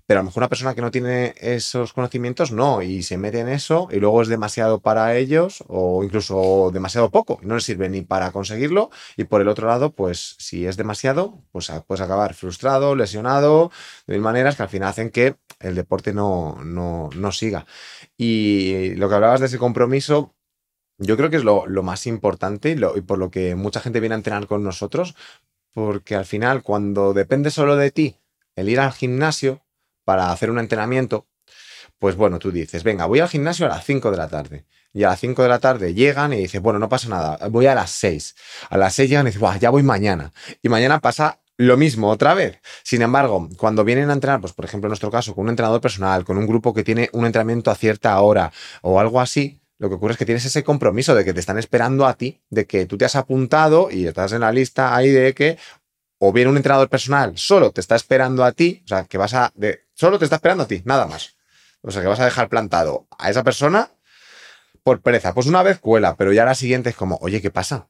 Pero 0.10 0.22
a 0.22 0.24
lo 0.24 0.26
mejor 0.26 0.42
una 0.42 0.50
persona 0.50 0.74
que 0.74 0.82
no 0.82 0.90
tiene 0.90 1.36
esos 1.40 1.94
conocimientos 1.94 2.52
no, 2.52 2.82
y 2.82 3.04
se 3.04 3.20
mete 3.20 3.42
en 3.42 3.48
eso 3.48 3.88
y 3.92 4.00
luego 4.00 4.24
es 4.24 4.28
demasiado 4.28 4.80
para 4.82 5.16
ellos 5.16 5.64
o 5.68 6.04
incluso 6.04 6.72
demasiado 6.74 7.12
poco 7.12 7.38
y 7.44 7.46
no 7.46 7.54
les 7.54 7.64
sirve 7.64 7.90
ni 7.90 8.02
para 8.02 8.32
conseguirlo. 8.32 8.90
Y 9.18 9.26
por 9.26 9.40
el 9.40 9.48
otro 9.48 9.68
lado, 9.68 9.94
pues 9.94 10.36
si 10.40 10.66
es 10.66 10.78
demasiado, 10.78 11.44
pues 11.52 11.70
a- 11.70 11.84
puedes 11.84 12.02
acabar 12.02 12.34
frustrado, 12.34 12.96
lesionado, 12.96 13.70
de 14.08 14.16
mil 14.16 14.24
maneras 14.24 14.56
que 14.56 14.64
al 14.64 14.70
final 14.70 14.90
hacen 14.90 15.12
que 15.12 15.36
el 15.60 15.76
deporte 15.76 16.12
no, 16.12 16.58
no, 16.66 17.12
no 17.16 17.32
siga. 17.32 17.68
Y 18.18 18.96
lo 18.96 19.10
que 19.10 19.16
hablabas 19.16 19.42
de 19.42 19.46
ese 19.46 19.60
compromiso, 19.60 20.34
yo 20.98 21.18
creo 21.18 21.30
que 21.30 21.38
es 21.38 21.44
lo, 21.44 21.68
lo 21.68 21.84
más 21.84 22.08
importante 22.08 22.72
y, 22.72 22.76
lo- 22.76 22.98
y 22.98 23.02
por 23.02 23.20
lo 23.20 23.32
que 23.32 23.56
mucha 23.56 23.82
gente 23.82 24.00
viene 24.00 24.16
a 24.16 24.18
entrenar 24.20 24.48
con 24.48 24.64
nosotros, 24.64 25.16
porque 25.74 26.16
al 26.16 26.26
final 26.26 26.64
cuando 26.64 27.14
depende 27.14 27.52
solo 27.52 27.76
de 27.78 27.92
ti 27.92 28.18
el 28.56 28.70
ir 28.70 28.80
al 28.80 28.92
gimnasio 28.94 29.62
para 30.10 30.32
hacer 30.32 30.50
un 30.50 30.58
entrenamiento, 30.58 31.28
pues 32.00 32.16
bueno, 32.16 32.40
tú 32.40 32.52
dices, 32.52 32.84
venga, 32.84 33.06
voy 33.06 33.20
al 33.20 33.30
gimnasio 33.30 33.68
a 33.68 33.70
las 33.70 33.86
5 33.86 34.10
de 34.10 34.18
la 34.18 34.28
tarde. 34.28 34.66
Y 34.92 35.04
a 35.04 35.10
las 35.10 35.20
5 35.20 35.44
de 35.44 35.50
la 35.50 35.60
tarde 35.60 35.94
llegan 35.94 36.34
y 36.34 36.38
dices, 36.38 36.60
bueno, 36.60 36.80
no 36.80 36.90
pasa 36.90 37.10
nada, 37.10 37.48
voy 37.50 37.68
a 37.68 37.76
las 37.76 37.92
6. 37.92 38.36
A 38.72 38.78
las 38.80 38.96
6 38.96 39.08
llegan 39.08 39.28
y 39.28 39.30
dices, 39.30 39.40
"Buah, 39.40 39.60
ya 39.60 39.70
voy 39.70 39.84
mañana. 39.84 40.34
Y 40.64 40.70
mañana 40.70 41.00
pasa 41.00 41.42
lo 41.58 41.78
mismo 41.78 42.10
otra 42.10 42.34
vez. 42.34 42.60
Sin 42.82 43.04
embargo, 43.04 43.50
cuando 43.56 43.84
vienen 43.84 44.10
a 44.10 44.14
entrenar, 44.14 44.42
pues 44.42 44.54
por 44.54 44.66
ejemplo 44.66 44.88
en 44.88 44.94
nuestro 44.94 45.12
caso, 45.12 45.36
con 45.36 45.44
un 45.44 45.50
entrenador 45.52 45.80
personal, 45.80 46.26
con 46.26 46.40
un 46.40 46.48
grupo 46.48 46.74
que 46.74 46.84
tiene 46.84 47.10
un 47.14 47.28
entrenamiento 47.28 47.70
a 47.70 47.76
cierta 47.76 48.20
hora 48.20 48.52
o 48.82 49.00
algo 49.00 49.22
así, 49.22 49.62
lo 49.78 49.90
que 49.90 49.96
ocurre 49.96 50.14
es 50.14 50.18
que 50.18 50.26
tienes 50.26 50.44
ese 50.44 50.64
compromiso 50.64 51.16
de 51.16 51.24
que 51.24 51.34
te 51.34 51.40
están 51.40 51.58
esperando 51.58 52.06
a 52.06 52.16
ti, 52.16 52.42
de 52.50 52.66
que 52.66 52.86
tú 52.86 52.98
te 52.98 53.06
has 53.06 53.16
apuntado 53.16 53.90
y 53.92 54.08
estás 54.08 54.34
en 54.34 54.42
la 54.42 54.52
lista 54.52 54.96
ahí 54.96 55.10
de 55.10 55.34
que 55.34 55.58
o 56.20 56.32
bien 56.32 56.48
un 56.48 56.58
entrenador 56.58 56.90
personal 56.90 57.38
solo 57.38 57.72
te 57.72 57.82
está 57.82 57.96
esperando 57.96 58.44
a 58.44 58.52
ti, 58.52 58.82
o 58.86 58.88
sea, 58.88 59.06
que 59.06 59.18
vas 59.18 59.34
a 59.34 59.52
de, 59.56 59.86
solo 59.94 60.20
te 60.20 60.26
está 60.26 60.36
esperando 60.36 60.66
a 60.66 60.68
ti, 60.68 60.82
nada 60.86 61.08
más. 61.08 61.38
O 61.82 61.92
sea, 61.92 62.02
que 62.02 62.08
vas 62.08 62.20
a 62.20 62.26
dejar 62.26 62.50
plantado 62.50 63.08
a 63.18 63.30
esa 63.30 63.44
persona 63.44 63.90
por 64.84 65.02
pereza. 65.02 65.34
Pues 65.34 65.48
una 65.48 65.64
vez 65.64 65.80
cuela, 65.80 66.18
pero 66.18 66.34
ya 66.34 66.46
la 66.46 66.56
siguiente 66.56 66.90
es 66.90 66.96
como, 66.96 67.18
oye, 67.22 67.42
¿qué 67.42 67.52
pasa? 67.52 67.88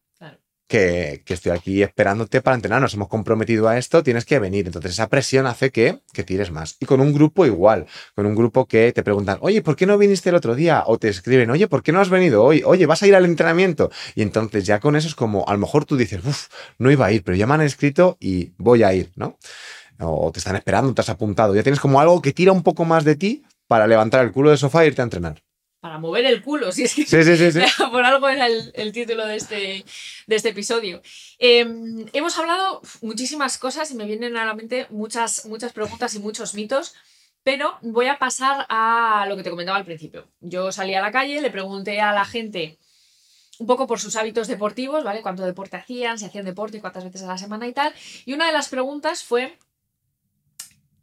Que 0.70 1.24
estoy 1.26 1.52
aquí 1.52 1.82
esperándote 1.82 2.42
para 2.42 2.54
entrenar, 2.54 2.80
nos 2.80 2.94
hemos 2.94 3.08
comprometido 3.08 3.68
a 3.68 3.80
esto, 3.80 4.04
tienes 4.04 4.24
que 4.24 4.38
venir. 4.38 4.68
Entonces 4.68 4.92
esa 4.92 5.10
presión 5.10 5.48
hace 5.48 5.72
que, 5.72 6.02
que 6.14 6.24
tires 6.24 6.52
más. 6.52 6.78
Y 6.80 6.86
con 6.86 7.02
un 7.02 7.12
grupo 7.12 7.48
igual, 7.48 7.88
con 8.14 8.28
un 8.28 8.36
grupo 8.36 8.68
que 8.68 8.94
te 8.94 9.02
preguntan, 9.02 9.40
oye, 9.42 9.64
¿por 9.64 9.76
qué 9.76 9.88
no 9.88 9.98
viniste 9.98 10.30
el 10.30 10.36
otro 10.36 10.54
día? 10.54 10.84
O 10.86 11.00
te 11.00 11.10
escriben, 11.10 11.50
oye, 11.50 11.68
¿por 11.68 11.82
qué 11.82 11.92
no 11.92 12.00
has 12.00 12.10
venido 12.10 12.44
hoy? 12.44 12.62
Oye, 12.64 12.86
¿vas 12.86 13.02
a 13.02 13.08
ir 13.08 13.16
al 13.16 13.26
entrenamiento? 13.26 13.90
Y 14.14 14.22
entonces 14.22 14.64
ya 14.64 14.80
con 14.80 14.96
eso 14.96 15.08
es 15.08 15.16
como, 15.16 15.44
a 15.48 15.54
lo 15.54 15.58
mejor 15.58 15.86
tú 15.86 15.98
dices, 15.98 16.24
uff, 16.24 16.50
no 16.78 16.92
iba 16.92 17.08
a 17.08 17.12
ir, 17.12 17.24
pero 17.24 17.36
ya 17.36 17.48
me 17.48 17.56
han 17.56 17.62
escrito 17.62 18.18
y 18.20 18.52
voy 18.60 18.84
a 18.84 18.94
ir, 18.94 19.12
¿no? 19.16 19.40
O 20.00 20.32
te 20.32 20.38
están 20.38 20.56
esperando, 20.56 20.94
te 20.94 21.02
has 21.02 21.10
apuntado. 21.10 21.56
Ya 21.56 21.64
tienes 21.64 21.80
como 21.80 22.00
algo 22.00 22.22
que 22.22 22.32
tira 22.32 22.52
un 22.52 22.62
poco 22.62 22.86
más 22.86 23.04
de 23.06 23.16
ti 23.16 23.44
para 23.68 23.88
levantar 23.88 24.24
el 24.24 24.32
culo 24.32 24.50
del 24.50 24.60
sofá 24.60 24.84
e 24.84 24.88
irte 24.88 25.02
a 25.02 25.06
entrenar. 25.06 25.42
Para 25.80 25.98
mover 25.98 26.26
el 26.26 26.42
culo, 26.44 26.72
si 26.72 26.84
es 26.84 26.94
que 26.94 27.06
Sí, 27.06 27.24
sí, 27.24 27.38
sí, 27.38 27.52
sí. 27.52 27.60
por 27.92 28.04
algo 28.04 28.28
era 28.28 28.48
el, 28.48 28.72
el 28.76 28.92
título 28.92 29.26
de 29.26 29.36
este, 29.38 29.86
de 30.28 30.36
este 30.36 30.50
episodio. 30.50 31.02
Eh, 31.38 31.66
hemos 32.14 32.38
hablado 32.38 32.82
muchísimas 33.02 33.58
cosas 33.58 33.90
y 33.92 33.96
me 33.96 34.06
vienen 34.06 34.36
a 34.38 34.46
la 34.46 34.54
mente 34.54 34.88
muchas, 34.90 35.46
muchas 35.46 35.72
preguntas 35.72 36.14
y 36.16 36.20
muchos 36.20 36.54
mitos, 36.54 36.96
pero 37.44 37.78
voy 37.82 38.08
a 38.08 38.20
pasar 38.20 38.66
a 38.70 39.26
lo 39.30 39.38
que 39.38 39.44
te 39.44 39.50
comentaba 39.50 39.78
al 39.78 39.86
principio. 39.86 40.28
Yo 40.42 40.72
salí 40.72 40.96
a 40.96 41.02
la 41.02 41.12
calle, 41.12 41.42
le 41.42 41.50
pregunté 41.50 42.02
a 42.02 42.12
la 42.12 42.26
gente 42.26 42.78
un 43.60 43.68
poco 43.68 43.88
por 43.88 44.00
sus 44.00 44.16
hábitos 44.16 44.48
deportivos, 44.48 45.04
¿vale? 45.04 45.22
Cuánto 45.22 45.44
deporte 45.46 45.78
hacían, 45.78 46.18
si 46.18 46.26
hacían 46.26 46.46
deporte 46.46 46.82
cuántas 46.82 47.04
veces 47.04 47.24
a 47.24 47.28
la 47.28 47.38
semana 47.38 47.68
y 47.68 47.74
tal. 47.74 47.94
Y 48.26 48.34
una 48.34 48.48
de 48.48 48.54
las 48.54 48.70
preguntas 48.70 49.24
fue, 49.24 49.58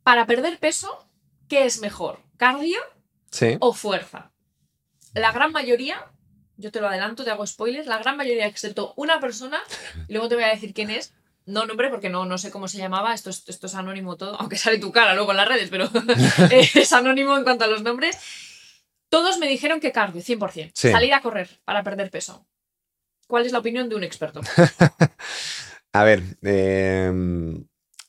para 0.02 0.26
perder 0.26 0.58
peso, 0.58 1.06
¿qué 1.48 1.64
es 1.64 1.80
mejor? 1.80 2.20
¿Cardio 2.36 2.78
o 3.60 3.72
fuerza? 3.72 4.32
La 5.16 5.33
gran 5.33 5.50
mayoría, 5.50 6.05
yo 6.59 6.70
te 6.70 6.81
lo 6.81 6.88
adelanto, 6.88 7.24
te 7.24 7.31
hago 7.31 7.46
spoilers, 7.46 7.87
la 7.87 7.98
gran 7.98 8.18
mayoría, 8.18 8.46
excepto 8.46 8.92
una 8.96 9.18
persona, 9.18 9.59
y 10.09 10.12
luego 10.12 10.29
te 10.29 10.35
voy 10.35 10.44
a 10.44 10.48
decir 10.48 10.74
quién 10.74 10.90
es, 10.90 11.14
no 11.46 11.64
nombre 11.64 11.88
porque 11.88 12.11
no, 12.11 12.26
no 12.26 12.37
sé 12.37 12.50
cómo 12.50 12.68
se 12.68 12.76
llamaba, 12.76 13.14
esto 13.14 13.31
es, 13.31 13.44
esto 13.46 13.66
es 13.66 13.74
anónimo 13.74 14.18
todo, 14.18 14.38
aunque 14.38 14.59
sale 14.59 14.79
tu 14.79 14.92
cara 14.92 15.14
luego 15.14 15.31
en 15.31 15.38
las 15.38 15.48
redes, 15.48 15.70
pero 15.70 15.88
es 16.50 16.92
anónimo 16.92 17.35
en 17.37 17.44
cuanto 17.44 17.64
a 17.64 17.68
los 17.68 17.83
nombres. 17.83 18.18
Todos 19.09 19.38
me 19.38 19.48
dijeron 19.48 19.81
que 19.81 19.90
cardio, 19.90 20.20
100%. 20.20 20.72
Sí. 20.74 20.90
Salir 20.90 21.14
a 21.14 21.22
correr 21.22 21.48
para 21.64 21.83
perder 21.83 22.11
peso. 22.11 22.46
¿Cuál 23.26 23.46
es 23.46 23.52
la 23.52 23.61
opinión 23.61 23.88
de 23.88 23.96
un 23.96 24.05
experto? 24.05 24.42
A 25.92 26.05
ver, 26.05 26.22
em, 26.42 27.66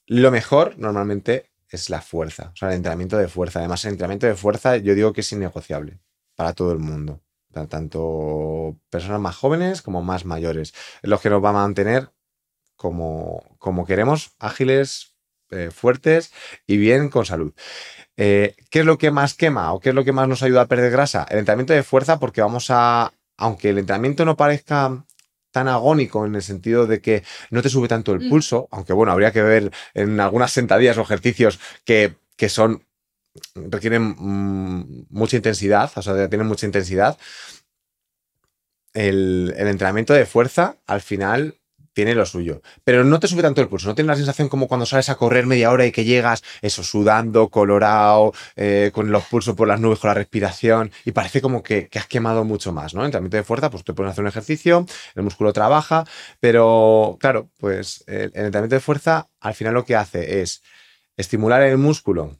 lo 0.07 0.31
mejor 0.31 0.77
normalmente 0.77 1.51
es 1.69 1.89
la 1.89 2.01
fuerza, 2.01 2.51
o 2.53 2.55
sea, 2.55 2.69
el 2.69 2.75
entrenamiento 2.75 3.17
de 3.17 3.29
fuerza. 3.29 3.59
Además, 3.59 3.85
el 3.85 3.91
entrenamiento 3.91 4.27
de 4.27 4.35
fuerza 4.35 4.75
yo 4.75 4.93
digo 4.93 5.13
que 5.13 5.21
es 5.21 5.31
innegociable 5.31 5.99
para 6.37 6.53
todo 6.53 6.71
el 6.71 6.79
mundo, 6.79 7.21
Ta- 7.51 7.67
tanto 7.67 8.77
personas 8.91 9.19
más 9.21 9.35
jóvenes 9.35 9.81
como 9.81 10.03
más 10.03 10.25
mayores. 10.25 10.73
Es 11.03 11.09
lo 11.09 11.19
que 11.19 11.29
nos 11.31 11.43
va 11.43 11.49
a 11.49 11.53
mantener 11.53 12.11
como, 12.75 13.43
como 13.59 13.85
queremos, 13.85 14.31
ágiles, 14.39 15.15
eh, 15.51 15.71
fuertes 15.71 16.31
y 16.67 16.77
bien 16.77 17.09
con 17.09 17.25
salud. 17.25 17.53
Eh, 18.17 18.55
¿Qué 18.71 18.79
es 18.81 18.85
lo 18.85 18.97
que 18.97 19.11
más 19.11 19.33
quema 19.35 19.73
o 19.73 19.79
qué 19.79 19.89
es 19.89 19.95
lo 19.95 20.05
que 20.05 20.13
más 20.13 20.27
nos 20.27 20.43
ayuda 20.43 20.63
a 20.63 20.67
perder 20.67 20.91
grasa? 20.91 21.25
El 21.29 21.39
entrenamiento 21.39 21.73
de 21.73 21.83
fuerza 21.83 22.19
porque 22.19 22.41
vamos 22.41 22.67
a, 22.69 23.13
aunque 23.37 23.69
el 23.69 23.79
entrenamiento 23.79 24.25
no 24.25 24.37
parezca 24.37 25.05
tan 25.51 25.67
agónico 25.69 26.25
en 26.25 26.35
el 26.35 26.43
sentido 26.43 26.87
de 26.87 27.01
que 27.01 27.23
no 27.51 27.61
te 27.63 27.69
sube 27.69 27.87
tanto 27.87 28.13
el 28.13 28.21
Mm. 28.21 28.29
pulso, 28.29 28.67
aunque 28.71 28.93
bueno, 28.93 29.11
habría 29.13 29.31
que 29.31 29.41
ver 29.41 29.71
en 29.93 30.19
algunas 30.19 30.51
sentadillas 30.51 30.97
o 30.97 31.01
ejercicios 31.01 31.59
que, 31.85 32.15
que 32.35 32.49
son 32.49 32.86
requieren 33.55 34.15
mm, 34.17 35.07
mucha 35.09 35.35
intensidad, 35.37 35.91
o 35.95 36.01
sea, 36.01 36.29
tienen 36.29 36.47
mucha 36.47 36.65
intensidad. 36.65 37.17
El, 38.93 39.53
entrenamiento 39.57 40.13
de 40.13 40.25
fuerza 40.25 40.77
al 40.87 41.01
final 41.01 41.55
tiene 41.93 42.13
lo 42.13 42.25
suyo, 42.27 42.61
pero 42.83 43.03
no 43.03 43.19
te 43.19 43.27
sube 43.27 43.41
tanto 43.41 43.59
el 43.59 43.67
pulso, 43.67 43.87
no 43.87 43.95
tienes 43.95 44.09
la 44.09 44.15
sensación 44.15 44.49
como 44.49 44.67
cuando 44.67 44.85
sales 44.85 45.09
a 45.09 45.15
correr 45.15 45.47
media 45.47 45.71
hora 45.71 45.85
y 45.85 45.91
que 45.91 46.05
llegas, 46.05 46.43
eso, 46.61 46.83
sudando, 46.83 47.49
colorado, 47.49 48.33
eh, 48.55 48.91
con 48.93 49.11
los 49.11 49.23
pulsos 49.25 49.55
por 49.55 49.67
las 49.67 49.79
nubes, 49.79 49.97
con 49.97 50.09
la 50.09 50.13
respiración, 50.13 50.91
y 51.05 51.11
parece 51.11 51.41
como 51.41 51.63
que, 51.63 51.89
has 51.95 52.05
quemado 52.05 52.43
mucho 52.43 52.71
más, 52.71 52.93
¿no? 52.93 53.01
El 53.01 53.07
entrenamiento 53.07 53.37
de 53.37 53.43
fuerza, 53.43 53.71
pues 53.71 53.83
te 53.83 53.93
pones 53.93 54.09
a 54.09 54.11
hacer 54.11 54.23
un 54.23 54.27
ejercicio, 54.27 54.85
el 55.15 55.23
músculo 55.23 55.53
trabaja, 55.53 56.05
pero 56.39 57.17
claro, 57.19 57.49
pues 57.59 58.03
el 58.05 58.25
entrenamiento 58.25 58.75
de 58.75 58.79
fuerza 58.79 59.27
al 59.39 59.55
final 59.55 59.73
lo 59.73 59.83
que 59.83 59.95
hace 59.95 60.41
es 60.41 60.61
estimular 61.17 61.63
el 61.63 61.79
músculo, 61.79 62.37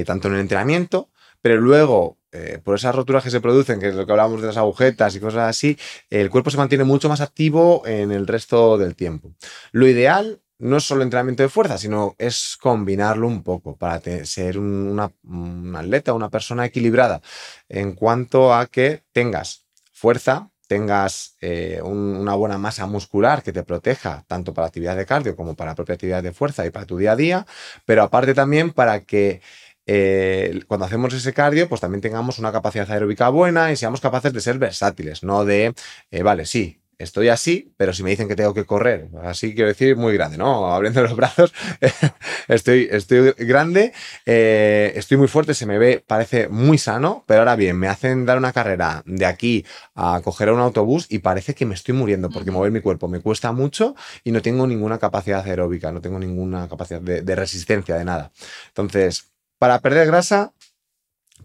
eh, 0.00 0.04
tanto 0.04 0.28
en 0.28 0.34
el 0.34 0.40
entrenamiento, 0.40 1.10
pero 1.40 1.60
luego, 1.60 2.18
eh, 2.32 2.58
por 2.64 2.76
esas 2.76 2.94
roturas 2.94 3.24
que 3.24 3.30
se 3.30 3.40
producen, 3.40 3.80
que 3.80 3.88
es 3.88 3.94
lo 3.94 4.06
que 4.06 4.12
hablábamos 4.12 4.40
de 4.40 4.46
las 4.48 4.56
agujetas 4.56 5.14
y 5.16 5.20
cosas 5.20 5.48
así, 5.48 5.76
el 6.10 6.30
cuerpo 6.30 6.50
se 6.50 6.56
mantiene 6.56 6.84
mucho 6.84 7.08
más 7.08 7.20
activo 7.20 7.82
en 7.86 8.10
el 8.12 8.26
resto 8.26 8.78
del 8.78 8.94
tiempo. 8.94 9.32
Lo 9.72 9.86
ideal 9.88 10.40
no 10.58 10.76
es 10.76 10.84
solo 10.84 11.02
entrenamiento 11.02 11.42
de 11.42 11.48
fuerza, 11.48 11.76
sino 11.78 12.14
es 12.18 12.56
combinarlo 12.60 13.26
un 13.26 13.42
poco 13.42 13.76
para 13.76 14.00
ser 14.24 14.58
un, 14.58 14.66
una- 14.88 15.12
un 15.24 15.74
atleta, 15.76 16.12
una 16.14 16.30
persona 16.30 16.64
equilibrada 16.64 17.20
en 17.68 17.94
cuanto 17.94 18.54
a 18.54 18.66
que 18.66 19.02
tengas 19.12 19.66
fuerza, 19.92 20.50
tengas 20.68 21.36
eh, 21.40 21.80
un- 21.82 22.16
una 22.16 22.34
buena 22.34 22.58
masa 22.58 22.86
muscular 22.86 23.42
que 23.42 23.52
te 23.52 23.62
proteja 23.62 24.24
tanto 24.26 24.54
para 24.54 24.68
actividad 24.68 24.96
de 24.96 25.04
cardio 25.04 25.36
como 25.36 25.54
para 25.54 25.74
propia 25.74 25.94
actividad 25.96 26.22
de 26.22 26.32
fuerza 26.32 26.64
y 26.64 26.70
para 26.70 26.86
tu 26.86 26.96
día 26.96 27.12
a 27.12 27.16
día, 27.16 27.46
pero 27.84 28.02
aparte 28.02 28.32
también 28.32 28.70
para 28.72 29.00
que 29.04 29.42
eh, 29.86 30.62
cuando 30.66 30.86
hacemos 30.86 31.12
ese 31.14 31.32
cardio, 31.32 31.68
pues 31.68 31.80
también 31.80 32.00
tengamos 32.00 32.38
una 32.38 32.52
capacidad 32.52 32.90
aeróbica 32.90 33.28
buena 33.28 33.72
y 33.72 33.76
seamos 33.76 34.00
capaces 34.00 34.32
de 34.32 34.40
ser 34.40 34.58
versátiles, 34.58 35.22
no 35.22 35.44
de, 35.44 35.74
eh, 36.10 36.22
vale, 36.22 36.46
sí, 36.46 36.82
estoy 37.02 37.28
así, 37.28 37.74
pero 37.76 37.92
si 37.92 38.02
me 38.02 38.10
dicen 38.10 38.28
que 38.28 38.36
tengo 38.36 38.54
que 38.54 38.64
correr, 38.64 39.08
así 39.22 39.54
quiero 39.54 39.68
decir 39.68 39.96
muy 39.96 40.14
grande, 40.14 40.38
¿no? 40.38 40.66
Abriendo 40.74 41.02
los 41.02 41.16
brazos, 41.16 41.52
estoy, 42.48 42.88
estoy 42.90 43.32
grande, 43.38 43.92
eh, 44.26 44.92
estoy 44.94 45.16
muy 45.16 45.28
fuerte, 45.28 45.54
se 45.54 45.66
me 45.66 45.78
ve, 45.78 46.02
parece 46.06 46.48
muy 46.48 46.78
sano, 46.78 47.24
pero 47.26 47.40
ahora 47.40 47.56
bien, 47.56 47.76
me 47.76 47.88
hacen 47.88 48.24
dar 48.24 48.38
una 48.38 48.52
carrera 48.52 49.02
de 49.06 49.26
aquí 49.26 49.64
a 49.94 50.20
coger 50.22 50.50
un 50.52 50.60
autobús 50.60 51.06
y 51.08 51.18
parece 51.18 51.54
que 51.54 51.66
me 51.66 51.74
estoy 51.74 51.94
muriendo 51.94 52.30
porque 52.30 52.50
mover 52.50 52.70
mi 52.70 52.80
cuerpo 52.80 53.08
me 53.08 53.20
cuesta 53.20 53.52
mucho 53.52 53.94
y 54.24 54.30
no 54.32 54.42
tengo 54.42 54.66
ninguna 54.66 54.98
capacidad 54.98 55.44
aeróbica, 55.44 55.92
no 55.92 56.00
tengo 56.00 56.18
ninguna 56.18 56.68
capacidad 56.68 57.00
de, 57.00 57.22
de 57.22 57.36
resistencia, 57.36 57.96
de 57.96 58.04
nada. 58.04 58.32
Entonces, 58.68 59.31
para 59.62 59.78
perder 59.78 60.08
grasa, 60.08 60.52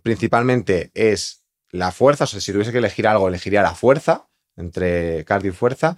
principalmente 0.01 0.89
es 0.95 1.43
la 1.69 1.91
fuerza, 1.91 2.23
o 2.23 2.27
sea, 2.27 2.41
si 2.41 2.51
tuviese 2.51 2.71
que 2.71 2.79
elegir 2.79 3.07
algo, 3.07 3.27
elegiría 3.27 3.61
la 3.61 3.75
fuerza, 3.75 4.27
entre 4.55 5.23
cardio 5.25 5.51
y 5.51 5.53
fuerza, 5.53 5.97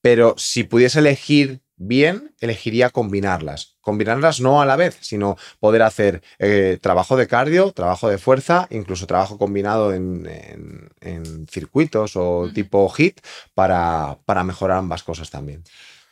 pero 0.00 0.34
si 0.36 0.64
pudiese 0.64 0.98
elegir 0.98 1.60
bien, 1.76 2.34
elegiría 2.40 2.90
combinarlas. 2.90 3.76
Combinarlas 3.80 4.40
no 4.40 4.60
a 4.60 4.66
la 4.66 4.74
vez, 4.74 4.98
sino 5.00 5.36
poder 5.60 5.82
hacer 5.82 6.22
eh, 6.40 6.76
trabajo 6.82 7.16
de 7.16 7.28
cardio, 7.28 7.70
trabajo 7.70 8.08
de 8.08 8.18
fuerza, 8.18 8.66
incluso 8.70 9.06
trabajo 9.06 9.38
combinado 9.38 9.94
en, 9.94 10.26
en- 10.26 10.90
en 11.00 11.46
circuitos 11.46 12.16
o 12.16 12.50
tipo 12.52 12.92
HIT 12.92 13.20
para, 13.54 14.18
para 14.24 14.42
mejorar 14.42 14.78
ambas 14.78 15.04
cosas 15.04 15.30
también. 15.30 15.62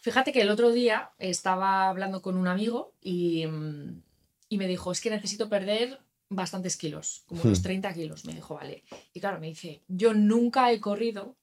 Fíjate 0.03 0.33
que 0.33 0.43
el 0.43 0.51
otro 0.51 0.71
día 0.71 1.11
estaba 1.19 1.89
hablando 1.89 2.23
con 2.23 2.37
un 2.37 2.47
amigo 2.47 2.95
y, 3.03 3.45
mm, 3.45 4.03
y 4.49 4.59
me 4.59 4.67
dijo, 4.67 4.93
es 4.93 5.01
que 5.01 5.11
necesito 5.11 5.49
perder 5.49 6.01
bastantes 6.31 6.77
kilos, 6.77 7.25
como 7.27 7.43
unos 7.43 7.61
Hmm. 7.61 7.63
30 7.63 7.95
kilos. 7.95 8.25
Me 8.25 8.35
dijo, 8.35 8.55
vale. 8.55 8.85
Y 9.13 9.21
claro, 9.21 9.41
me 9.41 9.49
dice, 9.49 9.83
yo 9.89 10.15
nunca 10.15 10.71
he 10.73 10.81
corrido 10.81 11.37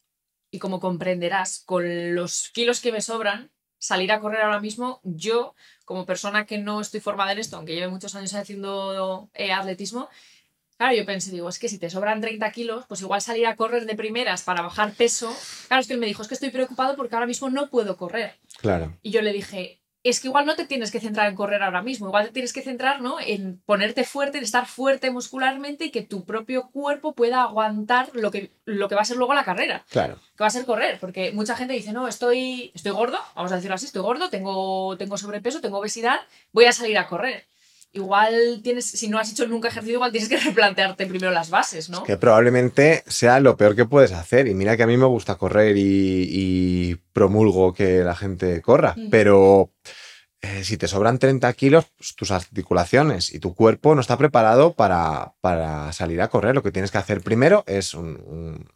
y 0.51 0.59
como 0.59 0.79
comprenderás, 0.79 1.63
con 1.65 2.15
los 2.15 2.49
kilos 2.53 2.79
que 2.81 2.91
me 2.91 3.01
sobran, 3.01 3.51
salir 3.77 4.11
a 4.11 4.19
correr 4.19 4.41
ahora 4.41 4.59
mismo, 4.61 5.01
yo, 5.03 5.53
como 5.83 6.05
persona 6.05 6.45
que 6.45 6.57
no 6.57 6.81
estoy 6.81 7.01
formada 7.01 7.33
en 7.33 7.39
esto, 7.39 7.57
aunque 7.57 7.75
lleve 7.75 7.89
muchos 7.89 8.15
años 8.15 8.33
haciendo 8.33 9.29
eh, 9.33 9.51
atletismo, 9.51 10.09
Claro, 10.77 10.93
yo 10.93 11.05
pensé, 11.05 11.31
digo, 11.31 11.47
es 11.47 11.57
que 11.57 11.69
si 11.69 11.77
te 11.79 11.89
sobran 11.89 12.19
30 12.19 12.51
kilos, 12.51 12.83
pues 12.89 12.99
igual 12.99 13.21
salir 13.21 13.47
a 13.47 13.55
correr 13.55 13.85
de 13.85 13.95
primeras 13.95 14.43
para 14.43 14.61
bajar 14.61 14.91
peso. 14.91 15.33
Claro, 15.69 15.79
es 15.79 15.87
que 15.87 15.93
él 15.93 15.99
me 16.01 16.05
dijo, 16.05 16.21
es 16.21 16.27
que 16.27 16.33
estoy 16.33 16.49
preocupado 16.49 16.97
porque 16.97 17.15
ahora 17.15 17.27
mismo 17.27 17.49
no 17.49 17.69
puedo 17.69 17.95
correr. 17.95 18.37
Claro. 18.57 18.93
Y 19.01 19.11
yo 19.11 19.21
le 19.21 19.31
dije, 19.31 19.79
es 20.09 20.19
que 20.19 20.27
igual 20.27 20.45
no 20.45 20.55
te 20.55 20.65
tienes 20.65 20.91
que 20.91 20.99
centrar 20.99 21.27
en 21.27 21.35
correr 21.35 21.63
ahora 21.63 21.81
mismo, 21.81 22.07
igual 22.07 22.27
te 22.27 22.31
tienes 22.31 22.53
que 22.53 22.61
centrar 22.61 23.01
¿no? 23.01 23.17
en 23.19 23.59
ponerte 23.65 24.03
fuerte, 24.03 24.37
en 24.37 24.43
estar 24.43 24.65
fuerte 24.67 25.09
muscularmente 25.11 25.85
y 25.85 25.91
que 25.91 26.03
tu 26.03 26.25
propio 26.25 26.69
cuerpo 26.69 27.13
pueda 27.13 27.41
aguantar 27.41 28.09
lo 28.13 28.29
que, 28.31 28.51
lo 28.65 28.87
que 28.87 28.95
va 28.95 29.01
a 29.01 29.05
ser 29.05 29.17
luego 29.17 29.33
la 29.33 29.43
carrera, 29.43 29.83
Claro. 29.89 30.15
que 30.37 30.43
va 30.43 30.47
a 30.47 30.51
ser 30.51 30.65
correr. 30.65 30.99
Porque 30.99 31.31
mucha 31.31 31.55
gente 31.55 31.73
dice, 31.73 31.91
no, 31.91 32.07
estoy, 32.07 32.71
estoy 32.75 32.91
gordo, 32.91 33.17
vamos 33.35 33.51
a 33.51 33.55
decirlo 33.55 33.75
así, 33.75 33.87
estoy 33.87 34.03
gordo, 34.03 34.29
tengo, 34.29 34.95
tengo 34.97 35.17
sobrepeso, 35.17 35.59
tengo 35.61 35.79
obesidad, 35.79 36.19
voy 36.51 36.65
a 36.65 36.71
salir 36.71 36.97
a 36.97 37.07
correr. 37.07 37.45
Igual 37.95 38.59
tienes, 38.61 38.85
si 38.85 39.07
no 39.07 39.17
has 39.17 39.31
hecho 39.31 39.47
nunca 39.47 39.69
ejercicio, 39.69 39.95
igual 39.95 40.11
tienes 40.11 40.27
que 40.29 40.37
replantearte 40.49 41.05
primero 41.07 41.31
las 41.31 41.49
bases, 41.49 41.89
¿no? 41.89 42.03
Que 42.03 42.17
probablemente 42.17 43.03
sea 43.07 43.39
lo 43.39 43.55
peor 43.55 43.75
que 43.75 43.85
puedes 43.85 44.11
hacer. 44.11 44.47
Y 44.47 44.53
mira 44.53 44.75
que 44.75 44.83
a 44.83 44.87
mí 44.87 44.97
me 44.97 45.05
gusta 45.05 45.35
correr 45.35 45.77
y, 45.77 46.27
y 46.29 46.95
promulgo 47.13 47.73
que 47.73 48.03
la 48.03 48.15
gente 48.15 48.61
corra. 48.61 48.93
Mm. 48.97 49.09
Pero 49.09 49.71
eh, 50.41 50.63
si 50.65 50.75
te 50.77 50.87
sobran 50.89 51.19
30 51.19 51.51
kilos, 51.53 51.85
pues, 51.97 52.15
tus 52.15 52.31
articulaciones 52.31 53.33
y 53.33 53.39
tu 53.39 53.55
cuerpo 53.55 53.95
no 53.95 54.01
está 54.01 54.17
preparado 54.17 54.73
para, 54.73 55.33
para 55.41 55.91
salir 55.93 56.21
a 56.21 56.27
correr. 56.27 56.53
Lo 56.53 56.63
que 56.63 56.71
tienes 56.71 56.91
que 56.91 56.97
hacer 56.97 57.21
primero 57.21 57.63
es 57.65 57.93
un- 57.93 58.21
un- 58.25 58.69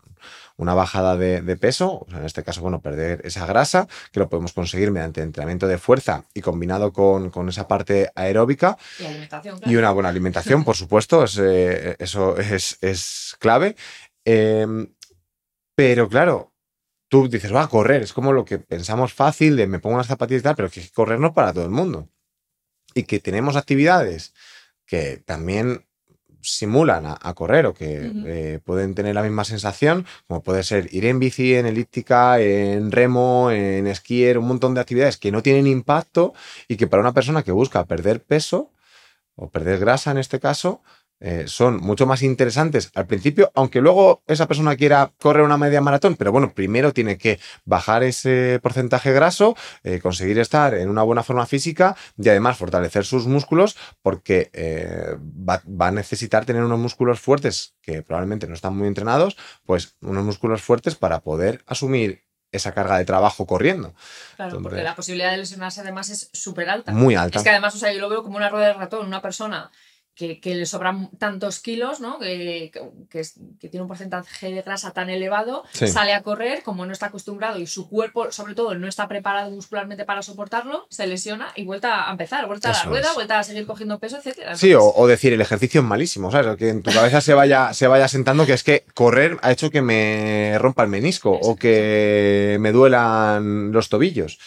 una 0.59 0.73
bajada 0.73 1.15
de, 1.15 1.41
de 1.41 1.55
peso, 1.55 2.05
en 2.11 2.25
este 2.25 2.43
caso, 2.43 2.59
bueno, 2.61 2.81
perder 2.81 3.21
esa 3.23 3.45
grasa, 3.45 3.87
que 4.11 4.19
lo 4.19 4.27
podemos 4.27 4.51
conseguir 4.51 4.91
mediante 4.91 5.21
entrenamiento 5.21 5.67
de 5.67 5.77
fuerza 5.77 6.25
y 6.33 6.41
combinado 6.41 6.91
con, 6.91 7.29
con 7.29 7.47
esa 7.47 7.65
parte 7.67 8.11
aeróbica 8.13 8.77
Y 8.99 9.05
alimentación, 9.05 9.59
y 9.65 9.77
una 9.77 9.91
buena 9.91 10.09
alimentación, 10.09 10.65
por 10.65 10.75
supuesto, 10.75 11.23
es, 11.23 11.39
eh, 11.41 11.95
eso 11.99 12.37
es, 12.37 12.77
es 12.81 13.37
clave. 13.39 13.77
Eh, 14.25 14.67
pero 15.75 16.09
claro, 16.09 16.53
tú 17.07 17.29
dices, 17.29 17.55
va 17.55 17.63
a 17.63 17.69
correr, 17.69 18.01
es 18.03 18.11
como 18.11 18.33
lo 18.33 18.43
que 18.43 18.59
pensamos 18.59 19.13
fácil 19.13 19.55
de 19.55 19.65
me 19.65 19.79
pongo 19.79 19.95
unas 19.95 20.07
zapatillas 20.07 20.41
y 20.41 20.43
tal, 20.43 20.57
pero 20.57 20.69
que 20.69 20.89
correr 20.89 21.21
no 21.21 21.33
para 21.33 21.53
todo 21.53 21.63
el 21.63 21.71
mundo. 21.71 22.09
Y 22.93 23.03
que 23.03 23.21
tenemos 23.21 23.55
actividades 23.55 24.33
que 24.85 25.23
también 25.25 25.85
simulan 26.41 27.05
a, 27.05 27.33
correr 27.33 27.65
o 27.65 27.73
que 27.73 28.11
eh, 28.25 28.59
pueden 28.63 28.95
tener 28.95 29.15
la 29.15 29.23
misma 29.23 29.43
sensación, 29.43 30.05
como 30.27 30.41
puede 30.41 30.63
ser 30.63 30.87
ir 30.93 31.05
en 31.05 31.19
bici, 31.19 31.55
en 31.55 31.65
elíptica, 31.65 32.39
en 32.39 32.91
remo, 32.91 33.51
en 33.51 33.87
esquier, 33.87 34.37
un 34.37 34.47
montón 34.47 34.73
de 34.73 34.81
actividades 34.81 35.17
que 35.17 35.31
no 35.31 35.41
tienen 35.41 35.67
impacto 35.67 36.33
y 36.67 36.77
que 36.77 36.87
para 36.87 37.01
una 37.01 37.13
persona 37.13 37.43
que 37.43 37.51
busca 37.51 37.85
perder 37.85 38.23
peso 38.23 38.71
o 39.35 39.49
perder 39.49 39.79
grasa 39.79 40.11
en 40.11 40.17
este 40.17 40.39
caso, 40.39 40.81
eh, 41.21 41.45
son 41.47 41.77
mucho 41.77 42.05
más 42.05 42.23
interesantes 42.23 42.91
al 42.95 43.05
principio, 43.05 43.51
aunque 43.55 43.81
luego 43.81 44.23
esa 44.27 44.47
persona 44.47 44.75
quiera 44.77 45.11
correr 45.19 45.43
una 45.43 45.57
media 45.57 45.81
maratón, 45.81 46.15
pero 46.15 46.31
bueno, 46.31 46.53
primero 46.53 46.93
tiene 46.93 47.17
que 47.17 47.39
bajar 47.65 48.03
ese 48.03 48.59
porcentaje 48.63 49.11
graso, 49.11 49.55
eh, 49.83 49.99
conseguir 49.99 50.39
estar 50.39 50.73
en 50.75 50.89
una 50.89 51.03
buena 51.03 51.23
forma 51.23 51.45
física 51.45 51.95
y 52.17 52.29
además 52.29 52.57
fortalecer 52.57 53.05
sus 53.05 53.27
músculos 53.27 53.75
porque 54.01 54.49
eh, 54.53 55.17
va, 55.19 55.61
va 55.67 55.87
a 55.87 55.91
necesitar 55.91 56.45
tener 56.45 56.63
unos 56.63 56.79
músculos 56.79 57.19
fuertes 57.19 57.75
que 57.81 58.01
probablemente 58.01 58.47
no 58.47 58.53
están 58.53 58.77
muy 58.77 58.87
entrenados, 58.87 59.35
pues 59.65 59.97
unos 60.01 60.23
músculos 60.23 60.61
fuertes 60.61 60.95
para 60.95 61.19
poder 61.19 61.63
asumir 61.65 62.23
esa 62.51 62.73
carga 62.73 62.97
de 62.97 63.05
trabajo 63.05 63.45
corriendo. 63.45 63.93
Claro, 64.35 64.61
porque 64.61 64.81
la 64.81 64.95
posibilidad 64.95 65.31
de 65.31 65.37
lesionarse 65.37 65.81
además 65.81 66.09
es 66.09 66.29
súper 66.33 66.69
alta. 66.69 66.91
Muy 66.91 67.15
alta. 67.15 67.37
Es 67.37 67.43
que 67.43 67.49
además, 67.49 67.75
o 67.75 67.77
sea, 67.77 67.93
yo 67.93 67.99
lo 67.99 68.09
veo 68.09 68.23
como 68.23 68.37
una 68.37 68.49
rueda 68.49 68.67
de 68.67 68.73
ratón, 68.73 69.05
una 69.05 69.21
persona 69.21 69.69
que, 70.19 70.41
que 70.41 70.53
le 70.53 70.65
sobran 70.65 71.09
tantos 71.17 71.59
kilos, 71.59 72.01
¿no? 72.01 72.19
Que, 72.19 72.71
tiene 73.59 73.81
un 73.81 73.87
porcentaje 73.87 74.51
de 74.51 74.61
grasa 74.61 74.91
tan 74.91 75.09
elevado, 75.09 75.63
Sí. 75.71 75.87
sale 75.87 76.13
a 76.13 76.21
correr, 76.23 76.61
como 76.63 76.85
no 76.85 76.91
está 76.91 77.05
acostumbrado 77.05 77.57
y 77.57 77.67
su 77.67 77.87
cuerpo, 77.89 78.29
sobre 78.31 78.53
todo, 78.53 78.75
no 78.75 78.87
está 78.87 79.07
preparado 79.07 79.49
muscularmente 79.51 80.03
para 80.03 80.21
soportarlo, 80.21 80.85
se 80.89 81.07
lesiona 81.07 81.47
y 81.55 81.63
vuelta 81.63 82.09
a 82.09 82.11
empezar, 82.11 82.45
vuelta 82.47 82.69
a 82.71 82.73
la 82.73 82.83
rueda, 82.83 83.07
es. 83.09 83.15
vuelta 83.15 83.39
a 83.39 83.43
seguir 83.43 83.65
cogiendo 83.65 83.97
peso, 83.99 84.17
etcétera. 84.17 84.57
Sí, 84.57 84.73
o 84.75 85.07
decir 85.07 85.31
el 85.31 85.39
ejercicio 85.41 85.79
es 85.79 85.87
malísimo, 85.87 86.31
¿sabes? 86.31 86.57
Que 86.57 86.67
en 86.69 86.83
tu 86.83 86.91
cabeza 86.91 87.21
se 87.21 87.33
vaya, 87.33 87.73
se 87.73 87.87
vaya 87.87 88.07
sentando 88.09 88.45
que 88.45 88.53
es 88.53 88.63
que 88.65 88.83
correr 88.93 89.37
ha 89.41 89.51
hecho 89.53 89.71
que 89.71 89.81
me 89.81 90.57
rompa 90.59 90.83
el 90.83 90.89
menisco 90.89 91.31
o 91.31 91.55
que 91.55 92.57
me 92.59 92.73
duelan 92.73 93.71
los 93.71 93.87
tobillos. 93.87 94.37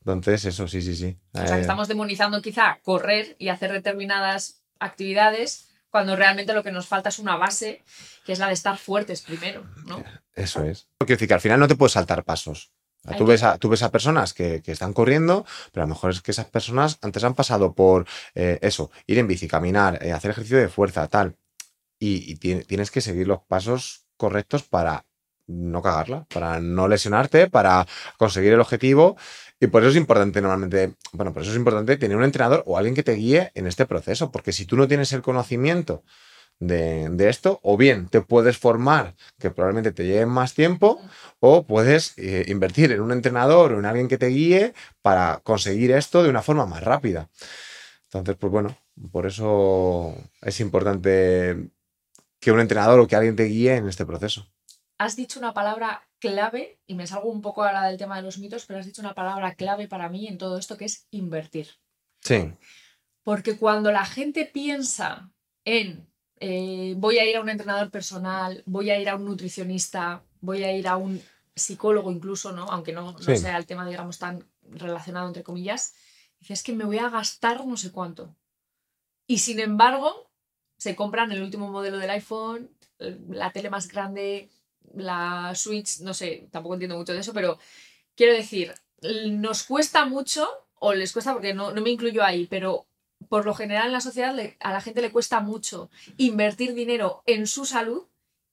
Entonces, 0.00 0.46
eso 0.46 0.66
sí, 0.66 0.80
sí, 0.80 0.96
sí. 0.96 1.18
o 1.34 1.38
sea, 1.38 1.46
que 1.46 1.52
Eh, 1.58 1.60
estamos 1.60 1.86
demonizando 1.86 2.40
quizá 2.40 2.78
correr 2.82 3.36
y 3.38 3.48
hacer 3.50 3.70
determinadas 3.70 4.59
actividades 4.80 5.68
cuando 5.90 6.16
realmente 6.16 6.52
lo 6.54 6.62
que 6.62 6.70
nos 6.72 6.86
falta 6.86 7.08
es 7.08 7.18
una 7.18 7.36
base, 7.36 7.82
que 8.24 8.32
es 8.32 8.38
la 8.38 8.46
de 8.48 8.52
estar 8.54 8.78
fuertes 8.78 9.22
primero, 9.22 9.64
¿no? 9.86 10.04
Eso 10.34 10.62
es. 10.64 10.88
Quiero 10.98 11.14
decir 11.16 11.28
que 11.28 11.34
al 11.34 11.40
final 11.40 11.58
no 11.60 11.66
te 11.68 11.74
puedes 11.76 11.92
saltar 11.92 12.24
pasos. 12.24 12.70
Tú 13.16 13.24
ves, 13.26 13.42
a, 13.42 13.56
tú 13.56 13.70
ves 13.70 13.82
a 13.82 13.90
personas 13.90 14.34
que, 14.34 14.60
que 14.62 14.72
están 14.72 14.92
corriendo, 14.92 15.46
pero 15.72 15.82
a 15.84 15.86
lo 15.86 15.94
mejor 15.94 16.10
es 16.10 16.20
que 16.20 16.30
esas 16.32 16.46
personas 16.46 16.98
antes 17.00 17.24
han 17.24 17.34
pasado 17.34 17.74
por 17.74 18.06
eh, 18.34 18.58
eso, 18.62 18.90
ir 19.06 19.18
en 19.18 19.26
bici, 19.26 19.48
caminar, 19.48 19.98
eh, 20.04 20.12
hacer 20.12 20.30
ejercicio 20.32 20.58
de 20.58 20.68
fuerza, 20.68 21.08
tal. 21.08 21.34
Y, 21.98 22.30
y 22.30 22.36
ti- 22.36 22.62
tienes 22.64 22.90
que 22.90 23.00
seguir 23.00 23.26
los 23.26 23.40
pasos 23.48 24.04
correctos 24.18 24.62
para 24.64 25.06
no 25.50 25.82
cagarla, 25.82 26.26
para 26.32 26.60
no 26.60 26.88
lesionarte, 26.88 27.48
para 27.48 27.86
conseguir 28.16 28.52
el 28.52 28.60
objetivo. 28.60 29.16
Y 29.60 29.66
por 29.66 29.82
eso 29.82 29.90
es 29.90 29.96
importante 29.96 30.40
normalmente, 30.40 30.94
bueno, 31.12 31.32
por 31.32 31.42
eso 31.42 31.50
es 31.50 31.56
importante 31.56 31.96
tener 31.96 32.16
un 32.16 32.24
entrenador 32.24 32.62
o 32.66 32.78
alguien 32.78 32.94
que 32.94 33.02
te 33.02 33.12
guíe 33.12 33.50
en 33.54 33.66
este 33.66 33.86
proceso, 33.86 34.30
porque 34.30 34.52
si 34.52 34.64
tú 34.64 34.76
no 34.76 34.88
tienes 34.88 35.12
el 35.12 35.22
conocimiento 35.22 36.02
de, 36.60 37.28
esto, 37.28 37.58
o 37.62 37.76
bien 37.76 38.08
te 38.08 38.20
puedes 38.20 38.58
formar, 38.58 39.14
que 39.38 39.50
probablemente 39.50 39.92
te 39.92 40.06
lleve 40.06 40.26
más 40.26 40.54
tiempo, 40.54 41.00
o 41.40 41.66
puedes 41.66 42.14
eh, 42.18 42.44
invertir 42.48 42.92
en 42.92 43.00
un 43.00 43.12
entrenador 43.12 43.72
o 43.72 43.78
en 43.78 43.86
alguien 43.86 44.08
que 44.08 44.18
te 44.18 44.26
guíe 44.26 44.74
para 45.02 45.40
conseguir 45.42 45.90
esto 45.92 46.22
de 46.22 46.30
una 46.30 46.42
forma 46.42 46.66
más 46.66 46.84
rápida. 46.84 47.30
Entonces, 48.04 48.36
pues 48.36 48.52
bueno, 48.52 48.76
por 49.10 49.26
eso 49.26 50.14
es 50.42 50.60
importante 50.60 51.70
que 52.40 52.52
un 52.52 52.60
entrenador 52.60 53.00
o 53.00 53.06
que 53.06 53.16
alguien 53.16 53.36
te 53.36 53.44
guíe 53.44 53.76
en 53.76 53.88
este 53.88 54.06
proceso. 54.06 54.46
Has 55.00 55.16
dicho 55.16 55.38
una 55.40 55.54
palabra 55.54 56.06
clave, 56.18 56.78
y 56.86 56.94
me 56.94 57.06
salgo 57.06 57.30
un 57.30 57.40
poco 57.40 57.64
ahora 57.64 57.86
del 57.86 57.96
tema 57.96 58.16
de 58.16 58.22
los 58.22 58.36
mitos, 58.36 58.66
pero 58.66 58.78
has 58.80 58.84
dicho 58.84 59.00
una 59.00 59.14
palabra 59.14 59.54
clave 59.54 59.88
para 59.88 60.10
mí 60.10 60.28
en 60.28 60.36
todo 60.36 60.58
esto 60.58 60.76
que 60.76 60.84
es 60.84 61.06
invertir. 61.10 61.68
Sí, 62.20 62.52
Porque 63.22 63.56
cuando 63.56 63.90
la 63.92 64.04
gente 64.04 64.44
piensa 64.44 65.32
en 65.64 66.06
eh, 66.38 66.92
voy 66.98 67.18
a 67.18 67.24
ir 67.24 67.36
a 67.36 67.40
un 67.40 67.48
entrenador 67.48 67.90
personal, 67.90 68.62
voy 68.66 68.90
a 68.90 68.98
ir 68.98 69.08
a 69.08 69.14
un 69.14 69.24
nutricionista, 69.24 70.22
voy 70.42 70.64
a 70.64 70.72
ir 70.76 70.86
a 70.86 70.96
un 70.98 71.22
psicólogo 71.54 72.10
incluso, 72.12 72.52
¿no? 72.52 72.64
Aunque 72.64 72.92
no, 72.92 73.12
no 73.12 73.18
Sí. 73.18 73.36
sea 73.38 73.56
el 73.56 73.64
tema, 73.66 73.86
digamos, 73.88 74.18
tan 74.18 74.46
relacionado 74.70 75.28
entre 75.28 75.42
comillas, 75.42 75.94
dices 76.40 76.62
que 76.62 76.74
me 76.74 76.84
voy 76.84 76.98
a 76.98 77.08
gastar 77.08 77.66
no 77.66 77.76
sé 77.78 77.90
cuánto. 77.90 78.36
Y 79.26 79.38
sin 79.38 79.60
embargo, 79.60 80.30
se 80.76 80.94
compran 80.94 81.32
el 81.32 81.42
último 81.42 81.70
modelo 81.70 81.96
del 81.98 82.10
iPhone, 82.10 82.70
la 82.98 83.50
tele 83.50 83.70
más 83.70 83.88
grande, 83.88 84.50
la 84.94 85.52
Switch, 85.54 86.00
no 86.00 86.14
sé, 86.14 86.48
tampoco 86.50 86.74
entiendo 86.74 86.96
mucho 86.96 87.12
de 87.12 87.20
eso, 87.20 87.32
pero 87.32 87.58
quiero 88.16 88.32
decir, 88.34 88.74
nos 89.26 89.62
cuesta 89.64 90.04
mucho, 90.04 90.48
o 90.74 90.94
les 90.94 91.12
cuesta 91.12 91.32
porque 91.32 91.54
no, 91.54 91.72
no 91.72 91.80
me 91.80 91.90
incluyo 91.90 92.22
ahí, 92.24 92.46
pero 92.46 92.86
por 93.28 93.44
lo 93.44 93.54
general 93.54 93.86
en 93.86 93.92
la 93.92 94.00
sociedad 94.00 94.34
le- 94.34 94.56
a 94.60 94.72
la 94.72 94.80
gente 94.80 95.02
le 95.02 95.12
cuesta 95.12 95.40
mucho 95.40 95.90
invertir 96.16 96.74
dinero 96.74 97.22
en 97.26 97.46
su 97.46 97.64
salud 97.66 98.06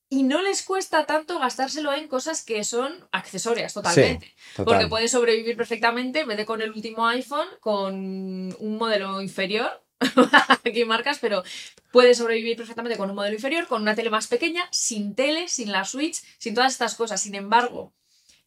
y 0.10 0.24
no 0.24 0.42
les 0.42 0.62
cuesta 0.64 1.06
tanto 1.06 1.38
gastárselo 1.40 1.92
en 1.94 2.08
cosas 2.08 2.44
que 2.46 2.64
son 2.64 3.08
accesorias 3.12 3.74
totalmente. 3.74 4.28
total. 4.56 4.66
Porque 4.66 4.88
puedes 4.88 5.12
sobrevivir 5.12 5.58
perfectamente, 5.58 6.22
en 6.22 6.28
vez 6.30 6.38
de 6.38 6.46
con 6.46 6.62
el 6.62 6.72
último 6.72 7.08
iPhone, 7.08 7.48
con 7.60 7.94
un 7.96 8.78
modelo 8.78 9.22
inferior. 9.22 9.84
Aquí 10.66 10.86
marcas, 10.86 11.20
pero 11.20 11.44
puedes 11.92 12.18
sobrevivir 12.18 12.58
perfectamente 12.58 12.98
con 12.98 13.10
un 13.10 13.16
modelo 13.16 13.36
inferior, 13.36 13.68
con 13.68 13.82
una 13.82 13.96
tele 13.96 14.10
más 14.10 14.28
pequeña, 14.28 14.64
sin 14.72 15.16
tele, 15.16 15.48
sin 15.48 15.72
la 15.72 15.86
Switch, 15.86 16.22
sin 16.38 16.54
todas 16.54 16.74
estas 16.74 16.96
cosas. 16.96 17.22
Sin 17.22 17.36
embargo, 17.36 17.94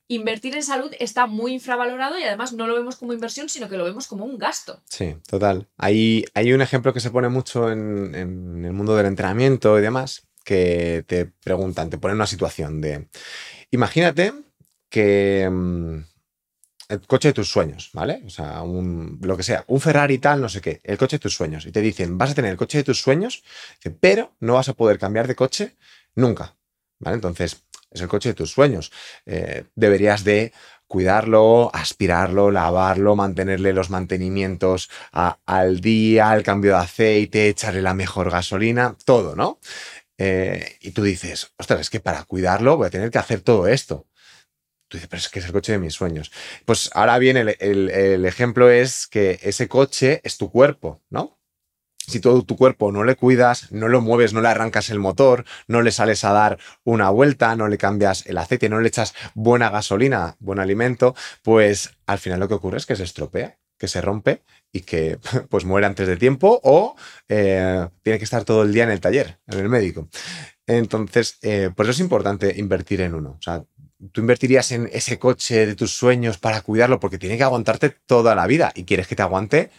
invertir 0.09 0.55
en 0.57 0.63
salud 0.63 0.93
está 0.99 1.27
muy 1.27 1.53
infravalorado 1.55 2.19
y 2.19 2.25
además 2.25 2.53
no 2.53 2.67
lo 2.67 2.75
vemos 2.75 2.97
como 2.97 3.13
inversión, 3.13 3.49
sino 3.49 3.69
que 3.69 3.77
lo 3.77 3.85
vemos 3.85 4.07
como 4.07 4.25
un 4.25 4.39
gasto. 4.39 4.83
Sí, 4.89 5.17
total. 5.27 5.69
Hay, 5.77 6.25
hay 6.35 6.53
un 6.53 6.63
ejemplo 6.63 6.93
que 6.93 7.01
se 7.01 7.11
pone 7.11 7.29
mucho 7.29 7.71
en, 7.71 8.15
en 8.15 8.65
el 8.65 8.73
mundo 8.73 8.97
del 8.97 9.07
entrenamiento 9.07 9.79
y 9.79 9.83
demás, 9.83 10.23
que 10.45 11.05
te 11.07 11.27
preguntan, 11.27 11.91
te 11.91 11.99
ponen 11.99 12.17
una 12.17 12.27
situación 12.27 12.81
de, 12.81 13.09
imagínate 13.71 14.33
que 14.89 15.49
mm, 15.51 15.99
el 16.91 17.07
coche 17.07 17.29
de 17.29 17.35
tus 17.35 17.49
sueños, 17.49 17.91
¿vale? 17.93 18.23
O 18.27 18.31
sea, 18.31 18.63
un, 18.63 19.19
lo 19.23 19.37
que 19.37 19.45
sea, 19.45 19.65
un 19.69 19.81
Ferrari 19.81 20.19
tal, 20.19 20.41
no 20.41 20.49
sé 20.49 20.61
qué, 20.61 20.81
el 20.83 20.99
coche 20.99 21.17
de 21.17 21.21
tus 21.21 21.35
sueños. 21.35 21.65
Y 21.65 21.73
te 21.73 21.81
dicen, 21.81 22.19
vas 22.19 22.33
a 22.33 22.35
tener 22.35 22.51
el 22.51 22.57
coche 22.57 22.79
de 22.79 22.85
tus 22.85 23.01
sueños, 23.01 23.45
pero 24.01 24.35
no 24.41 24.55
vas 24.55 24.69
a 24.69 24.75
poder 24.75 24.99
cambiar 24.99 25.29
de 25.29 25.37
coche 25.37 25.77
nunca, 26.17 26.57
¿vale? 26.99 27.15
Entonces, 27.15 27.63
es 27.91 28.01
el 28.01 28.09
coche 28.09 28.31
de 28.31 28.35
tus 28.35 28.51
sueños. 28.51 28.91
Eh, 29.25 29.65
deberías 29.77 30.25
de 30.25 30.53
cuidarlo, 30.89 31.71
aspirarlo, 31.73 32.51
lavarlo, 32.51 33.15
mantenerle 33.15 33.73
los 33.73 33.91
mantenimientos 33.91 34.91
al 35.13 35.81
día, 35.81 36.35
el 36.35 36.43
cambio 36.43 36.73
de 36.73 36.79
aceite, 36.79 37.49
echarle 37.49 37.83
la 37.83 37.95
mejor 37.95 38.31
gasolina, 38.31 38.97
todo, 39.05 39.37
¿no? 39.37 39.61
Eh, 40.19 40.77
y 40.81 40.91
tú 40.91 41.05
dices, 41.05 41.53
ostras, 41.57 41.81
es 41.81 41.91
que 41.91 42.01
para 42.01 42.25
cuidarlo 42.25 42.77
voy 42.77 42.89
a 42.89 42.91
tener 42.91 43.11
que 43.13 43.19
hacer 43.19 43.41
todo 43.41 43.69
esto. 43.69 44.07
Tú 44.91 44.97
dices, 44.99 45.09
pero 45.09 45.21
es 45.21 45.29
que 45.29 45.39
es 45.39 45.47
el 45.47 45.53
coche 45.53 45.73
de 45.73 45.79
mis 45.79 45.95
sueños. 45.95 46.33
Pues 46.65 46.91
ahora 46.95 47.19
bien, 47.19 47.37
el, 47.37 47.57
el- 47.61 48.25
ejemplo 48.27 48.71
es 48.71 49.07
que 49.07 49.39
ese 49.43 49.69
coche 49.69 50.21
es 50.25 50.37
tu 50.37 50.51
cuerpo, 50.51 51.01
¿no? 51.11 51.39
Si 52.07 52.21
todo 52.21 52.43
tu 52.45 52.57
cuerpo 52.57 52.93
no 52.93 53.05
le 53.05 53.17
cuidas, 53.17 53.71
no 53.73 53.89
lo 53.89 54.01
mueves, 54.01 54.33
no 54.33 54.41
le 54.41 54.49
arrancas 54.49 54.91
el 54.91 54.99
motor, 54.99 55.45
no 55.69 55.83
le 55.83 55.93
sales 55.93 56.25
a 56.25 56.33
dar 56.33 56.59
una 56.85 57.11
vuelta, 57.11 57.57
no 57.57 57.69
le 57.69 57.79
cambias 57.79 58.27
el 58.27 58.39
aceite, 58.39 58.69
no 58.69 58.81
le 58.81 58.89
echas 58.89 59.15
buena 59.35 59.71
gasolina, 59.71 60.37
buen 60.41 60.59
alimento, 60.61 61.15
pues 61.43 61.93
al 62.07 62.19
final 62.19 62.41
lo 62.41 62.49
que 62.49 62.55
ocurre 62.55 62.79
es 62.79 62.87
que 62.87 62.97
se 62.97 63.05
estropea, 63.05 63.59
que 63.79 63.89
se 63.89 64.01
rompe 64.01 64.43
y 64.73 64.81
que 64.83 65.19
pues 65.51 65.65
muere 65.65 65.87
antes 65.87 66.09
de 66.09 66.17
tiempo 66.17 66.61
o 66.65 66.97
eh, 67.29 67.89
tiene 68.03 68.19
que 68.19 68.25
estar 68.25 68.45
todo 68.45 68.63
el 68.65 68.73
día 68.73 68.85
en 68.85 68.91
el 68.91 69.01
taller, 69.01 69.39
en 69.47 69.61
el 69.61 69.69
médico. 69.69 70.09
Entonces, 70.67 71.39
eh, 71.43 71.71
por 71.75 71.87
eso 71.87 71.93
es 71.93 72.01
importante 72.01 72.55
invertir 72.59 73.01
en 73.01 73.15
uno. 73.15 73.37
O 73.39 73.43
sea, 73.43 73.65
tú 74.13 74.21
invertirías 74.21 74.73
en 74.73 74.89
ese 74.93 75.19
coche 75.19 75.67
de 75.67 75.75
tus 75.75 75.93
sueños 75.93 76.39
para 76.39 76.63
cuidarlo 76.63 77.01
porque 77.01 77.19
tiene 77.19 77.37
que 77.37 77.45
aguantarte 77.45 77.91
toda 77.91 78.35
la 78.35 78.47
vida 78.47 78.73
y 78.75 78.85
quieres 78.85 79.07
que 79.07 79.17
te 79.17 79.23
aguante 79.23 79.71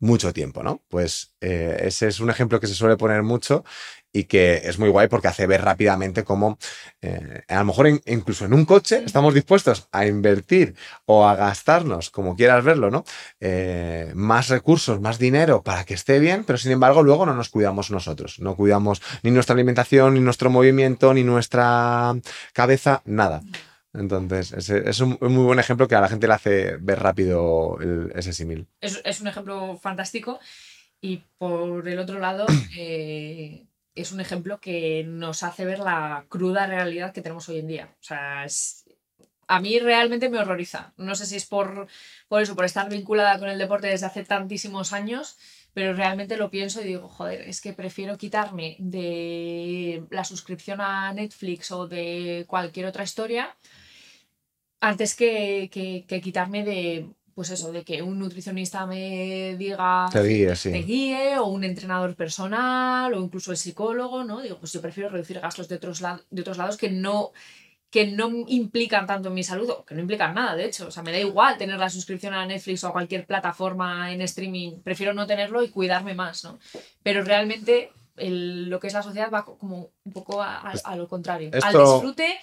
mucho 0.00 0.32
tiempo, 0.32 0.62
¿no? 0.62 0.82
Pues 0.88 1.34
eh, 1.40 1.76
ese 1.84 2.08
es 2.08 2.20
un 2.20 2.30
ejemplo 2.30 2.58
que 2.60 2.66
se 2.66 2.74
suele 2.74 2.96
poner 2.96 3.22
mucho 3.22 3.64
y 4.12 4.24
que 4.24 4.62
es 4.64 4.78
muy 4.78 4.88
guay 4.88 5.06
porque 5.08 5.28
hace 5.28 5.46
ver 5.46 5.62
rápidamente 5.62 6.24
cómo 6.24 6.58
eh, 7.00 7.42
a 7.48 7.58
lo 7.60 7.64
mejor 7.66 7.86
in- 7.86 8.00
incluso 8.06 8.44
en 8.44 8.54
un 8.54 8.64
coche 8.64 9.02
estamos 9.04 9.34
dispuestos 9.34 9.88
a 9.92 10.06
invertir 10.06 10.74
o 11.06 11.26
a 11.28 11.36
gastarnos, 11.36 12.10
como 12.10 12.34
quieras 12.34 12.64
verlo, 12.64 12.90
¿no? 12.90 13.04
Eh, 13.38 14.10
más 14.14 14.48
recursos, 14.48 15.00
más 15.00 15.18
dinero 15.18 15.62
para 15.62 15.84
que 15.84 15.94
esté 15.94 16.18
bien, 16.18 16.44
pero 16.44 16.58
sin 16.58 16.72
embargo 16.72 17.02
luego 17.02 17.24
no 17.26 17.34
nos 17.34 17.50
cuidamos 17.50 17.90
nosotros, 17.90 18.40
no 18.40 18.56
cuidamos 18.56 19.00
ni 19.22 19.30
nuestra 19.30 19.54
alimentación, 19.54 20.14
ni 20.14 20.20
nuestro 20.20 20.50
movimiento, 20.50 21.14
ni 21.14 21.22
nuestra 21.22 22.14
cabeza, 22.52 23.02
nada. 23.04 23.42
Entonces, 23.92 24.52
ese 24.52 24.88
es 24.88 25.00
un, 25.00 25.18
un 25.20 25.34
muy 25.34 25.44
buen 25.44 25.58
ejemplo 25.58 25.88
que 25.88 25.96
a 25.96 26.00
la 26.00 26.08
gente 26.08 26.28
le 26.28 26.34
hace 26.34 26.76
ver 26.76 27.00
rápido 27.00 27.78
el- 27.80 28.12
ese 28.14 28.32
símil. 28.32 28.66
Es, 28.80 29.00
es 29.04 29.20
un 29.20 29.26
ejemplo 29.28 29.76
fantástico. 29.76 30.38
Y 31.00 31.22
por 31.38 31.88
el 31.88 31.98
otro 31.98 32.18
lado, 32.18 32.46
eh, 32.76 33.66
es 33.94 34.12
un 34.12 34.20
ejemplo 34.20 34.60
que 34.60 35.04
nos 35.06 35.42
hace 35.42 35.64
ver 35.64 35.80
la 35.80 36.24
cruda 36.28 36.66
realidad 36.66 37.12
que 37.12 37.22
tenemos 37.22 37.48
hoy 37.48 37.58
en 37.58 37.66
día. 37.66 37.88
O 38.00 38.02
sea, 38.04 38.46
a 39.48 39.60
mí 39.60 39.78
realmente 39.80 40.28
me 40.28 40.38
horroriza. 40.38 40.92
No 40.96 41.16
sé 41.16 41.26
si 41.26 41.34
es 41.36 41.46
por, 41.46 41.88
por 42.28 42.42
eso, 42.42 42.54
por 42.54 42.64
estar 42.64 42.88
vinculada 42.88 43.38
con 43.40 43.48
el 43.48 43.58
deporte 43.58 43.88
desde 43.88 44.06
hace 44.06 44.24
tantísimos 44.24 44.92
años, 44.92 45.36
pero 45.74 45.94
realmente 45.94 46.36
lo 46.36 46.50
pienso 46.50 46.80
y 46.80 46.84
digo, 46.84 47.08
joder, 47.08 47.40
es 47.42 47.60
que 47.60 47.72
prefiero 47.72 48.16
quitarme 48.16 48.76
de 48.78 50.04
la 50.10 50.22
suscripción 50.24 50.80
a 50.80 51.12
Netflix 51.12 51.72
o 51.72 51.88
de 51.88 52.44
cualquier 52.46 52.86
otra 52.86 53.02
historia 53.04 53.54
antes 54.80 55.14
que, 55.14 55.68
que 55.70 56.20
quitarme 56.20 56.64
de 56.64 57.10
pues 57.40 57.48
eso, 57.50 57.72
de 57.72 57.84
que 57.84 58.02
un 58.02 58.18
nutricionista 58.18 58.84
me 58.84 59.56
diga, 59.56 60.08
te 60.12 60.22
guíe, 60.22 60.54
sí. 60.56 60.72
te 60.72 60.82
guíe, 60.82 61.38
o 61.38 61.46
un 61.46 61.64
entrenador 61.64 62.14
personal, 62.14 63.14
o 63.14 63.22
incluso 63.22 63.50
el 63.50 63.56
psicólogo, 63.56 64.24
¿no? 64.24 64.42
Digo, 64.42 64.58
pues 64.58 64.74
yo 64.74 64.82
prefiero 64.82 65.08
reducir 65.08 65.40
gastos 65.40 65.66
de 65.66 65.76
otros, 65.76 66.02
de 66.30 66.40
otros 66.42 66.58
lados 66.58 66.76
que 66.76 66.90
no, 66.90 67.32
que 67.88 68.06
no 68.08 68.30
implican 68.48 69.06
tanto 69.06 69.28
en 69.28 69.34
mi 69.34 69.42
salud, 69.42 69.70
o 69.70 69.84
que 69.86 69.94
no 69.94 70.02
implican 70.02 70.34
nada, 70.34 70.54
de 70.54 70.66
hecho. 70.66 70.88
O 70.88 70.90
sea, 70.90 71.02
me 71.02 71.12
da 71.12 71.18
igual 71.18 71.56
tener 71.56 71.78
la 71.78 71.88
suscripción 71.88 72.34
a 72.34 72.44
Netflix 72.44 72.84
o 72.84 72.88
a 72.88 72.92
cualquier 72.92 73.26
plataforma 73.26 74.12
en 74.12 74.20
streaming, 74.20 74.82
prefiero 74.82 75.14
no 75.14 75.26
tenerlo 75.26 75.62
y 75.62 75.70
cuidarme 75.70 76.14
más, 76.14 76.44
¿no? 76.44 76.58
Pero 77.02 77.24
realmente 77.24 77.90
lo 78.16 78.78
que 78.80 78.88
es 78.88 78.92
la 78.92 79.02
sociedad 79.02 79.30
va 79.32 79.46
como 79.46 79.92
un 80.04 80.12
poco 80.12 80.42
a, 80.42 80.74
lo 80.94 81.08
contrario, 81.08 81.50
al 81.62 81.72
disfrute 81.72 82.38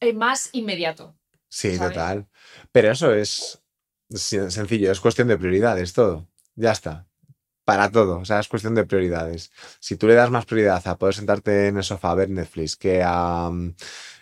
eh, 0.00 0.14
más 0.14 0.48
inmediato. 0.54 1.14
Sí, 1.48 1.78
total. 1.78 2.26
Pero 2.72 2.90
eso 2.90 3.14
es 3.14 3.62
sencillo, 4.10 4.92
es 4.92 5.00
cuestión 5.00 5.28
de 5.28 5.38
prioridades 5.38 5.92
todo. 5.92 6.28
Ya 6.54 6.72
está. 6.72 7.06
Para 7.64 7.90
todo, 7.90 8.20
o 8.20 8.24
sea, 8.24 8.38
es 8.38 8.48
cuestión 8.48 8.74
de 8.76 8.84
prioridades. 8.84 9.50
Si 9.80 9.96
tú 9.96 10.06
le 10.06 10.14
das 10.14 10.30
más 10.30 10.46
prioridad 10.46 10.86
a 10.86 10.96
poder 10.98 11.14
sentarte 11.14 11.66
en 11.68 11.78
el 11.78 11.84
sofá 11.84 12.12
a 12.12 12.14
ver 12.14 12.30
Netflix 12.30 12.76
que 12.76 13.02
a 13.04 13.50
mm, 13.50 13.74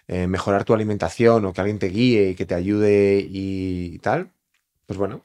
eh, 0.09 0.27
mejorar 0.27 0.65
tu 0.65 0.75
alimentación 0.75 1.45
o 1.45 1.53
que 1.53 1.61
alguien 1.61 1.79
te 1.79 1.89
guíe 1.89 2.31
y 2.31 2.35
que 2.37 2.47
te 2.47 2.55
ayude 2.55 3.27
y, 3.29 3.99
tal, 3.99 4.31
pues 4.87 4.99
bueno, 4.99 5.25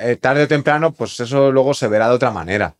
eh, 0.00 0.16
tarde 0.16 0.44
o 0.44 0.48
temprano, 0.48 0.92
pues 0.92 1.18
eso 1.20 1.52
luego 1.52 1.74
se 1.74 1.88
verá 1.88 2.08
de 2.08 2.14
otra 2.14 2.30
manera. 2.30 2.76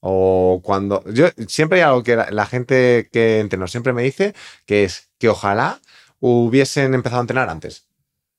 O 0.00 0.60
cuando. 0.62 1.02
Yo 1.12 1.28
siempre 1.48 1.80
hay 1.80 1.84
algo 1.84 2.02
que 2.02 2.16
la, 2.16 2.46
gente 2.46 3.08
que 3.12 3.40
entreno 3.40 3.66
siempre 3.66 3.92
me 3.92 4.02
dice, 4.02 4.34
que 4.66 4.84
es 4.84 5.10
que 5.18 5.28
ojalá 5.28 5.80
hubiesen 6.20 6.94
empezado 6.94 7.20
a 7.20 7.22
entrenar 7.22 7.48
antes. 7.48 7.86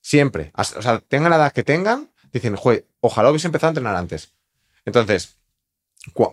Siempre. 0.01 0.51
O 0.55 0.63
sea, 0.63 0.99
tengan 0.99 1.32
la 1.32 1.38
edad 1.38 1.51
que 1.51 1.63
tengan, 1.63 2.09
dicen, 2.32 2.55
joder, 2.55 2.88
ojalá 3.01 3.30
hubiese 3.30 3.47
empezado 3.47 3.69
a 3.69 3.71
entrenar 3.71 3.95
antes. 3.95 4.34
Entonces, 4.86 5.38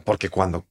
porque 0.05 0.29
cuando 0.29 0.65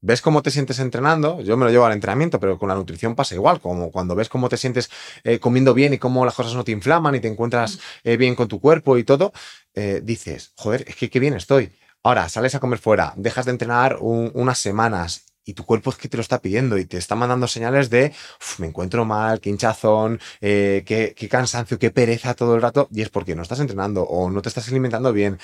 ves 0.00 0.22
cómo 0.22 0.42
te 0.42 0.50
sientes 0.50 0.78
entrenando, 0.78 1.40
yo 1.40 1.56
me 1.56 1.64
lo 1.64 1.70
llevo 1.70 1.84
al 1.84 1.92
entrenamiento, 1.92 2.38
pero 2.38 2.58
con 2.58 2.68
la 2.68 2.74
nutrición 2.74 3.14
pasa 3.14 3.34
igual, 3.34 3.60
como 3.60 3.90
cuando 3.90 4.14
ves 4.14 4.28
cómo 4.28 4.48
te 4.48 4.56
sientes 4.56 4.90
eh, 5.24 5.38
comiendo 5.38 5.74
bien 5.74 5.92
y 5.92 5.98
cómo 5.98 6.24
las 6.24 6.34
cosas 6.34 6.54
no 6.54 6.64
te 6.64 6.72
inflaman 6.72 7.14
y 7.14 7.20
te 7.20 7.28
encuentras 7.28 7.78
eh, 8.04 8.16
bien 8.16 8.34
con 8.34 8.48
tu 8.48 8.60
cuerpo 8.60 8.96
y 8.96 9.04
todo, 9.04 9.32
eh, 9.74 10.00
dices, 10.02 10.52
joder, 10.56 10.84
es 10.86 10.96
que 10.96 11.10
qué 11.10 11.20
bien 11.20 11.34
estoy. 11.34 11.72
Ahora, 12.02 12.28
sales 12.28 12.54
a 12.54 12.60
comer 12.60 12.78
fuera, 12.78 13.12
dejas 13.16 13.44
de 13.44 13.50
entrenar 13.50 13.98
unas 14.00 14.58
semanas 14.58 15.26
y 15.48 15.54
tu 15.54 15.64
cuerpo 15.64 15.88
es 15.88 15.96
que 15.96 16.10
te 16.10 16.18
lo 16.18 16.20
está 16.20 16.42
pidiendo 16.42 16.76
y 16.76 16.84
te 16.84 16.98
está 16.98 17.14
mandando 17.16 17.48
señales 17.48 17.88
de 17.88 18.12
me 18.58 18.66
encuentro 18.66 19.06
mal, 19.06 19.40
qué 19.40 19.48
hinchazón, 19.48 20.20
eh, 20.42 20.82
qué, 20.84 21.28
cansancio, 21.28 21.78
qué 21.78 21.90
pereza 21.90 22.34
todo 22.34 22.54
el 22.54 22.60
rato, 22.60 22.86
y 22.92 23.00
es 23.00 23.08
porque 23.08 23.34
no 23.34 23.42
estás 23.42 23.60
entrenando 23.60 24.02
o 24.02 24.30
no 24.30 24.42
te 24.42 24.50
estás 24.50 24.68
alimentando 24.68 25.10
bien. 25.10 25.38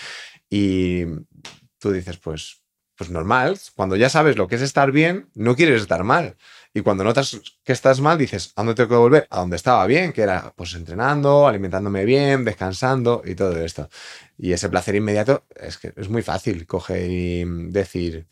Y 0.51 1.05
tú 1.79 1.91
dices, 1.91 2.19
pues, 2.19 2.63
pues 2.97 3.09
normal, 3.09 3.59
cuando 3.75 3.97
ya 3.97 4.11
sabes 4.11 4.37
lo 4.37 4.47
que 4.47 4.57
es 4.57 4.63
estar 4.63 4.93
bien, 4.93 5.31
no 5.35 5.57
quieres 5.57 5.81
estar 5.81 6.05
mal. 6.05 6.37
Y 6.75 6.83
cuando 6.83 7.03
notas 7.05 7.41
que 7.65 7.73
estás 7.73 8.01
mal, 8.01 8.19
dices, 8.19 8.53
¿a 8.57 8.63
dónde 8.63 8.75
tengo 8.75 8.91
que 8.91 8.97
volver? 8.97 9.27
A 9.31 9.41
donde 9.41 9.57
estaba 9.57 9.87
bien, 9.87 10.13
que 10.13 10.23
era 10.23 10.53
pues 10.55 10.75
entrenando, 10.75 11.47
alimentándome 11.49 12.05
bien, 12.05 12.45
descansando 12.45 13.23
y 13.25 13.35
todo 13.35 13.57
esto. 13.65 13.89
Y 14.37 14.53
ese 14.53 14.69
placer 14.69 14.97
inmediato 14.97 15.47
es 15.55 15.79
que 15.79 15.95
es 15.97 16.09
muy 16.11 16.23
fácil 16.23 16.67
coger 16.67 17.11
y 17.11 17.45
decir, 17.71 18.27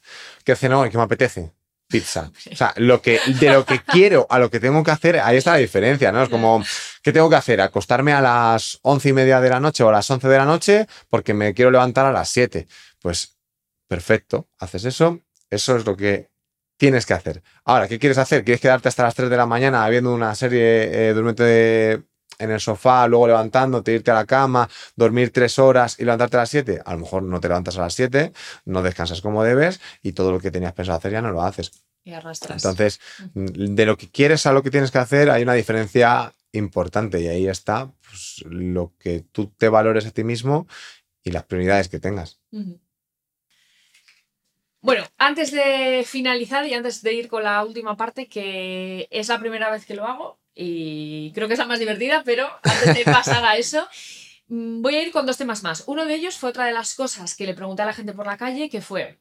¿qué 0.45 0.53
hace 0.53 0.69
no? 0.69 0.83
¿Qué 0.91 0.97
me 0.99 1.05
apetece? 1.05 1.62
Pizza. 1.93 2.33
O 2.51 2.57
sea, 2.57 2.75
lo 2.77 3.01
que, 3.01 3.21
de 3.41 3.51
lo 3.51 3.65
que 3.65 3.81
quiero 3.81 4.27
a 4.29 4.39
lo 4.39 4.51
que 4.51 4.59
tengo 4.59 4.83
que 4.83 4.91
hacer, 4.91 5.21
ahí 5.21 5.37
está 5.37 5.53
la 5.53 5.59
diferencia, 5.59 6.11
¿no? 6.11 6.23
Es 6.23 6.29
como, 6.29 6.65
¿qué 7.03 7.13
tengo 7.13 7.31
que 7.31 7.37
hacer? 7.37 7.61
Acostarme 7.61 8.13
a 8.13 8.21
las 8.21 8.79
once 8.83 9.11
y 9.11 9.13
media 9.13 9.41
de 9.41 9.51
la 9.51 9.61
noche 9.61 9.85
o 9.85 9.91
a 9.91 9.93
las 9.93 10.11
once 10.11 10.27
de 10.27 10.39
la 10.39 10.47
noche 10.47 10.87
porque 11.09 11.35
me 11.35 11.55
quiero 11.55 11.71
levantar 11.71 12.07
a 12.07 12.13
las 12.13 12.29
siete. 12.31 12.67
Pues, 13.01 13.37
perfecto, 13.87 14.49
haces 14.59 14.87
eso, 14.87 15.21
eso 15.51 15.77
es 15.77 15.87
lo 15.87 15.97
que 15.97 16.31
tienes 16.77 17.07
que 17.07 17.15
hacer. 17.15 17.43
Ahora, 17.65 17.87
¿qué 17.87 18.01
quieres 18.01 18.19
hacer? 18.19 18.43
¿Quieres 18.43 18.61
quedarte 18.61 18.89
hasta 18.89 19.05
las 19.05 19.15
3 19.15 19.31
de 19.31 19.37
la 19.37 19.47
mañana 19.47 19.89
viendo 19.89 20.13
una 20.13 20.35
serie, 20.35 21.11
eh, 21.11 21.15
durmiente 21.15 22.03
en 22.39 22.51
el 22.51 22.61
sofá, 22.61 23.07
luego 23.07 23.27
levantándote, 23.27 23.93
irte 23.93 24.11
a 24.11 24.15
la 24.15 24.27
cama, 24.27 24.69
dormir 24.97 25.33
tres 25.33 25.59
horas 25.59 25.99
y 25.99 26.05
levantarte 26.05 26.37
a 26.37 26.41
las 26.41 26.51
7? 26.51 26.83
A 26.85 26.93
lo 26.93 27.01
mejor 27.01 27.23
no 27.23 27.41
te 27.41 27.49
levantas 27.49 27.77
a 27.79 27.83
las 27.83 27.95
7, 27.95 28.33
no 28.67 28.83
descansas 28.83 29.21
como 29.21 29.45
debes 29.45 29.81
y 30.03 30.13
todo 30.13 30.33
lo 30.33 30.41
que 30.41 30.51
tenías 30.51 30.73
pensado 30.73 30.99
hacer 30.99 31.13
ya 31.13 31.23
no 31.23 31.31
lo 31.31 31.43
haces. 31.43 31.73
Y 32.05 32.13
arrastras. 32.13 32.65
Entonces, 32.65 33.01
de 33.35 33.87
lo 33.87 33.97
que 33.97 34.11
quieres 34.11 34.47
a 34.47 34.53
lo 34.53 34.63
que 34.63 34.71
tienes 34.71 34.91
que 34.91 34.99
hacer 34.99 35.31
hay 35.31 35.43
una 35.43 35.55
diferencia 35.55 36.35
importante 36.53 37.21
y 37.21 37.29
ahí 37.29 37.49
está 37.49 37.93
pues, 38.07 38.45
lo 38.47 38.93
que 38.99 39.21
tú 39.21 39.53
te 39.57 39.69
valores 39.69 40.07
a 40.07 40.11
ti 40.11 40.25
mismo 40.25 40.67
y 41.23 41.31
las 41.31 41.45
prioridades 41.45 41.89
que 41.89 42.01
tengas. 42.01 42.41
Bueno, 44.81 45.05
antes 45.17 45.53
de 45.53 46.03
finalizar 46.05 46.67
y 46.67 46.75
antes 46.75 47.03
de 47.03 47.15
ir 47.15 47.29
con 47.29 47.45
la 47.45 47.65
última 47.65 47.97
parte, 47.97 48.27
que 48.27 49.07
es 49.11 49.29
la 49.29 49.39
primera 49.39 49.71
vez 49.71 49.87
que 49.87 49.95
lo 49.95 50.07
hago 50.07 50.42
y 50.55 51.33
creo 51.33 51.49
que 51.49 51.55
es 51.55 51.59
la 51.59 51.67
más 51.67 51.79
divertida, 51.79 52.23
pero 52.25 52.49
antes 52.63 52.95
de 52.95 53.05
pasar 53.05 53.45
a 53.45 53.57
eso, 53.57 53.87
mm, 54.49 54.83
voy 54.83 54.97
a 54.97 55.03
ir 55.03 55.13
con 55.13 55.27
dos 55.27 55.39
temas 55.39 55.63
más. 55.63 55.85
Uno 55.87 56.05
de 56.05 56.15
ellos 56.15 56.37
fue 56.37 56.51
otra 56.51 56.67
de 56.67 56.73
las 56.73 56.95
cosas 56.95 57.35
que 57.35 57.47
le 57.47 57.55
pregunté 57.55 57.83
a 57.83 57.87
la 57.87 57.95
gente 57.95 58.13
por 58.13 58.27
la 58.27 58.37
calle, 58.37 58.69
que 58.69 58.81
fue, 58.81 59.19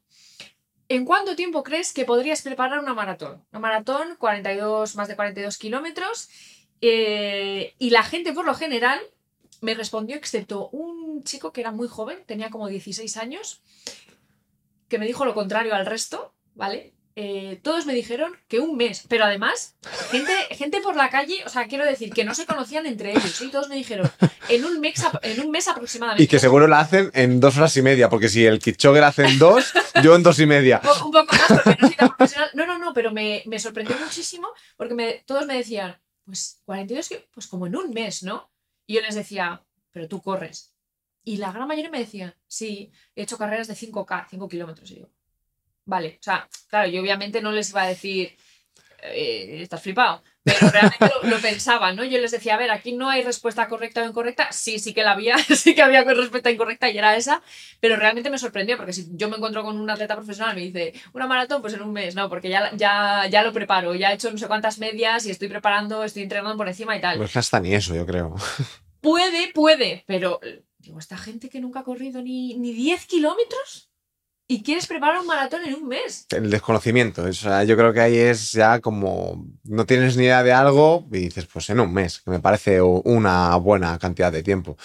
¿En 0.92 1.06
cuánto 1.06 1.38
tiempo 1.38 1.64
crees 1.64 1.94
que 1.94 2.04
podrías 2.04 2.42
preparar 2.42 2.80
una 2.80 2.94
maratón? 2.94 3.46
Una 3.54 3.60
maratón, 3.62 4.18
42, 4.18 4.98
más 4.98 5.08
de 5.08 5.16
42 5.16 5.58
kilómetros. 5.58 6.28
Eh, 6.82 7.76
y 7.80 7.92
la 7.92 8.04
gente, 8.04 8.34
por 8.34 8.46
lo 8.46 8.54
general, 8.54 9.00
me 9.62 9.74
respondió, 9.74 10.18
excepto 10.18 10.68
un 10.74 11.24
chico 11.24 11.54
que 11.54 11.62
era 11.62 11.72
muy 11.72 11.88
joven, 11.88 12.26
tenía 12.26 12.50
como 12.50 12.68
16 12.68 13.16
años, 13.16 13.62
que 14.90 15.00
me 15.00 15.06
dijo 15.06 15.24
lo 15.24 15.34
contrario 15.34 15.74
al 15.76 15.86
resto, 15.86 16.34
¿vale? 16.56 16.94
Eh, 17.16 17.60
todos 17.62 17.86
me 17.86 17.94
dijeron 17.94 18.34
que 18.48 18.60
un 18.60 18.78
mes, 18.78 19.04
pero 19.08 19.26
además, 19.26 19.76
gente, 20.10 20.32
gente 20.52 20.80
por 20.82 20.96
la 20.96 21.10
calle, 21.10 21.44
o 21.46 21.50
sea, 21.50 21.68
quiero 21.68 21.86
decir, 21.86 22.12
que 22.12 22.24
no 22.24 22.34
se 22.34 22.46
conocían 22.46 22.86
entre 22.86 23.12
ellos, 23.12 23.42
y 23.42 23.50
todos 23.50 23.68
me 23.68 23.76
dijeron, 23.76 24.10
en 24.48 24.64
un 24.64 24.80
mes, 24.80 25.04
en 25.22 25.42
un 25.42 25.52
mes 25.52 25.68
aproximadamente. 25.68 26.24
Y 26.24 26.28
que 26.28 26.40
seguro 26.40 26.68
la 26.68 26.80
hacen 26.80 27.12
en 27.14 27.40
dos 27.40 27.58
horas 27.58 27.76
y 27.76 27.82
media, 27.82 28.10
porque 28.10 28.30
si 28.30 28.46
el 28.46 28.60
Kipchoge 28.60 29.02
la 29.02 29.08
hace 29.08 29.26
en 29.26 29.40
dos, 29.40 29.74
yo 30.04 30.16
en 30.16 30.24
dos 30.24 30.40
y 30.40 30.46
media. 30.46 30.82
Un 30.84 31.12
poco 31.12 31.26
más, 31.26 31.62
porque 31.64 31.78
no 31.82 31.88
soy 31.88 31.96
tan 31.98 32.10
profesional. 32.10 32.50
No, 32.54 32.66
no, 32.66 32.78
no, 32.78 32.94
pero 32.94 33.12
me, 33.12 33.44
me 33.46 33.60
sorprendió 33.60 33.98
muchísimo, 33.98 34.48
porque 34.78 34.94
me, 34.94 35.24
todos 35.26 35.46
me 35.46 35.58
decían, 35.58 36.00
pues 36.26 36.62
42, 36.66 37.10
pues 37.34 37.48
como 37.48 37.68
en 37.68 37.76
un 37.76 37.92
mes, 37.92 38.24
¿no? 38.24 38.52
Y 38.88 38.96
yo 38.96 39.02
les 39.02 39.16
decía, 39.16 39.64
pero 39.92 40.08
tú 40.08 40.22
corres. 40.22 40.74
Y 41.24 41.38
la 41.38 41.52
gran 41.52 41.68
mayoría 41.68 41.92
me 41.92 42.00
decía, 42.00 42.38
sí, 42.48 42.92
he 43.16 43.24
hecho 43.24 43.38
carreras 43.38 43.68
de 43.68 43.76
5K, 43.76 44.28
5 44.30 44.50
kilómetros. 44.50 44.90
Y 44.92 45.00
yo, 45.00 45.10
Vale, 45.86 46.18
o 46.20 46.24
sea, 46.24 46.48
claro, 46.70 46.90
yo 46.90 47.02
obviamente 47.02 47.42
no 47.42 47.52
les 47.52 47.70
iba 47.72 47.84
a 47.84 47.88
decir, 47.88 48.38
eh, 49.04 49.62
estás 49.62 49.82
flipado, 49.82 50.22
pero 50.44 50.70
realmente 50.70 51.12
lo, 51.24 51.38
pensaba, 51.40 51.92
¿no? 51.92 52.04
Yo 52.04 52.20
les 52.20 52.32
decía, 52.32 52.56
a 52.56 52.58
ver, 52.58 52.72
aquí 52.72 52.94
no 52.94 53.10
hay 53.10 53.24
respuesta 53.24 53.68
correcta 53.68 54.04
o 54.04 54.08
incorrecta. 54.08 54.52
Sí, 54.52 54.80
sí 54.80 54.94
que 54.94 55.04
la 55.04 55.12
había, 55.12 55.38
sí 55.56 55.74
que 55.74 55.82
había 55.82 56.04
respuesta 56.04 56.52
incorrecta 56.52 56.90
y 56.90 56.98
era 56.98 57.16
esa, 57.16 57.42
pero 57.80 57.96
realmente 57.96 58.30
me 58.30 58.38
sorprendió 58.38 58.78
porque 58.78 58.94
si 58.94 59.08
yo 59.14 59.30
me 59.30 59.38
encuentro 59.38 59.64
con 59.64 59.80
un 59.80 59.90
atleta 59.90 60.16
profesional 60.16 60.58
y 60.58 60.72
me 60.72 60.80
dice, 60.80 61.02
una 61.14 61.28
maratón, 61.28 61.62
pues 61.62 61.74
en 61.74 61.82
un 61.82 61.92
mes, 61.94 62.16
no, 62.16 62.30
porque 62.30 62.50
ya, 62.50 62.72
ya, 62.76 63.28
ya 63.30 63.44
lo 63.44 63.54
preparo, 63.54 63.96
ya 63.96 64.12
he 64.12 64.16
hecho 64.16 64.32
no 64.32 64.38
sé 64.38 64.48
cuántas 64.48 64.78
medias 64.78 65.26
y 65.26 65.32
estoy 65.32 65.48
preparando, 65.48 66.04
estoy 66.04 66.24
entrenando 66.24 66.58
por 66.58 66.68
encima 66.68 66.96
y 66.96 67.02
tal. 67.02 67.18
Pues 67.18 67.36
hasta 67.36 67.60
ni 67.60 67.74
eso, 67.74 67.96
yo 67.96 68.06
creo. 68.06 68.36
Puede, 69.02 69.52
puede, 69.52 70.04
pero 70.06 70.40
digo, 70.78 71.00
esta 71.00 71.18
gente 71.18 71.50
que 71.50 71.60
nunca 71.60 71.80
ha 71.80 71.84
corrido 71.84 72.22
ni, 72.22 72.56
ni 72.56 72.72
10 72.72 73.08
kilómetros 73.08 73.91
y 74.52 74.64
quieres 74.64 74.86
preparar 74.86 75.22
un 75.22 75.28
maratón 75.28 75.64
en 75.64 75.76
un 75.76 75.88
mes. 75.88 76.26
El 76.30 76.50
desconocimiento. 76.50 77.24
O 77.24 77.32
yo 77.64 77.78
creo 77.78 77.94
que 77.94 78.02
ahí 78.02 78.18
es 78.18 78.52
ya 78.52 78.82
como 78.82 79.46
no 79.64 79.86
tienes 79.86 80.18
ni 80.18 80.26
idea 80.26 80.44
de 80.44 80.52
algo 80.52 81.08
y 81.10 81.20
dices, 81.20 81.46
pues 81.46 81.70
en 81.70 81.80
un 81.80 81.94
mes, 81.94 82.20
que 82.20 82.32
me 82.32 82.42
parece 82.42 82.82
una 82.82 83.56
buena 83.56 83.98
cantidad 83.98 84.30
de 84.30 84.44
tiempo. 84.44 84.76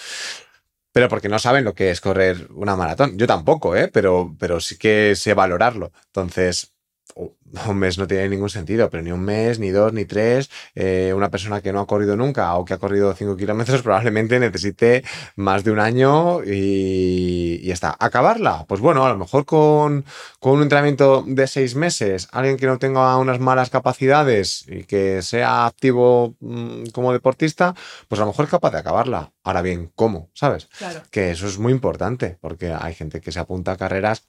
Pero 0.93 1.09
porque 1.09 1.27
no 1.27 1.37
saben 1.37 1.65
lo 1.65 1.73
que 1.73 1.91
es 1.91 1.99
correr 1.99 2.47
una 2.51 2.77
maratón. 2.77 3.17
Yo 3.17 3.27
tampoco, 3.27 3.75
¿eh? 3.75 3.89
pero, 3.89 4.37
pero 4.39 4.61
sí 4.61 4.77
que 4.77 5.17
sé 5.17 5.33
valorarlo. 5.33 5.91
Entonces, 6.05 6.71
un 7.67 7.77
mes 7.77 7.97
no 7.97 8.07
tiene 8.07 8.29
ningún 8.29 8.49
sentido, 8.49 8.89
pero 8.89 9.03
ni 9.03 9.11
un 9.11 9.21
mes, 9.21 9.59
ni 9.59 9.69
dos, 9.69 9.93
ni 9.93 10.05
tres. 10.05 10.49
Eh, 10.75 11.13
una 11.15 11.29
persona 11.29 11.61
que 11.61 11.71
no 11.71 11.79
ha 11.79 11.87
corrido 11.87 12.15
nunca 12.15 12.55
o 12.55 12.65
que 12.65 12.73
ha 12.73 12.77
corrido 12.77 13.13
cinco 13.13 13.35
kilómetros 13.37 13.81
probablemente 13.83 14.39
necesite 14.39 15.03
más 15.35 15.63
de 15.63 15.71
un 15.71 15.79
año 15.79 16.43
y, 16.43 17.59
y 17.61 17.71
está. 17.71 17.95
¿Acabarla? 17.99 18.65
Pues 18.67 18.81
bueno, 18.81 19.05
a 19.05 19.09
lo 19.09 19.17
mejor 19.17 19.45
con, 19.45 20.05
con 20.39 20.53
un 20.53 20.63
entrenamiento 20.63 21.23
de 21.25 21.47
seis 21.47 21.75
meses, 21.75 22.27
alguien 22.31 22.57
que 22.57 22.67
no 22.67 22.77
tenga 22.77 23.17
unas 23.17 23.39
malas 23.39 23.69
capacidades 23.69 24.65
y 24.67 24.83
que 24.83 25.21
sea 25.21 25.65
activo 25.65 26.35
mm, 26.39 26.87
como 26.93 27.13
deportista, 27.13 27.75
pues 28.07 28.19
a 28.19 28.25
lo 28.25 28.31
mejor 28.31 28.45
es 28.45 28.51
capaz 28.51 28.71
de 28.71 28.79
acabarla. 28.79 29.31
Ahora 29.43 29.61
bien, 29.61 29.91
¿cómo? 29.95 30.29
¿Sabes? 30.33 30.67
Claro. 30.77 31.01
Que 31.11 31.31
eso 31.31 31.47
es 31.47 31.57
muy 31.57 31.71
importante 31.71 32.37
porque 32.41 32.73
hay 32.73 32.93
gente 32.93 33.21
que 33.21 33.31
se 33.31 33.39
apunta 33.39 33.73
a 33.73 33.77
carreras 33.77 34.27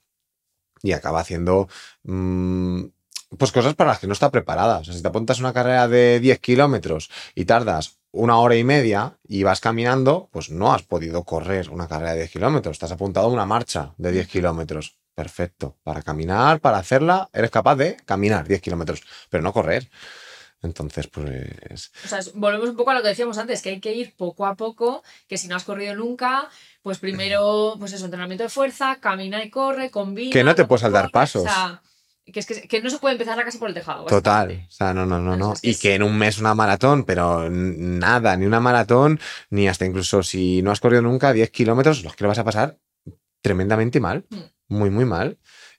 y 0.82 0.92
acaba 0.92 1.20
haciendo 1.20 1.68
mm, 2.04 2.84
pues 3.36 3.52
cosas 3.52 3.74
para 3.74 3.90
las 3.90 3.98
que 3.98 4.06
no 4.06 4.12
está 4.12 4.30
preparada. 4.30 4.78
O 4.78 4.84
sea, 4.84 4.94
si 4.94 5.02
te 5.02 5.08
apuntas 5.08 5.40
una 5.40 5.52
carrera 5.52 5.88
de 5.88 6.20
10 6.20 6.38
kilómetros 6.40 7.10
y 7.34 7.44
tardas 7.44 7.98
una 8.10 8.38
hora 8.38 8.56
y 8.56 8.64
media 8.64 9.18
y 9.28 9.42
vas 9.42 9.60
caminando, 9.60 10.28
pues 10.32 10.50
no 10.50 10.72
has 10.72 10.82
podido 10.82 11.24
correr 11.24 11.68
una 11.70 11.88
carrera 11.88 12.12
de 12.12 12.20
10 12.20 12.30
kilómetros. 12.30 12.74
Estás 12.74 12.92
apuntado 12.92 13.26
a 13.26 13.30
una 13.30 13.44
marcha 13.44 13.94
de 13.98 14.12
10 14.12 14.28
kilómetros. 14.28 14.98
Perfecto. 15.14 15.76
Para 15.82 16.02
caminar, 16.02 16.60
para 16.60 16.78
hacerla, 16.78 17.28
eres 17.32 17.50
capaz 17.50 17.76
de 17.76 17.96
caminar 18.04 18.46
10 18.46 18.60
kilómetros, 18.60 19.02
pero 19.28 19.42
no 19.42 19.52
correr. 19.52 19.90
Entonces, 20.62 21.06
pues. 21.06 21.92
O 22.04 22.08
sea, 22.08 22.20
volvemos 22.34 22.68
un 22.68 22.76
poco 22.76 22.90
a 22.90 22.94
lo 22.94 23.02
que 23.02 23.08
decíamos 23.08 23.38
antes, 23.38 23.62
que 23.62 23.70
hay 23.70 23.80
que 23.80 23.94
ir 23.94 24.14
poco 24.16 24.46
a 24.46 24.56
poco, 24.56 25.04
que 25.28 25.38
si 25.38 25.46
no 25.46 25.54
has 25.54 25.64
corrido 25.64 25.94
nunca, 25.94 26.48
pues 26.88 27.00
primero, 27.00 27.76
pues 27.78 27.92
eso, 27.92 28.06
entrenamiento 28.06 28.44
de 28.44 28.48
fuerza, 28.48 28.96
camina 28.98 29.44
y 29.44 29.50
corre, 29.50 29.90
combina. 29.90 30.32
Que 30.32 30.42
no 30.42 30.54
te 30.54 30.64
puedes 30.64 30.80
saltar 30.80 31.10
pasos. 31.10 31.42
O 31.42 31.44
sea, 31.44 31.82
que 32.24 32.40
es 32.40 32.46
que, 32.46 32.62
que 32.66 32.80
no 32.80 32.88
se 32.88 32.96
puede 32.96 33.12
empezar 33.12 33.36
la 33.36 33.44
casa 33.44 33.58
por 33.58 33.68
el 33.68 33.74
tejado. 33.74 34.06
Total, 34.06 34.64
o 34.66 34.70
sea, 34.70 34.94
no, 34.94 35.04
no, 35.04 35.20
no, 35.20 35.36
no. 35.36 35.52
Y 35.60 35.74
que 35.74 35.96
en 35.96 36.02
un 36.02 36.16
mes 36.16 36.38
una 36.38 36.54
maratón, 36.54 37.04
pero 37.04 37.50
nada, 37.50 38.38
ni 38.38 38.46
una 38.46 38.60
maratón, 38.60 39.20
ni 39.50 39.68
hasta 39.68 39.84
incluso 39.84 40.22
si 40.22 40.62
no 40.62 40.70
has 40.70 40.80
corrido 40.80 41.02
nunca 41.02 41.34
10 41.34 41.50
kilómetros, 41.50 42.02
los 42.02 42.16
que 42.16 42.24
lo 42.24 42.28
vas 42.28 42.38
a 42.38 42.44
pasar 42.44 42.78
tremendamente 43.42 44.00
mal, 44.00 44.24
Mm. 44.30 44.36
muy, 44.68 44.88
muy 44.88 45.04
mal. 45.04 45.36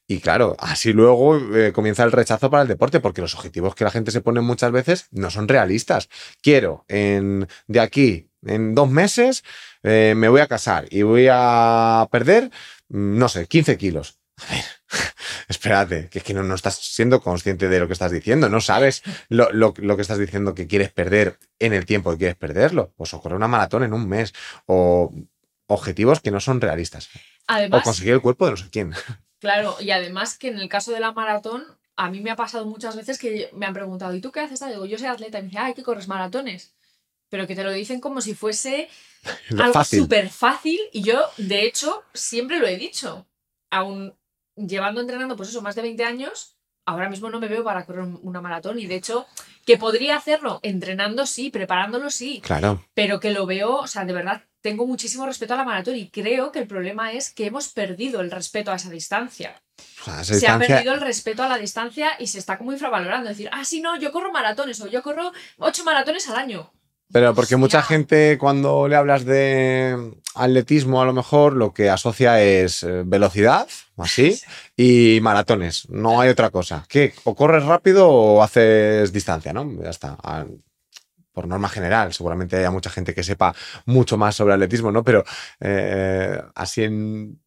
Y 0.08 0.20
claro, 0.20 0.56
así 0.60 0.94
luego 0.94 1.38
eh, 1.56 1.72
comienza 1.74 2.04
el 2.04 2.12
rechazo 2.12 2.52
para 2.52 2.62
el 2.62 2.68
deporte, 2.68 3.00
porque 3.00 3.22
los 3.22 3.34
objetivos 3.34 3.74
que 3.74 3.84
la 3.84 3.90
gente 3.92 4.12
se 4.12 4.22
pone 4.22 4.42
muchas 4.42 4.72
veces 4.72 5.08
no 5.10 5.32
son 5.32 5.48
realistas. 5.48 6.08
Quiero 6.44 6.86
en, 6.88 7.48
de 7.68 7.80
aquí, 7.80 8.30
en 8.44 8.74
dos 8.74 8.90
meses, 8.90 9.44
eh, 9.84 10.14
me 10.16 10.30
voy 10.30 10.42
a 10.42 10.48
casar 10.48 10.86
y 10.90 11.02
voy 11.04 11.28
a 11.32 12.08
perder, 12.12 12.52
mm, 12.90 13.18
no 13.18 13.30
sé, 13.30 13.48
15 13.48 13.78
kilos. 13.78 14.20
A 14.38 14.54
ver, 14.54 14.64
espérate, 15.48 16.10
que 16.10 16.20
es 16.20 16.24
que 16.24 16.34
no, 16.34 16.44
no 16.44 16.56
estás 16.56 16.76
siendo 16.76 17.22
consciente 17.22 17.68
de 17.70 17.80
lo 17.80 17.88
que 17.88 17.94
estás 17.94 18.12
diciendo, 18.12 18.50
no 18.50 18.62
sabes 18.62 19.04
lo, 19.30 19.52
lo- 19.52 19.74
lo 19.78 19.96
que 19.96 20.02
estás 20.02 20.18
diciendo 20.18 20.54
que 20.56 20.68
quieres 20.68 20.92
perder 20.92 21.38
en 21.60 21.74
el 21.74 21.86
tiempo 21.86 22.12
que 22.12 22.18
quieres 22.18 22.36
perderlo. 22.38 22.94
Pues 22.98 23.14
o 23.14 23.22
correr 23.22 23.36
una 23.36 23.48
maratón 23.48 23.84
en 23.84 23.94
un 23.94 24.08
mes, 24.08 24.34
o 24.66 25.14
objetivos 25.68 26.20
que 26.22 26.32
no 26.32 26.40
son 26.40 26.62
realistas, 26.62 27.08
o 27.16 27.20
Además, 27.48 27.84
conseguir 27.84 28.14
el 28.14 28.22
cuerpo 28.22 28.46
de 28.46 28.52
no 28.52 28.58
sé 28.58 28.70
quién. 28.72 28.94
Claro, 29.42 29.78
y 29.80 29.92
además 29.92 30.38
que 30.38 30.50
en 30.50 30.60
el 30.60 30.68
caso 30.68 30.92
de 30.92 31.00
la 31.00 31.14
maratón, 31.14 31.64
a 31.96 32.10
mí 32.10 32.20
me 32.20 32.30
ha 32.30 32.36
pasado 32.36 32.66
muchas 32.66 32.98
veces 32.98 33.18
que 33.18 33.50
me 33.54 33.66
han 33.66 33.74
preguntado, 33.74 34.14
¿y 34.14 34.20
tú 34.20 34.34
qué 34.34 34.42
haces? 34.42 34.62
Ah, 34.62 34.68
Digo, 34.70 34.86
yo 34.86 34.98
soy 34.98 35.08
atleta. 35.08 35.40
Y 35.40 35.44
me 35.44 35.48
dicen, 35.48 35.62
ay, 35.64 35.74
que 35.74 35.82
corres 35.82 36.10
maratones. 36.10 36.74
Pero 37.30 37.46
que 37.48 37.56
te 37.56 37.64
lo 37.64 37.72
dicen 37.72 38.00
como 38.00 38.22
si 38.22 38.34
fuese 38.36 38.90
algo 39.64 39.74
súper 40.04 40.30
fácil. 40.30 40.80
Y 40.92 41.04
yo, 41.04 41.22
de 41.38 41.66
hecho, 41.66 42.04
siempre 42.14 42.60
lo 42.60 42.68
he 42.68 42.78
dicho. 42.78 43.28
Aún 43.72 44.16
llevando 44.56 45.02
entrenando, 45.02 45.36
pues 45.36 45.50
eso, 45.50 45.62
más 45.62 45.76
de 45.76 45.82
20 45.84 46.04
años, 46.04 46.58
ahora 46.86 47.10
mismo 47.10 47.30
no 47.30 47.40
me 47.40 47.48
veo 47.48 47.64
para 47.64 47.86
correr 47.86 48.02
un- 48.02 48.20
una 48.24 48.42
maratón. 48.42 48.80
Y 48.80 48.88
de 48.88 48.96
hecho, 48.96 49.28
que 49.66 49.78
podría 49.78 50.18
hacerlo 50.18 50.60
entrenando, 50.64 51.26
sí, 51.26 51.50
preparándolo, 51.52 52.10
sí. 52.10 52.42
Claro, 52.42 52.84
pero 52.94 53.20
que 53.20 53.32
lo 53.32 53.46
veo, 53.46 53.76
o 53.78 53.88
sea, 53.88 54.04
de 54.06 54.14
verdad, 54.14 54.44
tengo 54.62 54.86
muchísimo 54.86 55.26
respeto 55.26 55.54
a 55.54 55.58
la 55.58 55.64
maratón 55.64 55.96
y 55.96 56.10
creo 56.10 56.52
que 56.52 56.60
el 56.60 56.68
problema 56.68 57.14
es 57.14 57.32
que 57.32 57.46
hemos 57.46 57.70
perdido 57.70 58.20
el 58.20 58.30
respeto 58.32 58.72
a 58.72 58.76
esa 58.76 58.90
distancia. 58.90 59.62
o 59.78 60.04
sea, 60.04 60.36
esa 60.36 60.40
Se 60.40 60.48
ha 60.48 60.58
perdido 60.76 60.94
el 60.96 61.00
respeto 61.02 61.44
a 61.44 61.48
la 61.48 61.58
distancia 61.58 62.12
y 62.20 62.28
se 62.28 62.40
está 62.40 62.58
como 62.58 62.74
infravalorando. 62.74 63.30
Decir, 63.30 63.50
ah, 63.54 63.64
sí, 63.64 63.80
no, 63.80 63.98
yo 63.98 64.12
corro 64.12 64.34
maratones 64.34 64.82
o 64.82 64.88
yo 64.88 65.02
corro 65.02 65.32
ocho 65.60 65.86
maratones 65.86 66.28
al 66.28 66.36
año. 66.36 66.74
Pero 67.12 67.34
porque 67.34 67.56
mucha 67.56 67.82
gente 67.82 68.38
cuando 68.38 68.88
le 68.88 68.96
hablas 68.96 69.26
de 69.26 70.14
atletismo 70.36 71.02
a 71.02 71.06
lo 71.06 71.14
mejor 71.14 71.54
lo 71.54 71.74
que 71.74 71.90
asocia 71.90 72.42
es 72.42 72.84
eh, 72.84 73.04
velocidad, 73.06 73.68
así, 73.98 74.40
y 74.78 75.20
maratones. 75.22 75.90
No 75.90 76.22
hay 76.22 76.30
otra 76.30 76.52
cosa. 76.52 76.86
Que 76.88 77.14
o 77.24 77.36
corres 77.36 77.66
rápido 77.66 78.08
o 78.10 78.44
haces 78.44 79.12
distancia, 79.12 79.54
¿no? 79.54 79.82
Ya 79.82 79.90
está. 79.90 80.18
Ah, 80.24 80.46
Por 81.32 81.48
norma 81.48 81.70
general, 81.70 82.14
seguramente 82.14 82.58
haya 82.58 82.70
mucha 82.70 82.92
gente 82.92 83.16
que 83.16 83.24
sepa 83.24 83.56
mucho 83.86 84.18
más 84.18 84.36
sobre 84.36 84.54
atletismo, 84.54 84.92
¿no? 84.92 85.04
Pero 85.04 85.24
eh, 85.60 86.40
así 86.54 86.84
en 86.84 87.42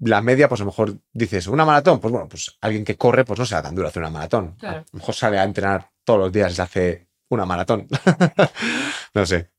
la 0.00 0.22
media, 0.22 0.48
pues 0.48 0.60
a 0.60 0.64
lo 0.64 0.70
mejor 0.70 0.98
dices, 1.12 1.46
una 1.48 1.64
maratón, 1.64 2.00
pues 2.00 2.12
bueno, 2.12 2.28
pues 2.28 2.56
alguien 2.60 2.84
que 2.84 2.96
corre, 2.96 3.24
pues 3.24 3.38
no 3.38 3.46
será 3.46 3.62
tan 3.62 3.74
duro 3.74 3.88
hacer 3.88 4.02
una 4.02 4.10
maratón. 4.10 4.54
Claro. 4.58 4.78
A 4.78 4.84
lo 4.92 4.98
mejor 4.98 5.14
sale 5.14 5.38
a 5.38 5.44
entrenar 5.44 5.90
todos 6.04 6.20
los 6.20 6.32
días 6.32 6.54
se 6.54 6.62
hace 6.62 7.05
una 7.28 7.44
maratón. 7.46 7.88
no 9.14 9.26
sé. 9.26 9.50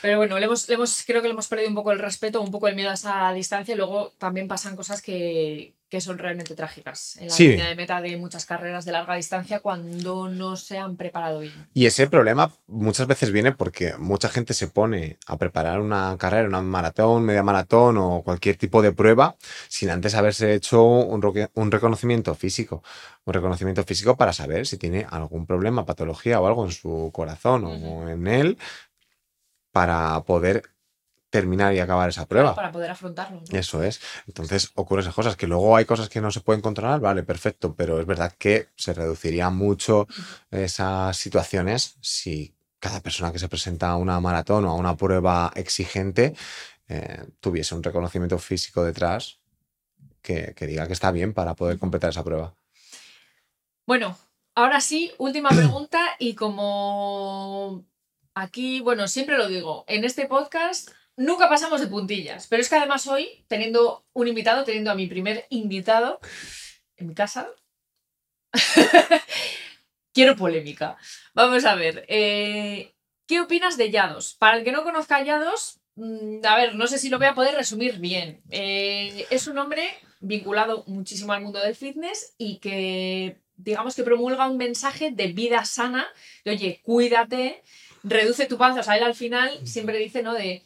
Pero 0.00 0.18
bueno, 0.18 0.38
le 0.38 0.46
hemos, 0.46 0.68
le 0.68 0.74
hemos- 0.76 1.02
creo 1.06 1.22
que 1.22 1.28
le 1.28 1.32
hemos 1.32 1.48
perdido 1.48 1.68
un 1.68 1.74
poco 1.74 1.90
el 1.92 1.98
respeto, 1.98 2.40
un 2.40 2.50
poco 2.52 2.68
el 2.68 2.76
miedo 2.76 2.90
a 2.90 2.94
esa 2.94 3.32
distancia 3.32 3.74
y 3.74 3.76
luego 3.76 4.12
también 4.18 4.46
pasan 4.48 4.76
cosas 4.76 5.02
que, 5.02 5.74
que 5.92 6.00
son 6.00 6.16
realmente 6.16 6.54
trágicas 6.54 7.18
en 7.18 7.28
la 7.28 7.34
Sí. 7.34 7.48
línea 7.48 7.68
de 7.68 7.76
meta 7.76 8.00
de 8.00 8.16
muchas 8.16 8.46
carreras 8.46 8.86
de 8.86 8.92
larga 8.92 9.14
distancia 9.14 9.60
cuando 9.60 10.26
no 10.26 10.56
se 10.56 10.78
han 10.78 10.96
preparado 10.96 11.40
bien. 11.40 11.68
Y 11.74 11.84
ese 11.84 12.06
problema 12.06 12.50
muchas 12.66 13.06
veces 13.06 13.30
viene 13.30 13.52
porque 13.52 13.94
mucha 13.98 14.30
gente 14.30 14.54
se 14.54 14.68
pone 14.68 15.18
a 15.26 15.36
preparar 15.36 15.82
una 15.82 16.16
carrera, 16.18 16.48
una 16.48 16.62
maratón, 16.62 17.24
media 17.24 17.42
maratón 17.42 17.98
o 17.98 18.22
cualquier 18.22 18.56
tipo 18.56 18.80
de 18.80 18.92
prueba 18.92 19.36
sin 19.68 19.90
antes 19.90 20.14
haberse 20.14 20.54
hecho 20.54 20.82
un, 20.82 21.20
un 21.52 21.70
reconocimiento 21.70 22.34
físico. 22.34 22.82
Un 23.26 23.34
reconocimiento 23.34 23.84
físico 23.84 24.16
para 24.16 24.32
saber 24.32 24.66
si 24.66 24.78
tiene 24.78 25.06
algún 25.10 25.44
problema, 25.44 25.84
patología 25.84 26.40
o 26.40 26.46
algo 26.46 26.64
en 26.64 26.72
su 26.72 27.10
corazón 27.12 27.66
o 27.66 28.08
en 28.08 28.26
él 28.28 28.56
para 29.72 30.18
poder 30.24 30.62
terminar 31.32 31.74
y 31.74 31.80
acabar 31.80 32.10
esa 32.10 32.26
prueba. 32.26 32.54
Para 32.54 32.70
poder 32.70 32.90
afrontarlo. 32.90 33.40
¿no? 33.40 33.58
Eso 33.58 33.82
es. 33.82 34.00
Entonces 34.26 34.70
ocurren 34.74 35.02
esas 35.02 35.14
cosas, 35.14 35.34
que 35.34 35.46
luego 35.46 35.74
hay 35.74 35.86
cosas 35.86 36.10
que 36.10 36.20
no 36.20 36.30
se 36.30 36.42
pueden 36.42 36.60
controlar, 36.60 37.00
vale, 37.00 37.22
perfecto, 37.22 37.74
pero 37.74 37.98
es 37.98 38.06
verdad 38.06 38.34
que 38.38 38.68
se 38.76 38.92
reduciría 38.92 39.48
mucho 39.48 40.06
esas 40.50 41.16
situaciones 41.16 41.96
si 42.02 42.54
cada 42.78 43.00
persona 43.00 43.32
que 43.32 43.38
se 43.38 43.48
presenta 43.48 43.88
a 43.88 43.96
una 43.96 44.20
maratón 44.20 44.66
o 44.66 44.70
a 44.70 44.74
una 44.74 44.94
prueba 44.94 45.50
exigente 45.56 46.34
eh, 46.88 47.24
tuviese 47.40 47.74
un 47.74 47.82
reconocimiento 47.82 48.38
físico 48.38 48.84
detrás 48.84 49.38
que, 50.20 50.52
que 50.54 50.66
diga 50.66 50.86
que 50.86 50.92
está 50.92 51.10
bien 51.12 51.32
para 51.32 51.54
poder 51.54 51.78
completar 51.78 52.10
esa 52.10 52.22
prueba. 52.22 52.54
Bueno, 53.86 54.18
ahora 54.54 54.82
sí, 54.82 55.12
última 55.16 55.48
pregunta 55.56 55.98
y 56.18 56.34
como 56.34 57.86
aquí, 58.34 58.80
bueno, 58.80 59.08
siempre 59.08 59.38
lo 59.38 59.48
digo, 59.48 59.86
en 59.88 60.04
este 60.04 60.26
podcast 60.26 60.90
nunca 61.16 61.48
pasamos 61.48 61.80
de 61.80 61.86
puntillas, 61.86 62.46
pero 62.46 62.62
es 62.62 62.68
que 62.68 62.76
además 62.76 63.06
hoy, 63.06 63.44
teniendo 63.48 64.04
un 64.12 64.28
invitado, 64.28 64.64
teniendo 64.64 64.90
a 64.90 64.94
mi 64.94 65.06
primer 65.06 65.46
invitado 65.50 66.20
en 66.96 67.08
mi 67.08 67.14
casa, 67.14 67.48
quiero 70.12 70.36
polémica. 70.36 70.96
Vamos 71.34 71.64
a 71.64 71.74
ver, 71.74 72.04
eh, 72.08 72.94
¿qué 73.26 73.40
opinas 73.40 73.76
de 73.76 73.90
Yados? 73.90 74.34
Para 74.34 74.58
el 74.58 74.64
que 74.64 74.72
no 74.72 74.84
conozca 74.84 75.16
a 75.16 75.24
Yados, 75.24 75.80
mm, 75.96 76.44
a 76.44 76.56
ver, 76.56 76.74
no 76.74 76.86
sé 76.86 76.98
si 76.98 77.08
lo 77.08 77.18
voy 77.18 77.26
a 77.26 77.34
poder 77.34 77.54
resumir 77.54 77.98
bien. 77.98 78.42
Eh, 78.50 79.26
es 79.30 79.46
un 79.46 79.58
hombre 79.58 79.88
vinculado 80.20 80.84
muchísimo 80.86 81.32
al 81.32 81.42
mundo 81.42 81.60
del 81.60 81.74
fitness 81.74 82.34
y 82.38 82.58
que, 82.58 83.40
digamos 83.56 83.94
que 83.94 84.04
promulga 84.04 84.48
un 84.48 84.56
mensaje 84.56 85.10
de 85.10 85.28
vida 85.28 85.64
sana, 85.64 86.06
de 86.44 86.52
oye, 86.52 86.80
cuídate, 86.84 87.62
reduce 88.02 88.46
tu 88.46 88.58
panza. 88.58 88.80
O 88.80 88.82
sea, 88.82 88.96
él 88.96 89.04
al 89.04 89.14
final 89.14 89.66
siempre 89.66 89.98
dice, 89.98 90.22
¿no? 90.22 90.34
De, 90.34 90.62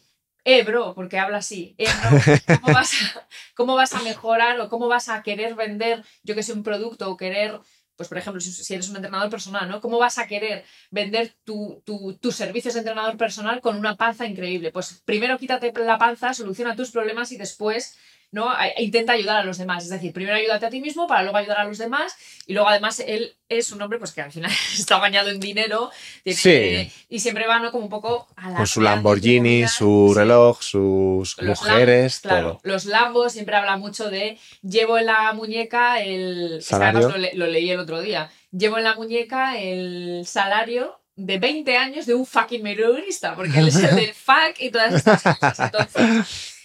eh, 0.47 0.63
bro, 0.63 0.95
porque 0.95 1.19
habla 1.19 1.39
así, 1.39 1.75
eh, 1.77 1.89
bro, 2.01 2.59
¿cómo 2.61 2.73
vas, 2.73 2.93
a, 2.95 3.29
¿cómo 3.55 3.75
vas 3.75 3.93
a 3.95 4.03
mejorar 4.03 4.61
o 4.61 4.69
cómo 4.69 4.87
vas 4.89 5.09
a 5.09 5.23
querer 5.23 5.55
vender, 5.57 6.05
yo 6.23 6.35
que 6.37 6.43
sé, 6.45 6.53
un 6.53 6.63
producto 6.63 7.11
o 7.11 7.17
querer 7.17 7.61
pues 7.97 8.11
por 8.11 8.19
ejemplo, 8.19 8.41
si, 8.43 8.75
eres 8.75 8.91
un 8.91 8.97
entrenador 8.97 9.31
personal, 9.31 9.69
¿no? 9.71 9.81
¿Cómo 9.81 9.99
vas 9.99 10.19
a 10.19 10.27
querer 10.27 10.65
vender 10.91 11.35
tu- 11.45 11.83
tu- 11.87 12.15
tus 12.21 12.37
servicios 12.37 12.75
de 12.75 12.81
entrenador 12.81 13.17
personal 13.17 13.63
con 13.63 13.77
una 13.77 13.97
panza 13.97 14.27
increíble? 14.27 14.71
Pues 14.71 15.03
primero 15.07 15.39
quítate 15.39 15.73
la 15.83 15.97
panza, 15.97 16.35
soluciona 16.35 16.77
tus 16.77 16.91
problemas 16.91 17.33
y 17.33 17.39
después 17.39 17.97
¿no? 18.33 18.53
Intenta 18.79 19.13
ayudar 19.13 19.39
a 19.39 19.45
los 19.45 19.59
demás. 19.59 19.85
Es 19.85 19.91
decir, 19.91 20.13
primero 20.13 20.37
ayúdate 20.37 20.67
a 20.67 20.71
ti 20.71 20.81
mismo 20.81 21.07
para 21.07 21.23
luego 21.23 21.39
ayudar 21.39 21.61
a 21.61 21.65
los 21.65 21.79
demás. 21.79 22.17
Y 22.47 22.53
luego, 22.53 22.69
además, 22.69 23.01
él 23.01 23.35
es 23.49 23.73
un 23.73 23.81
hombre 23.83 23.99
pues, 23.99 24.13
que 24.13 24.21
al 24.21 24.33
final 24.33 24.51
está 24.79 24.99
bañado 24.99 25.31
en 25.31 25.41
dinero. 25.41 25.91
sí. 26.25 26.91
Y 27.09 27.21
siempre 27.21 27.47
va 27.47 27.59
¿no? 27.59 27.71
como 27.71 27.85
un 27.85 27.91
poco 27.91 28.29
a 28.37 28.51
la. 28.51 28.57
Con 28.57 28.67
su 28.67 28.81
Lamborghini, 28.81 29.69
su 29.69 30.13
reloj, 30.15 30.61
sus 30.63 31.41
mujeres, 31.43 32.21
todo. 32.21 32.61
Los 32.63 32.85
Lambos 32.85 33.33
siempre 33.33 33.57
habla 33.57 33.77
mucho 33.77 34.11
de. 34.11 34.39
Llevo 34.63 34.99
en 34.99 35.07
la 35.07 35.33
muñeca 35.33 36.01
el. 36.01 36.63
Salario. 36.63 37.13
lo, 37.35 37.47
leí 37.47 37.71
el 37.71 37.81
otro 37.81 38.01
día. 38.01 38.31
Llevo 38.51 38.79
en 38.79 38.85
la 38.85 38.95
muñeca 38.95 39.59
el 39.59 40.25
salario 40.27 41.01
de 41.15 41.39
20 41.39 41.77
años 41.77 42.07
de 42.07 42.15
un 42.15 42.27
fucking 42.27 42.63
minorista, 42.63 43.35
porque 43.35 43.59
él 43.59 43.69
es 43.69 43.77
el 43.77 43.97
del 43.97 44.15
fuck 44.15 44.61
y 44.61 44.71
todas 44.71 44.95
estas 44.95 45.23
cosas. 45.23 45.61
Entonces, 45.61 46.56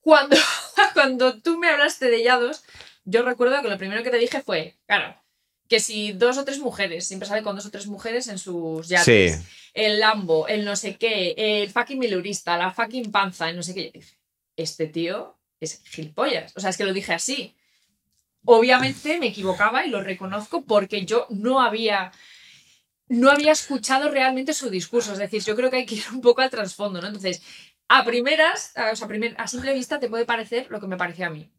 cuando, 0.00 0.36
cuando 0.94 1.40
tú 1.40 1.58
me 1.58 1.68
hablaste 1.68 2.10
de 2.10 2.22
Yados, 2.22 2.64
yo 3.04 3.22
recuerdo 3.22 3.60
que 3.62 3.68
lo 3.68 3.78
primero 3.78 4.02
que 4.02 4.10
te 4.10 4.18
dije 4.18 4.42
fue, 4.42 4.76
claro, 4.86 5.16
que 5.68 5.80
si 5.80 6.12
dos 6.12 6.38
o 6.38 6.44
tres 6.44 6.58
mujeres, 6.58 7.06
siempre 7.06 7.28
sale 7.28 7.42
con 7.42 7.54
dos 7.54 7.66
o 7.66 7.70
tres 7.70 7.86
mujeres 7.86 8.28
en 8.28 8.38
sus 8.38 8.88
yates, 8.88 9.42
el 9.74 10.00
Lambo, 10.00 10.48
el 10.48 10.64
no 10.64 10.76
sé 10.76 10.96
qué, 10.96 11.34
el 11.36 11.70
fucking 11.70 11.98
milurista, 11.98 12.56
la 12.56 12.72
fucking 12.72 13.12
panza, 13.12 13.50
el 13.50 13.56
no 13.56 13.62
sé 13.62 13.74
qué, 13.74 13.84
yo 13.84 13.90
dije, 13.92 14.18
este 14.56 14.86
tío 14.86 15.38
es 15.60 15.82
gilipollas. 15.84 16.52
O 16.56 16.60
sea, 16.60 16.70
es 16.70 16.76
que 16.76 16.84
lo 16.84 16.92
dije 16.92 17.12
así. 17.12 17.54
Obviamente 18.44 19.18
me 19.18 19.26
equivocaba 19.26 19.84
y 19.84 19.90
lo 19.90 20.02
reconozco 20.02 20.64
porque 20.64 21.04
yo 21.04 21.26
no 21.30 21.60
había 21.60 22.12
no 23.08 23.30
había 23.30 23.52
escuchado 23.52 24.10
realmente 24.10 24.52
su 24.52 24.70
discurso. 24.70 25.12
Es 25.12 25.18
decir, 25.18 25.42
yo 25.42 25.56
creo 25.56 25.70
que 25.70 25.78
hay 25.78 25.86
que 25.86 25.96
ir 25.96 26.04
un 26.12 26.20
poco 26.20 26.42
al 26.42 26.50
trasfondo, 26.50 27.00
¿no? 27.00 27.08
Entonces, 27.08 27.42
a 27.88 28.04
primeras, 28.04 28.72
o 28.92 28.96
sea, 28.96 29.08
a 29.36 29.46
simple 29.46 29.74
vista 29.74 29.98
te 29.98 30.08
puede 30.08 30.26
parecer 30.26 30.66
lo 30.70 30.80
que 30.80 30.86
me 30.86 30.96
parecía 30.96 31.26
a 31.26 31.30
mí. 31.30 31.50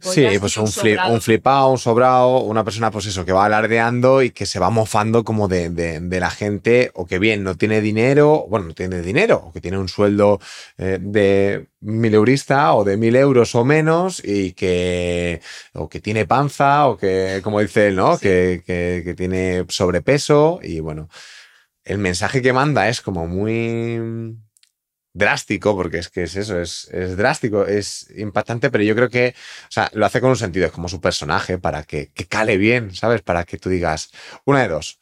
Sí, 0.00 0.26
pues 0.38 0.56
un, 0.56 0.68
flip, 0.68 0.98
un 1.08 1.20
flipado, 1.20 1.70
un 1.70 1.78
sobrado, 1.78 2.40
una 2.40 2.64
persona, 2.64 2.90
pues 2.90 3.06
eso, 3.06 3.24
que 3.24 3.32
va 3.32 3.44
alardeando 3.46 4.22
y 4.22 4.30
que 4.30 4.46
se 4.46 4.58
va 4.58 4.70
mofando 4.70 5.24
como 5.24 5.48
de, 5.48 5.70
de, 5.70 6.20
la 6.20 6.30
gente, 6.30 6.90
o 6.94 7.06
que 7.06 7.18
bien 7.18 7.42
no 7.42 7.56
tiene 7.56 7.80
dinero, 7.80 8.46
bueno, 8.48 8.66
no 8.66 8.74
tiene 8.74 9.02
dinero, 9.02 9.42
o 9.46 9.52
que 9.52 9.60
tiene 9.60 9.78
un 9.78 9.88
sueldo 9.88 10.40
eh, 10.76 10.98
de 11.00 11.66
mil 11.80 12.14
eurista 12.14 12.74
o 12.74 12.84
de 12.84 12.96
mil 12.96 13.16
euros 13.16 13.54
o 13.54 13.64
menos, 13.64 14.22
y 14.24 14.52
que, 14.52 15.40
o 15.74 15.88
que 15.88 16.00
tiene 16.00 16.26
panza, 16.26 16.86
o 16.86 16.96
que, 16.96 17.40
como 17.42 17.60
dice 17.60 17.88
él, 17.88 17.96
¿no? 17.96 18.18
Que, 18.18 18.62
que, 18.64 19.02
que 19.04 19.14
tiene 19.14 19.64
sobrepeso, 19.68 20.60
y 20.62 20.80
bueno, 20.80 21.08
el 21.84 21.98
mensaje 21.98 22.42
que 22.42 22.52
manda 22.52 22.88
es 22.88 23.00
como 23.00 23.26
muy 23.26 24.38
drástico, 25.18 25.76
porque 25.76 25.98
es 25.98 26.08
que 26.08 26.22
es 26.22 26.36
eso, 26.36 26.60
es, 26.60 26.88
es, 26.92 27.16
drástico, 27.16 27.66
es 27.66 28.08
impactante, 28.16 28.70
pero 28.70 28.84
yo 28.84 28.94
creo 28.94 29.10
que, 29.10 29.34
o 29.64 29.70
sea, 29.70 29.90
lo 29.92 30.06
hace 30.06 30.20
con 30.20 30.30
un 30.30 30.36
sentido, 30.36 30.66
es 30.66 30.72
como 30.72 30.88
su 30.88 31.00
personaje, 31.00 31.58
para 31.58 31.82
que, 31.82 32.10
que 32.14 32.26
cale 32.26 32.56
bien, 32.56 32.94
¿sabes? 32.94 33.22
Para 33.22 33.44
que 33.44 33.58
tú 33.58 33.68
digas, 33.68 34.10
una 34.44 34.62
de 34.62 34.68
dos, 34.68 34.98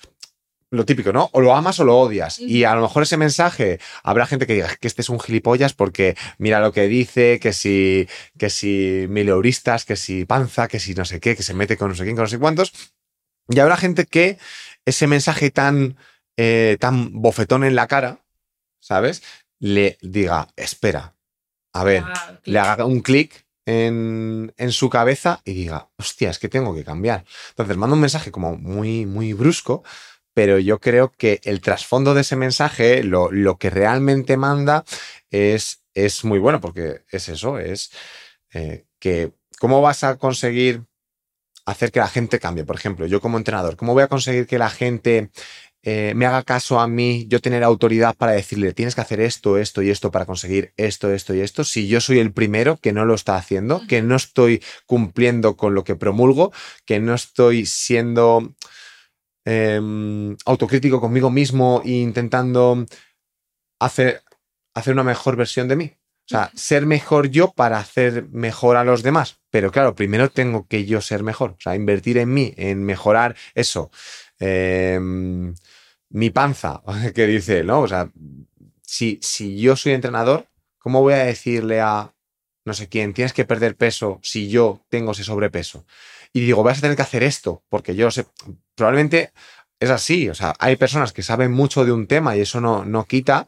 lo 0.70 0.84
típico, 0.84 1.12
¿no? 1.12 1.30
O 1.32 1.40
lo 1.40 1.54
amas 1.54 1.78
o 1.80 1.84
lo 1.84 1.96
odias. 1.96 2.38
Y 2.38 2.64
a 2.64 2.74
lo 2.74 2.82
mejor 2.82 3.04
ese 3.04 3.16
mensaje 3.16 3.78
habrá 4.02 4.26
gente 4.26 4.46
que 4.46 4.54
diga 4.54 4.74
que 4.80 4.88
este 4.88 5.02
es 5.02 5.08
un 5.08 5.20
gilipollas 5.20 5.74
porque 5.74 6.16
mira 6.38 6.60
lo 6.60 6.72
que 6.72 6.88
dice, 6.88 7.38
que 7.40 7.52
si, 7.52 8.08
que 8.38 8.50
si 8.50 9.06
mil 9.08 9.28
euristas, 9.28 9.84
que 9.84 9.96
si 9.96 10.24
panza, 10.24 10.68
que 10.68 10.80
si 10.80 10.94
no 10.94 11.04
sé 11.04 11.20
qué, 11.20 11.36
que 11.36 11.42
se 11.42 11.54
mete 11.54 11.76
con 11.76 11.88
no 11.90 11.94
sé 11.94 12.04
quién, 12.04 12.16
con 12.16 12.24
no 12.24 12.28
sé 12.28 12.38
cuántos. 12.38 12.72
Y 13.48 13.60
habrá 13.60 13.76
gente 13.76 14.06
que 14.06 14.38
ese 14.84 15.06
mensaje 15.06 15.50
tan, 15.50 15.96
eh, 16.36 16.76
tan 16.80 17.12
bofetón 17.12 17.64
en 17.64 17.76
la 17.76 17.86
cara, 17.86 18.24
¿sabes? 18.80 19.22
Le 19.58 19.98
diga, 20.02 20.48
espera, 20.56 21.14
a 21.72 21.84
ver, 21.84 22.04
ah, 22.06 22.38
le 22.44 22.58
haga 22.58 22.84
un 22.84 23.00
clic 23.00 23.46
en, 23.66 24.54
en, 24.56 24.72
su 24.72 24.88
cabeza 24.88 25.40
y 25.44 25.52
diga, 25.52 25.90
hostia, 25.98 26.30
es 26.30 26.38
que 26.38 26.48
tengo 26.48 26.74
que 26.74 26.84
cambiar. 26.84 27.24
Entonces 27.50 27.76
manda 27.76 27.94
un 27.94 28.00
mensaje 28.00 28.30
como 28.30 28.56
muy, 28.56 29.06
muy 29.06 29.32
brusco, 29.32 29.82
pero 30.34 30.58
yo 30.58 30.80
creo 30.80 31.12
que 31.12 31.40
el 31.44 31.60
trasfondo 31.60 32.14
de 32.14 32.20
ese 32.20 32.36
mensaje, 32.36 33.02
lo, 33.02 33.30
lo 33.32 33.58
que 33.58 33.70
realmente 33.70 34.36
manda, 34.36 34.84
es, 35.30 35.82
es, 35.94 36.24
muy 36.24 36.38
bueno, 36.38 36.60
porque 36.60 37.02
es 37.10 37.28
eso, 37.28 37.58
es 37.58 37.90
eh, 38.52 38.86
que 38.98 39.32
cómo 39.58 39.80
vas 39.80 40.04
a 40.04 40.16
conseguir 40.16 40.82
hacer 41.66 41.90
que 41.90 42.00
la 42.00 42.08
gente 42.08 42.38
cambie. 42.38 42.64
Por 42.64 42.76
ejemplo, 42.76 43.06
yo 43.06 43.20
como 43.20 43.38
entrenador, 43.38 43.76
¿cómo 43.76 43.94
voy 43.94 44.04
a 44.04 44.08
conseguir 44.08 44.46
que 44.46 44.58
la 44.58 44.70
gente 44.70 45.30
eh, 45.88 46.14
me 46.16 46.26
haga 46.26 46.42
caso 46.42 46.80
a 46.80 46.88
mí, 46.88 47.26
yo 47.28 47.40
tener 47.40 47.62
autoridad 47.62 48.16
para 48.16 48.32
decirle, 48.32 48.72
tienes 48.72 48.96
que 48.96 49.02
hacer 49.02 49.20
esto, 49.20 49.56
esto 49.56 49.82
y 49.82 49.90
esto 49.90 50.10
para 50.10 50.26
conseguir 50.26 50.72
esto, 50.76 51.12
esto 51.12 51.32
y 51.32 51.42
esto, 51.42 51.62
si 51.62 51.86
yo 51.86 52.00
soy 52.00 52.18
el 52.18 52.32
primero 52.32 52.76
que 52.76 52.92
no 52.92 53.04
lo 53.04 53.14
está 53.14 53.36
haciendo, 53.36 53.86
que 53.86 54.02
no 54.02 54.16
estoy 54.16 54.64
cumpliendo 54.86 55.56
con 55.56 55.76
lo 55.76 55.84
que 55.84 55.94
promulgo, 55.94 56.52
que 56.86 56.98
no 56.98 57.14
estoy 57.14 57.66
siendo 57.66 58.52
em, 59.44 60.36
autocrítico 60.44 61.00
conmigo 61.00 61.30
mismo 61.30 61.82
e 61.84 61.90
intentando 61.90 62.84
hacer, 63.78 64.24
hacer 64.74 64.92
una 64.92 65.04
mejor 65.04 65.36
versión 65.36 65.68
de 65.68 65.76
mí. 65.76 65.92
O 65.94 66.28
sea, 66.28 66.50
ser 66.56 66.84
mejor 66.84 67.28
yo 67.28 67.52
para 67.52 67.78
hacer 67.78 68.26
mejor 68.32 68.76
a 68.76 68.82
los 68.82 69.04
demás. 69.04 69.38
Pero 69.50 69.70
claro, 69.70 69.94
primero 69.94 70.28
tengo 70.30 70.66
que 70.66 70.84
yo 70.84 71.00
ser 71.00 71.22
mejor. 71.22 71.50
O 71.52 71.60
sea, 71.60 71.76
invertir 71.76 72.18
en 72.18 72.34
mí, 72.34 72.52
en 72.56 72.82
mejorar 72.82 73.36
eso. 73.54 73.92
Eh, 74.40 74.98
mi 76.10 76.30
panza, 76.30 76.82
que 77.14 77.26
dice, 77.26 77.64
¿no? 77.64 77.80
O 77.80 77.88
sea, 77.88 78.10
si, 78.82 79.18
si 79.22 79.58
yo 79.58 79.76
soy 79.76 79.92
entrenador, 79.92 80.46
¿cómo 80.78 81.02
voy 81.02 81.14
a 81.14 81.24
decirle 81.24 81.80
a 81.80 82.12
no 82.64 82.74
sé 82.74 82.88
quién, 82.88 83.14
tienes 83.14 83.32
que 83.32 83.44
perder 83.44 83.76
peso 83.76 84.18
si 84.22 84.48
yo 84.48 84.84
tengo 84.88 85.12
ese 85.12 85.24
sobrepeso? 85.24 85.86
Y 86.32 86.40
digo, 86.40 86.62
vas 86.62 86.78
a 86.78 86.80
tener 86.82 86.96
que 86.96 87.02
hacer 87.02 87.22
esto, 87.22 87.62
porque 87.68 87.94
yo 87.94 88.10
sé, 88.10 88.26
probablemente 88.74 89.32
es 89.78 89.90
así, 89.90 90.28
o 90.28 90.34
sea, 90.34 90.54
hay 90.58 90.76
personas 90.76 91.12
que 91.12 91.22
saben 91.22 91.52
mucho 91.52 91.84
de 91.84 91.92
un 91.92 92.06
tema 92.06 92.36
y 92.36 92.40
eso 92.40 92.60
no, 92.60 92.84
no 92.84 93.04
quita 93.04 93.46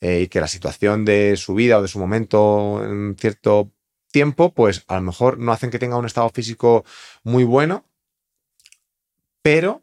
eh, 0.00 0.22
y 0.22 0.28
que 0.28 0.40
la 0.40 0.48
situación 0.48 1.04
de 1.04 1.36
su 1.36 1.54
vida 1.54 1.78
o 1.78 1.82
de 1.82 1.88
su 1.88 1.98
momento 1.98 2.84
en 2.84 3.16
cierto 3.18 3.70
tiempo, 4.10 4.52
pues 4.52 4.84
a 4.88 4.96
lo 4.96 5.02
mejor 5.02 5.38
no 5.38 5.52
hacen 5.52 5.70
que 5.70 5.78
tenga 5.78 5.96
un 5.96 6.06
estado 6.06 6.28
físico 6.30 6.84
muy 7.22 7.44
bueno, 7.44 7.84
pero 9.42 9.82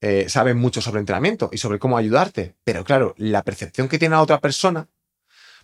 eh, 0.00 0.28
saben 0.28 0.58
mucho 0.58 0.80
sobre 0.80 1.00
entrenamiento 1.00 1.50
y 1.52 1.58
sobre 1.58 1.78
cómo 1.78 1.96
ayudarte. 1.96 2.56
Pero 2.64 2.84
claro, 2.84 3.14
la 3.18 3.42
percepción 3.42 3.88
que 3.88 3.98
tiene 3.98 4.14
la 4.14 4.22
otra 4.22 4.40
persona 4.40 4.88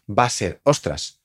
va 0.09 0.25
a 0.25 0.31
ser, 0.31 0.61
ostras, 0.65 1.21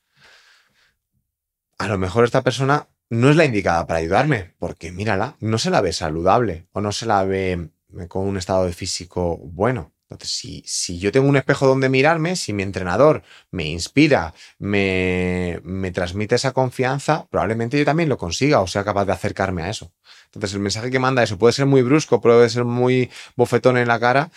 a 1.78 1.88
lo 1.88 1.98
mejor 1.98 2.26
esta 2.26 2.44
persona 2.44 2.88
no 3.10 3.30
es 3.30 3.36
la 3.36 3.46
indicada 3.46 3.88
para 3.88 4.00
ayudarme, 4.00 4.56
porque 4.60 4.92
mírala, 4.92 5.38
no 5.40 5.58
se 5.58 5.70
la 5.70 5.82
ve 5.82 5.94
saludable 5.94 6.68
o 6.74 6.82
no 6.82 6.92
se 6.92 7.06
la 7.06 7.24
ve 7.24 7.70
con 8.10 8.28
un 8.28 8.38
estado 8.38 8.66
de 8.66 8.74
físico 8.74 9.38
bueno. 9.38 9.94
Entonces, 10.10 10.38
si, 10.38 10.64
si 10.66 11.00
yo 11.00 11.12
tengo 11.12 11.28
un 11.28 11.36
espejo 11.36 11.68
donde 11.68 11.90
mirarme, 11.90 12.36
si 12.38 12.54
mi 12.54 12.64
entrenador 12.64 13.24
me 13.52 13.66
inspira, 13.66 14.34
me, 14.58 15.60
me 15.64 15.92
transmite 15.92 16.36
esa 16.36 16.54
confianza, 16.54 17.28
probablemente 17.30 17.78
yo 17.78 17.84
también 17.84 18.08
lo 18.08 18.18
consiga 18.18 18.62
o 18.62 18.68
sea 18.68 18.84
capaz 18.86 19.06
de 19.06 19.12
acercarme 19.14 19.64
a 19.64 19.70
eso. 19.70 19.92
Entonces, 20.26 20.54
el 20.54 20.62
mensaje 20.62 20.92
que 20.92 21.00
manda 21.00 21.24
eso 21.24 21.38
puede 21.38 21.54
ser 21.54 21.66
muy 21.66 21.82
brusco, 21.82 22.22
puede 22.22 22.50
ser 22.50 22.64
muy 22.64 23.10
bofetón 23.36 23.78
en 23.78 23.88
la 23.88 24.00
cara, 24.00 24.32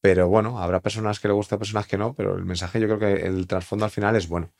pero 0.00 0.28
bueno, 0.28 0.58
habrá 0.60 0.80
personas 0.80 1.20
que 1.20 1.28
le 1.28 1.34
gusta, 1.34 1.58
personas 1.58 1.86
que 1.86 1.98
no, 1.98 2.14
pero 2.14 2.36
el 2.36 2.44
mensaje 2.44 2.80
yo 2.80 2.86
creo 2.86 2.98
que 2.98 3.26
el 3.26 3.46
trasfondo 3.46 3.84
al 3.84 3.90
final 3.90 4.16
es 4.16 4.28
bueno. 4.28 4.50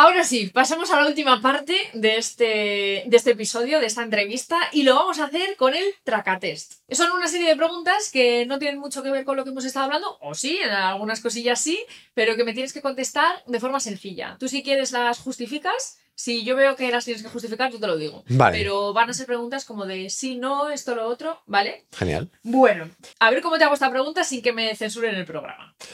Ahora 0.00 0.22
sí, 0.22 0.46
pasamos 0.46 0.92
a 0.92 1.00
la 1.00 1.08
última 1.08 1.42
parte 1.42 1.76
de 1.92 2.18
este, 2.18 3.02
de 3.04 3.16
este 3.16 3.32
episodio, 3.32 3.80
de 3.80 3.86
esta 3.86 4.04
entrevista, 4.04 4.56
y 4.70 4.84
lo 4.84 4.94
vamos 4.94 5.18
a 5.18 5.24
hacer 5.24 5.56
con 5.56 5.74
el 5.74 5.82
Tracatest. 6.04 6.74
Son 6.92 7.10
una 7.10 7.26
serie 7.26 7.48
de 7.48 7.56
preguntas 7.56 8.08
que 8.12 8.46
no 8.46 8.60
tienen 8.60 8.78
mucho 8.78 9.02
que 9.02 9.10
ver 9.10 9.24
con 9.24 9.36
lo 9.36 9.42
que 9.42 9.50
hemos 9.50 9.64
estado 9.64 9.86
hablando, 9.86 10.16
o 10.20 10.36
sí, 10.36 10.56
en 10.62 10.70
algunas 10.70 11.20
cosillas 11.20 11.60
sí, 11.60 11.84
pero 12.14 12.36
que 12.36 12.44
me 12.44 12.52
tienes 12.52 12.72
que 12.72 12.80
contestar 12.80 13.42
de 13.44 13.58
forma 13.58 13.80
sencilla. 13.80 14.36
Tú 14.38 14.46
si 14.46 14.62
quieres 14.62 14.92
las 14.92 15.18
justificas, 15.18 15.98
si 16.14 16.44
yo 16.44 16.54
veo 16.54 16.76
que 16.76 16.92
las 16.92 17.04
tienes 17.04 17.24
que 17.24 17.28
justificar, 17.28 17.72
yo 17.72 17.80
te 17.80 17.88
lo 17.88 17.96
digo. 17.96 18.22
Vale. 18.28 18.56
Pero 18.56 18.92
van 18.92 19.10
a 19.10 19.14
ser 19.14 19.26
preguntas 19.26 19.64
como 19.64 19.84
de 19.84 20.10
sí, 20.10 20.36
no, 20.36 20.70
esto, 20.70 20.94
lo 20.94 21.08
otro, 21.08 21.42
¿vale? 21.46 21.86
Genial. 21.90 22.30
Bueno, 22.44 22.88
a 23.18 23.30
ver 23.30 23.42
cómo 23.42 23.58
te 23.58 23.64
hago 23.64 23.74
esta 23.74 23.90
pregunta 23.90 24.22
sin 24.22 24.42
que 24.42 24.52
me 24.52 24.76
censuren 24.76 25.16
el 25.16 25.26
programa. 25.26 25.74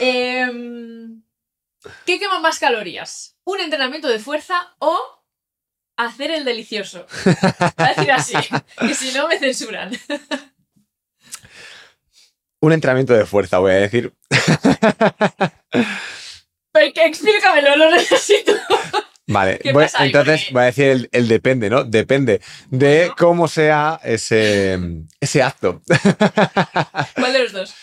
Eh, 0.00 0.46
¿Qué 2.04 2.18
quema 2.18 2.40
más 2.40 2.58
calorías? 2.58 3.37
¿Un 3.48 3.60
entrenamiento 3.60 4.08
de 4.08 4.18
fuerza 4.18 4.74
o 4.78 5.24
hacer 5.96 6.30
el 6.32 6.44
delicioso? 6.44 7.06
a 7.78 7.88
decir 7.88 8.12
así, 8.12 8.34
que 8.78 8.94
si 8.94 9.10
no 9.16 9.26
me 9.26 9.38
censuran. 9.38 9.90
Un 12.60 12.72
entrenamiento 12.74 13.14
de 13.14 13.24
fuerza, 13.24 13.58
voy 13.58 13.72
a 13.72 13.76
decir. 13.76 14.12
Pero 16.72 16.92
que 16.92 17.06
explícamelo, 17.06 17.74
lo 17.76 17.90
necesito. 17.90 18.52
Vale, 19.26 19.60
entonces 19.62 20.52
voy 20.52 20.62
a 20.62 20.66
decir 20.66 21.08
el, 21.10 21.28
depende, 21.28 21.70
¿no? 21.70 21.84
Depende 21.84 22.42
de 22.68 23.10
cómo 23.16 23.48
sea 23.48 23.98
ese, 24.04 24.78
ese 25.20 25.42
acto. 25.42 25.80
¿Cuál 27.14 27.32
de 27.32 27.38
los 27.44 27.52
dos? 27.52 27.74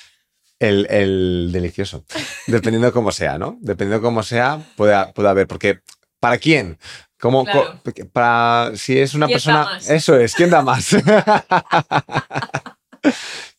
El, 0.59 1.49
delicioso. 1.51 2.05
Dependiendo 2.47 2.91
cómo 2.93 3.11
sea, 3.11 3.37
¿no? 3.37 3.57
Dependiendo 3.61 4.01
cómo 4.05 4.23
sea, 4.23 4.59
puede, 4.75 5.11
puede 5.13 5.29
haber. 5.29 5.47
Porque 5.47 5.81
¿Para 6.19 6.37
quién? 6.39 6.79
Como, 7.19 7.45
Claro. 7.45 7.79
para 8.11 8.71
si 8.75 8.97
es 8.99 9.13
una 9.13 9.27
¿Quién 9.27 9.37
da 9.37 9.43
persona. 9.43 9.63
más? 9.65 9.89
Eso 9.89 10.17
es, 10.17 10.33
¿quién 10.33 10.49
da 10.49 10.61
más? 10.63 10.89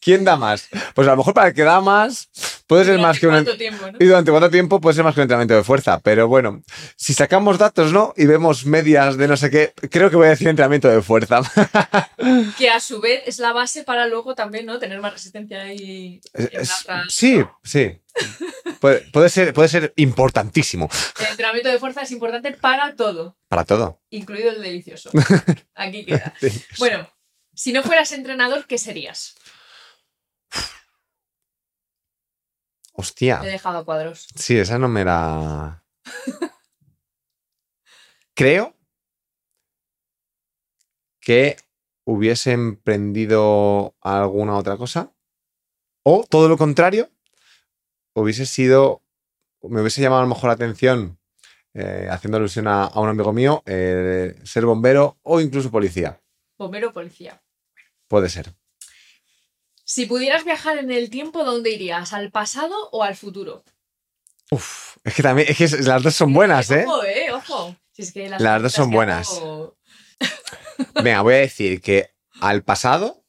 ¿Quién 0.07 0.23
da 0.25 0.37
más? 0.37 0.69
Pues 0.95 1.09
a 1.09 1.11
lo 1.11 1.17
mejor 1.17 1.35
para 1.35 1.49
el 1.49 1.55
que 1.55 1.65
da 1.65 1.81
más, 1.81 2.29
puede 2.69 2.85
ser 2.85 2.97
más 3.01 3.19
que 3.19 3.27
un. 3.27 3.33
¿Cuánto 3.33 3.57
tiempo, 3.57 3.91
no? 3.91 3.99
Y 3.99 4.05
durante 4.05 4.31
cuánto 4.31 4.51
tiempo 4.51 4.81
puede 4.81 4.95
ser 4.95 5.03
más 5.03 5.17
que 5.17 5.19
un 5.19 5.23
entrenamiento 5.23 5.57
de 5.57 5.65
fuerza. 5.65 5.99
Pero 5.99 6.29
bueno, 6.29 6.63
si 6.95 7.13
sacamos 7.13 7.59
datos, 7.59 7.93
¿no? 7.93 8.15
Y 8.17 8.27
vemos 8.27 8.67
medias 8.67 9.17
de 9.17 9.27
no 9.27 9.37
sé 9.37 9.51
qué, 9.51 9.73
creo 9.91 10.09
que 10.09 10.15
voy 10.15 10.29
a 10.29 10.31
decir 10.31 10.47
entrenamiento 10.47 10.87
de 10.87 11.03
fuerza. 11.03 11.41
Que 12.57 12.71
a 12.71 12.79
su 12.79 13.01
vez 13.01 13.25
es 13.27 13.41
la 13.41 13.53
base 13.53 13.83
para 13.83 14.07
luego 14.07 14.37
también, 14.37 14.65
¿no? 14.67 14.79
Tener 14.79 15.01
más 15.01 15.13
resistencia 15.13 15.75
y. 15.75 16.21
Sí, 17.09 17.43
sí. 17.65 18.01
Puede, 18.79 19.01
puede 19.13 19.29
ser, 19.29 19.53
puede 19.53 19.69
ser 19.69 19.93
importantísimo 19.97 20.89
El 21.21 21.27
entrenamiento 21.27 21.69
de 21.69 21.79
fuerza 21.79 22.03
es 22.03 22.13
importante 22.13 22.53
para 22.53 22.95
todo, 22.95 23.37
para 23.49 23.65
todo. 23.65 24.01
incluido 24.11 24.53
el 24.53 24.63
delicioso. 24.63 25.11
Aquí 25.75 26.05
queda. 26.05 26.33
Bueno, 26.79 27.11
si 27.57 27.73
no 27.73 27.83
fueras 27.83 28.13
entrenador, 28.13 28.67
¿qué 28.67 28.79
serías? 28.79 29.35
Hostia. 32.93 33.41
Te 33.41 33.49
he 33.49 33.53
dejado 33.53 33.85
cuadros. 33.85 34.27
Sí, 34.35 34.57
esa 34.59 34.79
no 34.79 34.89
me 34.89 35.05
la. 35.05 35.85
Creo 38.35 38.75
que 41.21 41.57
hubiese 42.05 42.53
emprendido 42.53 43.95
alguna 44.01 44.57
otra 44.57 44.77
cosa. 44.77 45.13
O 46.05 46.25
todo 46.29 46.49
lo 46.49 46.57
contrario, 46.57 47.11
hubiese 48.15 48.47
sido. 48.47 49.03
Me 49.63 49.81
hubiese 49.81 50.01
llamado 50.01 50.21
a 50.21 50.25
lo 50.25 50.29
mejor 50.29 50.49
la 50.49 50.55
atención, 50.55 51.19
eh, 51.75 52.07
haciendo 52.11 52.37
alusión 52.39 52.69
a, 52.69 52.85
a 52.85 53.01
un 53.01 53.09
amigo 53.09 53.33
mío, 53.33 53.63
eh, 53.67 54.39
ser 54.45 54.65
bombero 54.65 55.19
o 55.23 55.41
incluso 55.41 55.71
policía. 55.71 56.21
Bombero 56.57 56.91
o 56.91 56.93
policía. 56.93 57.43
Puede 58.07 58.29
ser. 58.29 58.55
Si 59.89 60.07
pudieras 60.07 60.45
viajar 60.45 60.79
en 60.79 60.91
el 60.91 61.11
tiempo, 61.11 61.45
¿dónde 61.45 61.71
irías? 61.71 62.13
¿Al 62.13 62.33
pasado 62.33 62.75
o 62.91 63.05
al 63.05 63.15
futuro? 63.15 63.63
Uf, 64.51 64.97
es 65.05 65.15
que 65.15 65.23
también, 65.23 65.47
es 65.49 65.57
que 65.57 65.69
las 65.83 66.03
dos 66.03 66.13
son 66.17 66.33
buenas, 66.33 66.69
¿eh? 66.73 66.85
Ojo, 66.89 67.05
eh, 67.05 67.31
ojo. 67.33 67.77
Si 67.93 68.03
es 68.03 68.13
que 68.13 68.29
las, 68.29 68.41
Las 68.43 68.61
dos 68.61 68.73
son 68.73 68.91
buenas. 68.91 69.29
hago- 69.31 69.77
Venga, 71.05 71.23
voy 71.23 71.35
a 71.35 71.39
decir 71.39 71.81
que 71.81 72.11
al 72.41 72.65
pasado, 72.65 73.25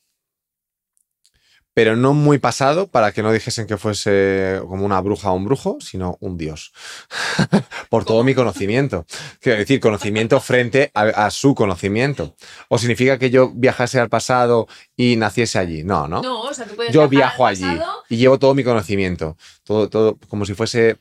pero 1.78 1.96
no 1.96 2.16
muy 2.16 2.40
pasado 2.40 2.88
para 2.88 3.12
que 3.12 3.22
no 3.22 3.32
dijesen 3.32 3.68
que 3.68 3.78
fuese 3.78 4.60
como 4.68 4.84
una 4.84 5.00
bruja 5.00 5.30
o 5.30 5.36
un 5.36 5.46
brujo, 5.46 5.78
sino 5.80 6.18
un 6.22 6.36
dios. 6.36 6.74
Por 7.92 8.04
todo 8.04 8.24
mi 8.24 8.34
conocimiento. 8.34 9.06
Quiero 9.40 9.60
decir, 9.60 9.80
conocimiento 9.80 10.40
frente 10.40 10.90
a, 10.96 11.02
a 11.04 11.30
su 11.30 11.54
conocimiento. 11.54 12.34
¿O 12.68 12.80
significa 12.80 13.20
que 13.20 13.30
yo 13.30 13.52
viajase 13.54 14.00
al 14.00 14.10
pasado 14.10 14.68
y 14.96 15.18
naciese 15.18 15.60
allí? 15.60 15.84
No, 15.84 16.08
¿no? 16.08 16.24
No, 16.24 16.42
o 16.42 16.52
sea, 16.52 16.66
tú 16.66 16.76
puedes 16.76 16.92
yo 16.92 17.08
viajo 17.08 17.46
al 17.46 17.54
allí 17.54 17.80
y 18.10 18.18
llevo 18.18 18.40
todo 18.40 18.56
mi 18.56 18.64
conocimiento. 18.64 19.38
Todo, 19.64 19.88
todo, 19.88 20.18
como 20.30 20.48
si 20.48 20.56
fuese 20.56 20.98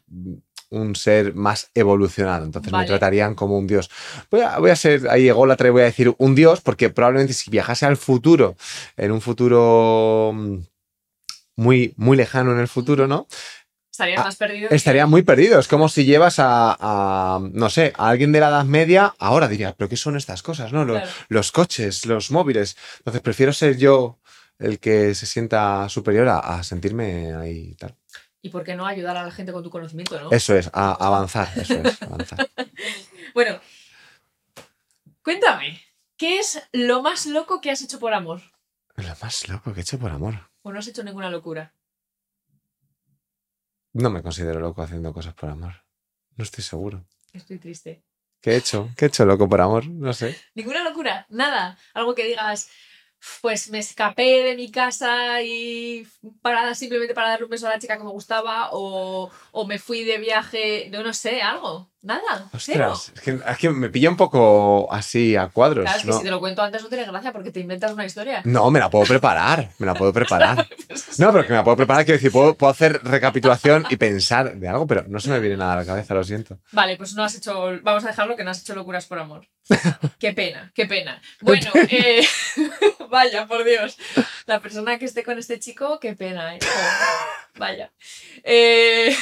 un 0.70 0.96
ser 0.96 1.34
más 1.34 1.70
evolucionado. 1.74 2.44
Entonces 2.44 2.72
Vale. 2.72 2.84
me 2.84 2.88
tratarían 2.88 3.34
como 3.34 3.56
un 3.58 3.66
dios. 3.66 3.90
Voy 4.30 4.40
a, 4.40 4.58
voy 4.58 4.70
a 4.70 4.76
ser 4.76 5.08
ahí 5.08 5.28
ególatra 5.28 5.68
y 5.68 5.70
voy 5.70 5.82
a 5.82 5.86
decir 5.86 6.14
un 6.18 6.34
dios, 6.34 6.60
porque 6.60 6.90
probablemente 6.90 7.32
si 7.34 7.50
viajase 7.50 7.86
al 7.86 7.96
futuro, 7.96 8.56
en 8.96 9.12
un 9.12 9.20
futuro 9.20 10.32
mm, 10.34 10.58
muy, 11.56 11.94
muy 11.96 12.16
lejano 12.16 12.52
en 12.52 12.58
el 12.58 12.68
futuro, 12.68 13.06
¿no? 13.06 13.26
Estarías 13.90 14.20
Ah, 14.20 14.24
más 14.24 14.36
perdido. 14.36 14.68
que- 14.68 14.74
Estaría 14.74 15.06
muy 15.06 15.22
perdido. 15.22 15.58
Es 15.58 15.68
como 15.68 15.88
si 15.88 16.04
llevas 16.04 16.38
a, 16.38 16.76
a, 16.78 17.40
no 17.40 17.70
sé, 17.70 17.94
a 17.96 18.10
alguien 18.10 18.30
de 18.32 18.40
la 18.40 18.48
Edad 18.48 18.64
Media, 18.66 19.14
ahora 19.18 19.48
diría, 19.48 19.74
pero 19.74 19.88
¿qué 19.88 19.96
son 19.96 20.16
estas 20.18 20.42
cosas? 20.42 20.70
¿no? 20.72 20.84
Los, 20.84 20.98
Claro. 20.98 21.12
los 21.28 21.50
coches, 21.52 22.04
los 22.04 22.30
móviles. 22.30 22.76
Entonces 22.98 23.22
prefiero 23.22 23.54
ser 23.54 23.78
yo 23.78 24.18
el 24.58 24.80
que 24.80 25.14
se 25.14 25.24
sienta 25.24 25.88
superior 25.88 26.28
a, 26.28 26.38
a 26.40 26.62
sentirme 26.62 27.34
ahí 27.34 27.70
y 27.70 27.74
tal. 27.76 27.94
¿Y 28.46 28.48
por 28.48 28.62
qué 28.62 28.76
no 28.76 28.86
ayudar 28.86 29.16
a 29.16 29.24
la 29.24 29.32
gente 29.32 29.50
con 29.50 29.64
tu 29.64 29.70
conocimiento, 29.70 30.20
no? 30.20 30.30
Eso 30.30 30.54
es, 30.54 30.70
a 30.72 30.92
avanzar, 30.92 31.48
eso 31.56 31.74
es, 31.74 32.00
avanzar. 32.00 32.48
Bueno, 33.34 33.60
cuéntame, 35.20 35.82
¿qué 36.16 36.38
es 36.38 36.62
lo 36.70 37.02
más 37.02 37.26
loco 37.26 37.60
que 37.60 37.72
has 37.72 37.82
hecho 37.82 37.98
por 37.98 38.14
amor? 38.14 38.40
Lo 38.94 39.16
más 39.20 39.48
loco 39.48 39.74
que 39.74 39.80
he 39.80 39.82
hecho 39.82 39.98
por 39.98 40.12
amor. 40.12 40.48
¿O 40.62 40.70
no 40.70 40.78
has 40.78 40.86
hecho 40.86 41.02
ninguna 41.02 41.28
locura? 41.28 41.74
No 43.92 44.10
me 44.10 44.22
considero 44.22 44.60
loco 44.60 44.80
haciendo 44.80 45.12
cosas 45.12 45.34
por 45.34 45.50
amor. 45.50 45.84
No 46.36 46.44
estoy 46.44 46.62
seguro. 46.62 47.04
Estoy 47.32 47.58
triste. 47.58 48.04
¿Qué 48.40 48.52
he 48.52 48.56
hecho? 48.58 48.90
¿Qué 48.96 49.06
he 49.06 49.08
hecho 49.08 49.24
loco 49.24 49.48
por 49.48 49.60
amor? 49.60 49.88
No 49.88 50.12
sé. 50.12 50.38
¿Ninguna 50.54 50.84
locura? 50.84 51.26
Nada. 51.30 51.76
Algo 51.94 52.14
que 52.14 52.26
digas, 52.26 52.70
pues 53.42 53.70
me 53.70 53.78
escapé 53.78 54.42
de 54.44 54.56
mi 54.56 54.70
casa 54.70 55.42
y 55.42 56.06
para, 56.42 56.74
simplemente 56.74 57.14
para 57.14 57.30
darle 57.30 57.44
un 57.44 57.50
beso 57.50 57.66
a 57.66 57.70
la 57.70 57.78
chica 57.78 57.96
que 57.98 58.04
me 58.04 58.10
gustaba 58.10 58.70
o, 58.72 59.30
o 59.52 59.66
me 59.66 59.78
fui 59.78 60.04
de 60.04 60.18
viaje, 60.18 60.88
no, 60.90 61.02
no 61.02 61.12
sé, 61.14 61.42
algo. 61.42 61.90
Nada. 62.02 62.48
Ostras, 62.52 63.12
es 63.14 63.20
que, 63.20 63.40
es 63.44 63.58
que 63.58 63.70
me 63.70 63.88
pilla 63.88 64.10
un 64.10 64.16
poco 64.16 64.92
así 64.92 65.34
a 65.34 65.48
cuadros. 65.48 65.84
Claro, 65.84 65.98
es 65.98 66.04
que 66.04 66.10
¿no? 66.10 66.18
si 66.18 66.24
te 66.24 66.30
lo 66.30 66.38
cuento 66.38 66.62
antes 66.62 66.82
no 66.82 66.88
tiene 66.88 67.04
gracia 67.04 67.32
porque 67.32 67.50
te 67.50 67.60
inventas 67.60 67.92
una 67.92 68.04
historia. 68.04 68.42
No, 68.44 68.70
me 68.70 68.78
la 68.78 68.88
puedo 68.88 69.04
preparar, 69.04 69.70
me 69.78 69.86
la 69.86 69.94
puedo 69.94 70.12
preparar. 70.14 70.68
No, 71.18 71.32
pero 71.32 71.44
que 71.44 71.50
me 71.50 71.56
la 71.56 71.64
puedo 71.64 71.76
preparar, 71.76 72.04
quiero 72.04 72.18
decir, 72.18 72.30
puedo, 72.30 72.54
puedo 72.54 72.70
hacer 72.70 73.02
recapitulación 73.02 73.86
y 73.90 73.96
pensar 73.96 74.56
de 74.56 74.68
algo, 74.68 74.86
pero 74.86 75.04
no 75.08 75.18
se 75.18 75.30
me 75.30 75.40
viene 75.40 75.56
nada 75.56 75.72
a 75.72 75.76
la 75.76 75.84
cabeza, 75.84 76.14
lo 76.14 76.22
siento. 76.22 76.58
Vale, 76.72 76.96
pues 76.96 77.14
no 77.14 77.24
has 77.24 77.34
hecho. 77.34 77.72
Vamos 77.82 78.04
a 78.04 78.08
dejarlo 78.08 78.36
que 78.36 78.44
no 78.44 78.50
has 78.50 78.60
hecho 78.60 78.74
locuras 78.74 79.06
por 79.06 79.18
amor. 79.18 79.46
Qué 80.20 80.32
pena, 80.32 80.70
qué 80.74 80.86
pena. 80.86 81.20
Bueno, 81.40 81.70
eh, 81.74 82.24
vaya, 83.10 83.46
por 83.46 83.64
Dios. 83.64 83.96
La 84.46 84.60
persona 84.60 84.96
que 84.96 85.06
esté 85.06 85.24
con 85.24 85.38
este 85.38 85.58
chico, 85.58 85.98
qué 85.98 86.14
pena, 86.14 86.54
¿eh? 86.54 86.60
Vaya. 87.56 87.90
Eh, 88.44 89.16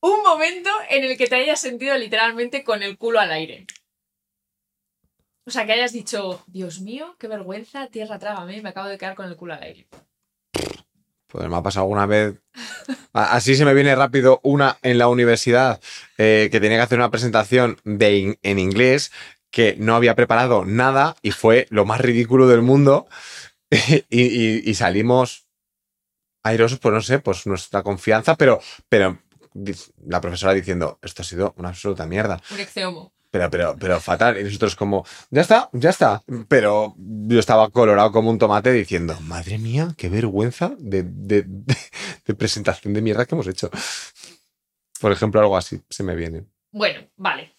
Un 0.00 0.22
momento 0.22 0.70
en 0.90 1.04
el 1.04 1.16
que 1.16 1.26
te 1.26 1.36
hayas 1.36 1.60
sentido 1.60 1.96
literalmente 1.96 2.64
con 2.64 2.82
el 2.82 2.96
culo 2.98 3.18
al 3.20 3.32
aire. 3.32 3.66
O 5.46 5.50
sea, 5.50 5.64
que 5.64 5.72
hayas 5.72 5.92
dicho, 5.92 6.42
Dios 6.48 6.80
mío, 6.80 7.16
qué 7.18 7.28
vergüenza, 7.28 7.86
tierra 7.88 8.18
trágame, 8.18 8.60
me 8.62 8.68
acabo 8.70 8.88
de 8.88 8.98
quedar 8.98 9.14
con 9.14 9.26
el 9.26 9.36
culo 9.36 9.54
al 9.54 9.62
aire. 9.62 9.86
Pues 11.28 11.48
me 11.48 11.56
ha 11.56 11.62
pasado 11.62 11.84
alguna 11.84 12.06
vez. 12.06 12.36
Así 13.12 13.56
se 13.56 13.64
me 13.64 13.74
viene 13.74 13.94
rápido 13.94 14.40
una 14.42 14.78
en 14.82 14.98
la 14.98 15.08
universidad 15.08 15.80
eh, 16.18 16.48
que 16.52 16.60
tenía 16.60 16.78
que 16.78 16.82
hacer 16.82 16.98
una 16.98 17.10
presentación 17.10 17.78
de 17.84 18.38
en 18.42 18.58
inglés 18.58 19.12
que 19.50 19.76
no 19.78 19.94
había 19.96 20.14
preparado 20.14 20.64
nada 20.64 21.16
y 21.22 21.30
fue 21.30 21.66
lo 21.70 21.84
más 21.84 22.00
ridículo 22.00 22.46
del 22.48 22.62
mundo. 22.62 23.06
y, 23.70 24.04
y- 24.10 24.62
y 24.64 24.74
salimos 24.74 25.46
airosos, 26.44 26.78
pues 26.78 26.94
no 26.94 27.00
sé, 27.00 27.18
pues 27.18 27.46
nuestra 27.46 27.82
confianza, 27.82 28.36
pero, 28.36 28.60
pero 28.88 29.18
la 30.06 30.20
profesora 30.20 30.54
diciendo, 30.54 30.98
esto 31.02 31.22
ha 31.22 31.24
sido 31.24 31.54
una 31.58 31.70
absoluta 31.70 32.06
mierda. 32.06 32.40
Un 32.50 32.60
exceomo. 32.60 33.12
Pero, 33.30 33.50
pero, 33.50 33.76
pero 33.78 34.00
fatal. 34.00 34.38
Y 34.40 34.44
nosotros 34.44 34.76
como, 34.76 35.04
ya 35.30 35.42
está, 35.42 35.68
ya 35.72 35.90
está. 35.90 36.22
Pero 36.48 36.94
yo 36.98 37.38
estaba 37.38 37.68
colorado 37.70 38.12
como 38.12 38.30
un 38.30 38.38
tomate 38.38 38.72
diciendo, 38.72 39.18
madre 39.20 39.58
mía, 39.58 39.88
qué 39.96 40.08
vergüenza 40.08 40.72
de, 40.78 41.02
de- 41.02 41.42
de- 41.46 41.76
de 42.26 42.34
presentación 42.34 42.94
de 42.94 43.02
mierda 43.02 43.26
que 43.26 43.34
hemos 43.34 43.46
hecho. 43.48 43.70
Por 45.00 45.12
ejemplo, 45.12 45.40
algo 45.40 45.56
así 45.56 45.80
se 45.90 46.02
me 46.02 46.14
viene. 46.16 46.44
Bueno, 46.70 47.00
vale. 47.16 47.52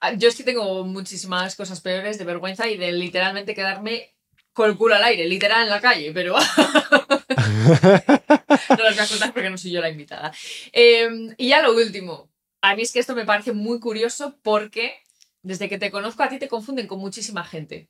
Ah, 0.00 0.12
Yo 0.12 0.28
es 0.28 0.36
que 0.36 0.44
tengo 0.44 0.84
muchísimas 0.84 1.56
cosas 1.56 1.80
peores 1.80 2.18
de 2.18 2.24
vergüenza 2.24 2.68
y 2.68 2.76
de 2.76 2.92
literalmente 2.92 3.54
quedarme 3.54 4.14
con 4.52 4.70
el 4.70 4.76
culo 4.76 4.94
al 4.94 5.04
aire, 5.04 5.26
literal 5.26 5.64
en 5.64 5.70
la 5.70 5.80
calle, 5.80 6.12
pero 6.12 6.34
no 8.70 8.76
las 8.84 8.96
voy 8.96 9.04
a 9.04 9.08
contar 9.08 9.32
porque 9.32 9.50
no 9.50 9.58
soy 9.58 9.70
yo 9.72 9.80
la 9.80 9.88
invitada. 9.90 10.32
Eh, 10.72 11.08
y 11.36 11.48
ya 11.48 11.62
lo 11.62 11.74
último. 11.74 12.30
A 12.62 12.74
mí 12.74 12.82
es 12.82 12.92
que 12.92 12.98
esto 13.00 13.14
me 13.14 13.24
parece 13.24 13.52
muy 13.52 13.78
curioso 13.80 14.36
porque 14.42 14.94
desde 15.42 15.68
que 15.68 15.78
te 15.78 15.90
conozco 15.90 16.22
a 16.22 16.28
ti 16.28 16.38
te 16.38 16.48
confunden 16.48 16.86
con 16.86 16.98
muchísima 16.98 17.44
gente. 17.44 17.88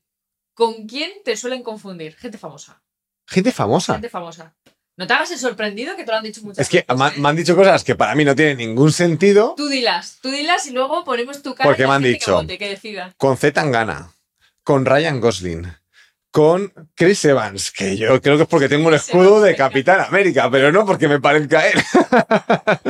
¿Con 0.55 0.87
quién 0.87 1.11
te 1.25 1.37
suelen 1.37 1.63
confundir? 1.63 2.15
Gente 2.17 2.39
famosa. 2.39 2.83
Gente 3.27 3.53
famosa. 3.53 3.95
Gente 3.95 4.09
famosa. 4.09 4.55
No 4.99 5.07
te 5.07 5.13
hagas 5.13 5.31
el 5.31 5.39
sorprendido 5.39 5.95
que 5.97 6.05
te 6.05 6.11
lo 6.11 6.17
han 6.17 6.25
dicho 6.25 6.41
muchas 6.43 6.59
Es 6.61 6.69
que 6.71 6.87
veces, 6.89 7.19
me, 7.19 7.29
han- 7.29 7.37
dicho 7.37 7.55
cosas 7.55 7.85
que 7.85 7.95
para 7.95 8.15
mí 8.15 8.25
no 8.25 8.35
tienen 8.35 8.57
ningún 8.57 8.93
sentido. 8.93 9.53
Tú 9.57 9.69
dilas, 9.69 10.19
tú 10.23 10.31
dilas 10.31 10.67
y 10.67 10.71
luego 10.73 11.05
ponemos 11.05 11.43
tu 11.43 11.55
cara 11.55 11.69
Porque 11.69 11.87
me 11.87 11.93
han 11.93 12.03
que 12.03 12.09
dicho. 12.09 12.33
vote, 12.35 12.57
que 12.57 12.69
decida. 12.71 13.15
Con 13.19 13.37
Z 13.37 13.53
Tangana, 13.61 14.11
con 14.63 14.87
Ryan 14.87 15.21
Gosling, 15.21 15.71
con 16.37 16.71
Chris 16.95 17.25
Evans, 17.25 17.71
que 17.73 17.97
yo 17.97 18.21
creo 18.21 18.37
que 18.37 18.43
es 18.43 18.49
porque 18.51 18.69
tengo 18.69 18.89
un 18.89 18.93
escudo 18.93 19.41
de 19.41 19.57
Capitán 19.57 20.03
América, 20.07 20.51
pero 20.51 20.71
no 20.71 20.85
porque 20.85 21.09
me 21.09 21.19
parezca 21.19 21.67
él. 21.67 21.81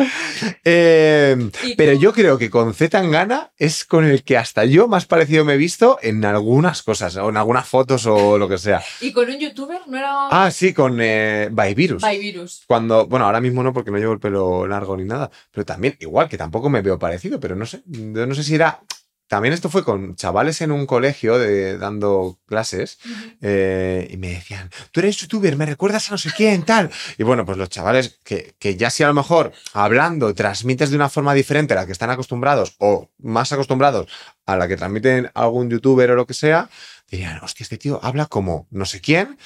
Eh, 0.68 1.36
Y 1.62 1.76
pero 1.76 1.92
yo 1.92 2.12
creo 2.12 2.38
que 2.38 2.50
con 2.50 2.74
Z 2.74 2.90
Tangana 2.98 3.52
es 3.56 3.84
con 3.84 4.04
el 4.04 4.24
que 4.24 4.36
hasta 4.36 4.64
yo 4.64 4.88
más 4.88 5.06
parecido 5.06 5.44
me 5.44 5.54
he 5.54 5.56
visto 5.56 5.98
en 6.02 6.24
algunas 6.24 6.82
cosas, 6.82 7.14
o 7.16 7.28
en 7.28 7.36
algunas 7.36 7.68
fotos 7.68 8.04
o 8.06 8.36
lo 8.36 8.48
que 8.48 8.58
sea. 8.58 8.82
Y 9.00 9.12
con 9.12 9.28
un 9.30 9.38
youtuber 9.38 9.80
no 9.86 9.96
era 9.96 10.28
Ah, 10.30 10.50
sí, 10.50 10.72
con 10.74 10.98
eh, 11.00 11.48
By 11.52 11.74
Virus. 11.74 12.02
by 12.02 12.18
virus. 12.18 12.64
Cuando, 12.66 13.06
bueno, 13.06 13.26
ahora 13.26 13.40
mismo 13.40 13.62
no 13.62 13.72
porque 13.72 13.92
no 13.92 13.98
llevo 13.98 14.12
el 14.14 14.18
pelo 14.20 14.66
largo 14.66 14.96
ni 14.96 15.04
nada, 15.04 15.30
pero 15.52 15.64
también, 15.64 15.96
igual 16.00 16.28
que 16.28 16.36
tampoco 16.36 16.68
me 16.68 16.82
veo 16.82 16.98
parecido, 16.98 17.38
pero 17.38 17.54
no 17.54 17.64
sé, 17.64 17.82
yo 17.86 18.26
no 18.26 18.34
sé 18.34 18.42
si 18.42 18.56
era... 18.56 18.80
También 19.28 19.54
esto 19.54 19.68
fue 19.68 19.84
con 19.84 20.14
chavales 20.14 20.60
en 20.60 20.70
un 20.70 20.86
colegio 20.86 21.36
de, 21.38 21.78
dando 21.78 22.38
clases 22.46 22.98
eh, 23.42 24.06
y 24.10 24.16
me 24.18 24.28
decían, 24.28 24.70
tú 24.92 25.00
eres 25.00 25.16
youtuber, 25.16 25.56
me 25.56 25.66
recuerdas 25.66 26.08
a 26.08 26.12
no 26.12 26.18
sé 26.18 26.30
quién, 26.36 26.64
tal. 26.64 26.90
Y 27.18 27.24
bueno, 27.24 27.44
pues 27.44 27.58
los 27.58 27.68
chavales 27.68 28.20
que, 28.22 28.54
que 28.60 28.76
ya 28.76 28.88
si 28.88 29.02
a 29.02 29.08
lo 29.08 29.14
mejor 29.14 29.52
hablando 29.72 30.32
transmites 30.34 30.90
de 30.90 30.96
una 30.96 31.08
forma 31.08 31.34
diferente 31.34 31.74
a 31.74 31.76
la 31.76 31.86
que 31.86 31.92
están 31.92 32.10
acostumbrados 32.10 32.76
o 32.78 33.10
más 33.18 33.50
acostumbrados 33.52 34.08
a 34.46 34.56
la 34.56 34.68
que 34.68 34.76
transmiten 34.76 35.30
algún 35.34 35.70
youtuber 35.70 36.12
o 36.12 36.14
lo 36.14 36.26
que 36.26 36.34
sea, 36.34 36.70
dirían, 37.10 37.42
hostia, 37.42 37.64
este 37.64 37.78
tío 37.78 37.98
habla 38.04 38.26
como 38.26 38.68
no 38.70 38.84
sé 38.84 39.00
quién, 39.00 39.38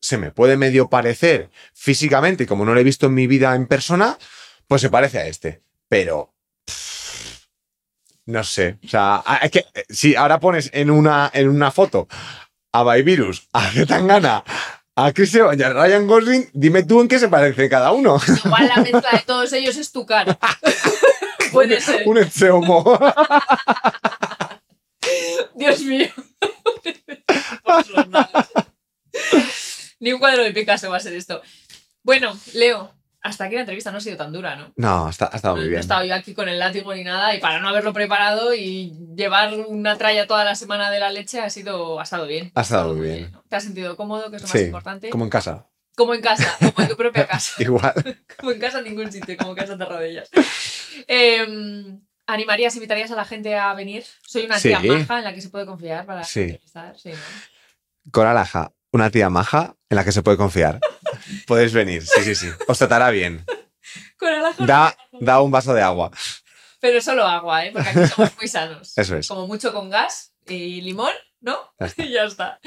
se 0.00 0.18
me 0.18 0.32
puede 0.32 0.56
medio 0.56 0.90
parecer 0.90 1.48
físicamente 1.74 2.42
y 2.42 2.46
como 2.48 2.64
no 2.64 2.74
lo 2.74 2.80
he 2.80 2.84
visto 2.84 3.06
en 3.06 3.14
mi 3.14 3.28
vida 3.28 3.54
en 3.54 3.68
persona, 3.68 4.18
pues 4.66 4.82
se 4.82 4.90
parece 4.90 5.18
a 5.18 5.26
este. 5.28 5.62
Pero... 5.88 6.34
pff, 6.64 7.01
No 8.26 8.44
sé, 8.44 8.78
o 8.84 8.88
sea, 8.88 9.24
es 9.42 9.50
que 9.50 9.66
eh, 9.74 9.84
si 9.88 10.14
ahora 10.14 10.38
pones 10.38 10.70
en 10.72 10.90
una, 10.90 11.30
en 11.34 11.48
una 11.48 11.72
foto 11.72 12.06
a 12.72 12.84
Virus, 12.96 13.48
a 13.52 13.68
Zetangana, 13.70 14.44
a 14.94 15.12
Chris 15.12 15.34
Evans 15.34 15.58
y 15.58 15.62
a 15.62 15.72
Ryan 15.72 16.06
Gosling, 16.06 16.50
dime 16.52 16.84
tú 16.84 17.00
en 17.00 17.08
qué 17.08 17.18
se 17.18 17.28
parece 17.28 17.68
cada 17.68 17.92
uno. 17.92 18.20
Igual 18.44 18.68
la 18.68 18.76
mezcla 18.76 19.10
de 19.12 19.22
todos 19.26 19.52
ellos 19.52 19.76
es 19.76 19.90
tu 19.90 20.06
cara. 20.06 20.38
Puede 21.52 21.80
ser. 21.80 22.06
Un 22.06 22.18
exeomo. 22.18 22.82
Dios 25.54 25.80
mío. 25.80 26.08
Ni 30.00 30.12
un 30.12 30.18
cuadro 30.18 30.42
de 30.42 30.52
Picasso 30.52 30.90
va 30.90 30.96
a 30.96 31.00
ser 31.00 31.14
esto. 31.14 31.42
Bueno, 32.02 32.36
Leo, 32.54 32.92
hasta 33.22 33.44
aquí 33.44 33.54
la 33.54 33.60
entrevista 33.60 33.90
no 33.92 33.98
ha 33.98 34.00
sido 34.00 34.16
tan 34.16 34.32
dura, 34.32 34.56
¿no? 34.56 34.72
No, 34.76 35.06
ha 35.06 35.10
estado 35.10 35.30
No 35.50 35.56
muy 35.56 35.66
he 35.66 35.68
bien. 35.68 35.80
estado 35.80 36.04
yo 36.04 36.14
aquí 36.14 36.34
con 36.34 36.48
el 36.48 36.58
látigo 36.58 36.92
ni 36.94 37.04
nada 37.04 37.34
y 37.34 37.40
para 37.40 37.60
no 37.60 37.68
haberlo 37.68 37.92
preparado 37.92 38.52
y 38.54 38.92
llevar 39.16 39.54
una 39.68 39.96
tralla 39.96 40.26
toda 40.26 40.44
la 40.44 40.54
semana 40.54 40.90
de 40.90 40.98
la 41.00 41.10
leche 41.10 41.40
ha 41.40 41.48
sido 41.50 42.00
ha 42.00 42.02
estado 42.02 42.26
bien. 42.26 42.50
Ha 42.54 42.62
estado 42.62 42.94
muy 42.94 43.06
bien. 43.06 43.32
¿Te 43.48 43.56
has 43.56 43.62
sentido 43.64 43.96
cómodo, 43.96 44.28
que 44.30 44.36
es 44.36 44.42
lo 44.42 44.48
más 44.48 44.60
importante? 44.60 45.10
como 45.10 45.24
en 45.24 45.30
casa. 45.30 45.68
Como 45.94 46.14
en 46.14 46.22
casa, 46.22 46.56
como 46.58 46.72
en 46.78 46.88
tu 46.88 46.96
propia 46.96 47.26
casa. 47.28 47.62
Igual. 47.62 47.92
Como 48.38 48.50
en 48.52 48.58
casa 48.58 48.78
en 48.78 48.84
ningún 48.84 49.12
sitio, 49.12 49.36
como 49.36 49.54
casa 49.54 49.76
de 49.76 49.84
rodillas. 49.84 50.30
Eh, 51.06 51.46
¿Animarías, 52.26 52.74
invitarías 52.76 53.10
a 53.10 53.16
la 53.16 53.24
gente 53.24 53.56
a 53.56 53.72
venir? 53.74 54.04
Soy 54.26 54.46
una 54.46 54.58
tía 54.58 54.80
maja 54.80 55.18
en 55.18 55.24
la 55.24 55.34
que 55.34 55.40
se 55.42 55.48
puede 55.50 55.66
confiar 55.66 56.06
para 56.06 56.24
Sí. 56.24 56.40
entrevistar. 56.40 56.98
Sí, 56.98 57.10
¿no? 57.10 58.10
Coralaja, 58.10 58.72
una 58.90 59.10
tía 59.10 59.28
maja 59.30 59.74
en 59.90 59.96
la 59.96 60.04
que 60.04 60.12
se 60.12 60.22
puede 60.22 60.36
confiar. 60.36 60.80
Podéis 61.46 61.72
venir, 61.72 62.04
sí, 62.06 62.22
sí, 62.22 62.34
sí. 62.34 62.48
Os 62.68 62.78
tratará 62.78 63.10
bien. 63.10 63.44
Con 64.18 64.32
el 64.32 64.44
ajo- 64.44 64.64
Da, 64.66 64.96
da 65.12 65.40
un 65.40 65.50
vaso 65.50 65.74
de 65.74 65.82
agua. 65.82 66.10
Pero 66.80 67.00
solo 67.00 67.24
agua, 67.26 67.64
¿eh? 67.66 67.70
Porque 67.72 67.88
aquí 67.90 68.06
somos 68.06 68.36
muy 68.36 68.48
sanos. 68.48 68.92
Eso 68.98 69.16
es. 69.16 69.28
Como 69.28 69.46
mucho 69.46 69.72
con 69.72 69.90
gas 69.90 70.34
y 70.48 70.80
limón, 70.80 71.12
¿no? 71.40 71.56
Y 71.96 72.10
ya 72.10 72.24
está. 72.24 72.58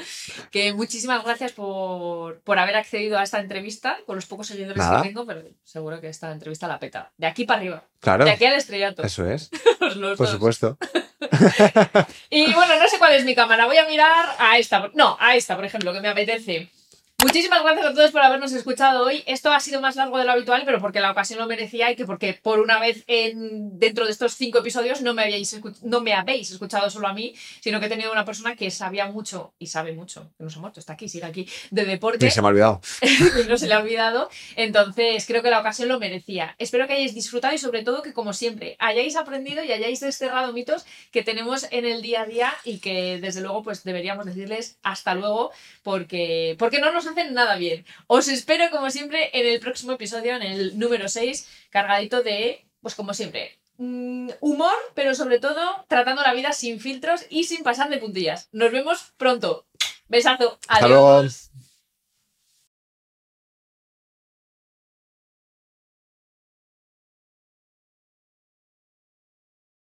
Que 0.50 0.72
muchísimas 0.72 1.22
gracias 1.24 1.52
por, 1.52 2.40
por 2.40 2.58
haber 2.58 2.76
accedido 2.76 3.18
a 3.18 3.22
esta 3.22 3.40
entrevista 3.40 3.98
con 4.06 4.16
los 4.16 4.26
pocos 4.26 4.46
seguidores 4.46 4.76
Nada. 4.78 5.02
que 5.02 5.08
tengo, 5.08 5.26
pero 5.26 5.42
seguro 5.64 6.00
que 6.00 6.08
esta 6.08 6.30
entrevista 6.32 6.66
la 6.68 6.78
peta. 6.78 7.12
De 7.18 7.26
aquí 7.26 7.44
para 7.44 7.60
arriba. 7.60 7.84
Claro. 8.00 8.24
De 8.24 8.30
aquí 8.30 8.44
al 8.46 8.54
estrellato. 8.54 9.02
Eso 9.02 9.28
es. 9.30 9.50
Los 9.80 10.16
Por 10.16 10.26
dos. 10.26 10.30
supuesto. 10.30 10.78
Y 12.30 12.52
bueno, 12.52 12.78
no 12.78 12.88
sé 12.88 12.98
cuál 12.98 13.14
es 13.14 13.24
mi 13.24 13.34
cámara. 13.34 13.66
Voy 13.66 13.76
a 13.76 13.86
mirar 13.86 14.26
a 14.38 14.58
esta. 14.58 14.90
No, 14.94 15.16
a 15.20 15.36
esta, 15.36 15.56
por 15.56 15.64
ejemplo, 15.64 15.92
que 15.92 16.00
me 16.00 16.08
apetece. 16.08 16.70
Muchísimas 17.26 17.64
gracias 17.64 17.86
a 17.86 17.92
todos 17.92 18.12
por 18.12 18.22
habernos 18.22 18.52
escuchado 18.52 19.04
hoy. 19.04 19.24
Esto 19.26 19.52
ha 19.52 19.58
sido 19.58 19.80
más 19.80 19.96
largo 19.96 20.16
de 20.16 20.24
lo 20.24 20.30
habitual, 20.30 20.62
pero 20.64 20.80
porque 20.80 21.00
la 21.00 21.10
ocasión 21.10 21.40
lo 21.40 21.46
merecía 21.46 21.90
y 21.90 21.96
que 21.96 22.04
porque 22.06 22.38
por 22.40 22.60
una 22.60 22.78
vez 22.78 23.02
en, 23.08 23.80
dentro 23.80 24.04
de 24.04 24.12
estos 24.12 24.34
cinco 24.34 24.58
episodios 24.58 25.02
no 25.02 25.12
me, 25.12 25.26
escu- 25.28 25.76
no 25.82 26.00
me 26.00 26.14
habéis 26.14 26.52
escuchado 26.52 26.88
solo 26.88 27.08
a 27.08 27.14
mí, 27.14 27.34
sino 27.60 27.80
que 27.80 27.86
he 27.86 27.88
tenido 27.88 28.12
una 28.12 28.24
persona 28.24 28.54
que 28.54 28.70
sabía 28.70 29.06
mucho 29.06 29.52
y 29.58 29.66
sabe 29.66 29.92
mucho, 29.92 30.30
que 30.38 30.44
no 30.44 30.50
se 30.50 30.58
ha 30.58 30.60
muerto, 30.60 30.78
está 30.78 30.92
aquí, 30.92 31.08
sigue 31.08 31.24
aquí, 31.24 31.48
de 31.72 31.84
deporte 31.84 32.24
Ni 32.24 32.30
se 32.30 32.40
me 32.40 32.46
ha 32.46 32.50
olvidado. 32.50 32.80
y 33.44 33.48
no 33.48 33.58
se 33.58 33.66
le 33.66 33.74
ha 33.74 33.80
olvidado. 33.80 34.30
Entonces, 34.54 35.26
creo 35.26 35.42
que 35.42 35.50
la 35.50 35.58
ocasión 35.58 35.88
lo 35.88 35.98
merecía. 35.98 36.54
Espero 36.60 36.86
que 36.86 36.92
hayáis 36.92 37.14
disfrutado 37.16 37.52
y 37.54 37.58
sobre 37.58 37.82
todo 37.82 38.02
que, 38.02 38.12
como 38.12 38.34
siempre, 38.34 38.76
hayáis 38.78 39.16
aprendido 39.16 39.64
y 39.64 39.72
hayáis 39.72 39.98
desterrado 39.98 40.52
mitos 40.52 40.86
que 41.10 41.24
tenemos 41.24 41.66
en 41.72 41.86
el 41.86 42.02
día 42.02 42.22
a 42.22 42.26
día 42.26 42.54
y 42.64 42.78
que, 42.78 43.18
desde 43.20 43.40
luego, 43.40 43.64
pues 43.64 43.82
deberíamos 43.82 44.26
decirles 44.26 44.78
hasta 44.84 45.16
luego 45.16 45.50
porque, 45.82 46.54
porque 46.56 46.78
no 46.78 46.92
nos 46.92 47.06
hacen 47.16 47.34
nada 47.34 47.56
bien. 47.56 47.84
Os 48.06 48.28
espero, 48.28 48.70
como 48.70 48.90
siempre, 48.90 49.30
en 49.32 49.46
el 49.46 49.60
próximo 49.60 49.92
episodio, 49.92 50.36
en 50.36 50.42
el 50.42 50.78
número 50.78 51.08
6, 51.08 51.48
cargadito 51.70 52.22
de, 52.22 52.66
pues 52.80 52.94
como 52.94 53.14
siempre, 53.14 53.58
mm, 53.78 54.30
humor, 54.40 54.74
pero 54.94 55.14
sobre 55.14 55.38
todo 55.38 55.84
tratando 55.88 56.22
la 56.22 56.34
vida 56.34 56.52
sin 56.52 56.80
filtros 56.80 57.26
y 57.30 57.44
sin 57.44 57.62
pasar 57.62 57.88
de 57.88 57.98
puntillas. 57.98 58.48
Nos 58.52 58.72
vemos 58.72 59.14
pronto. 59.16 59.66
Besazo. 60.08 60.58
Adiós. 60.68 61.50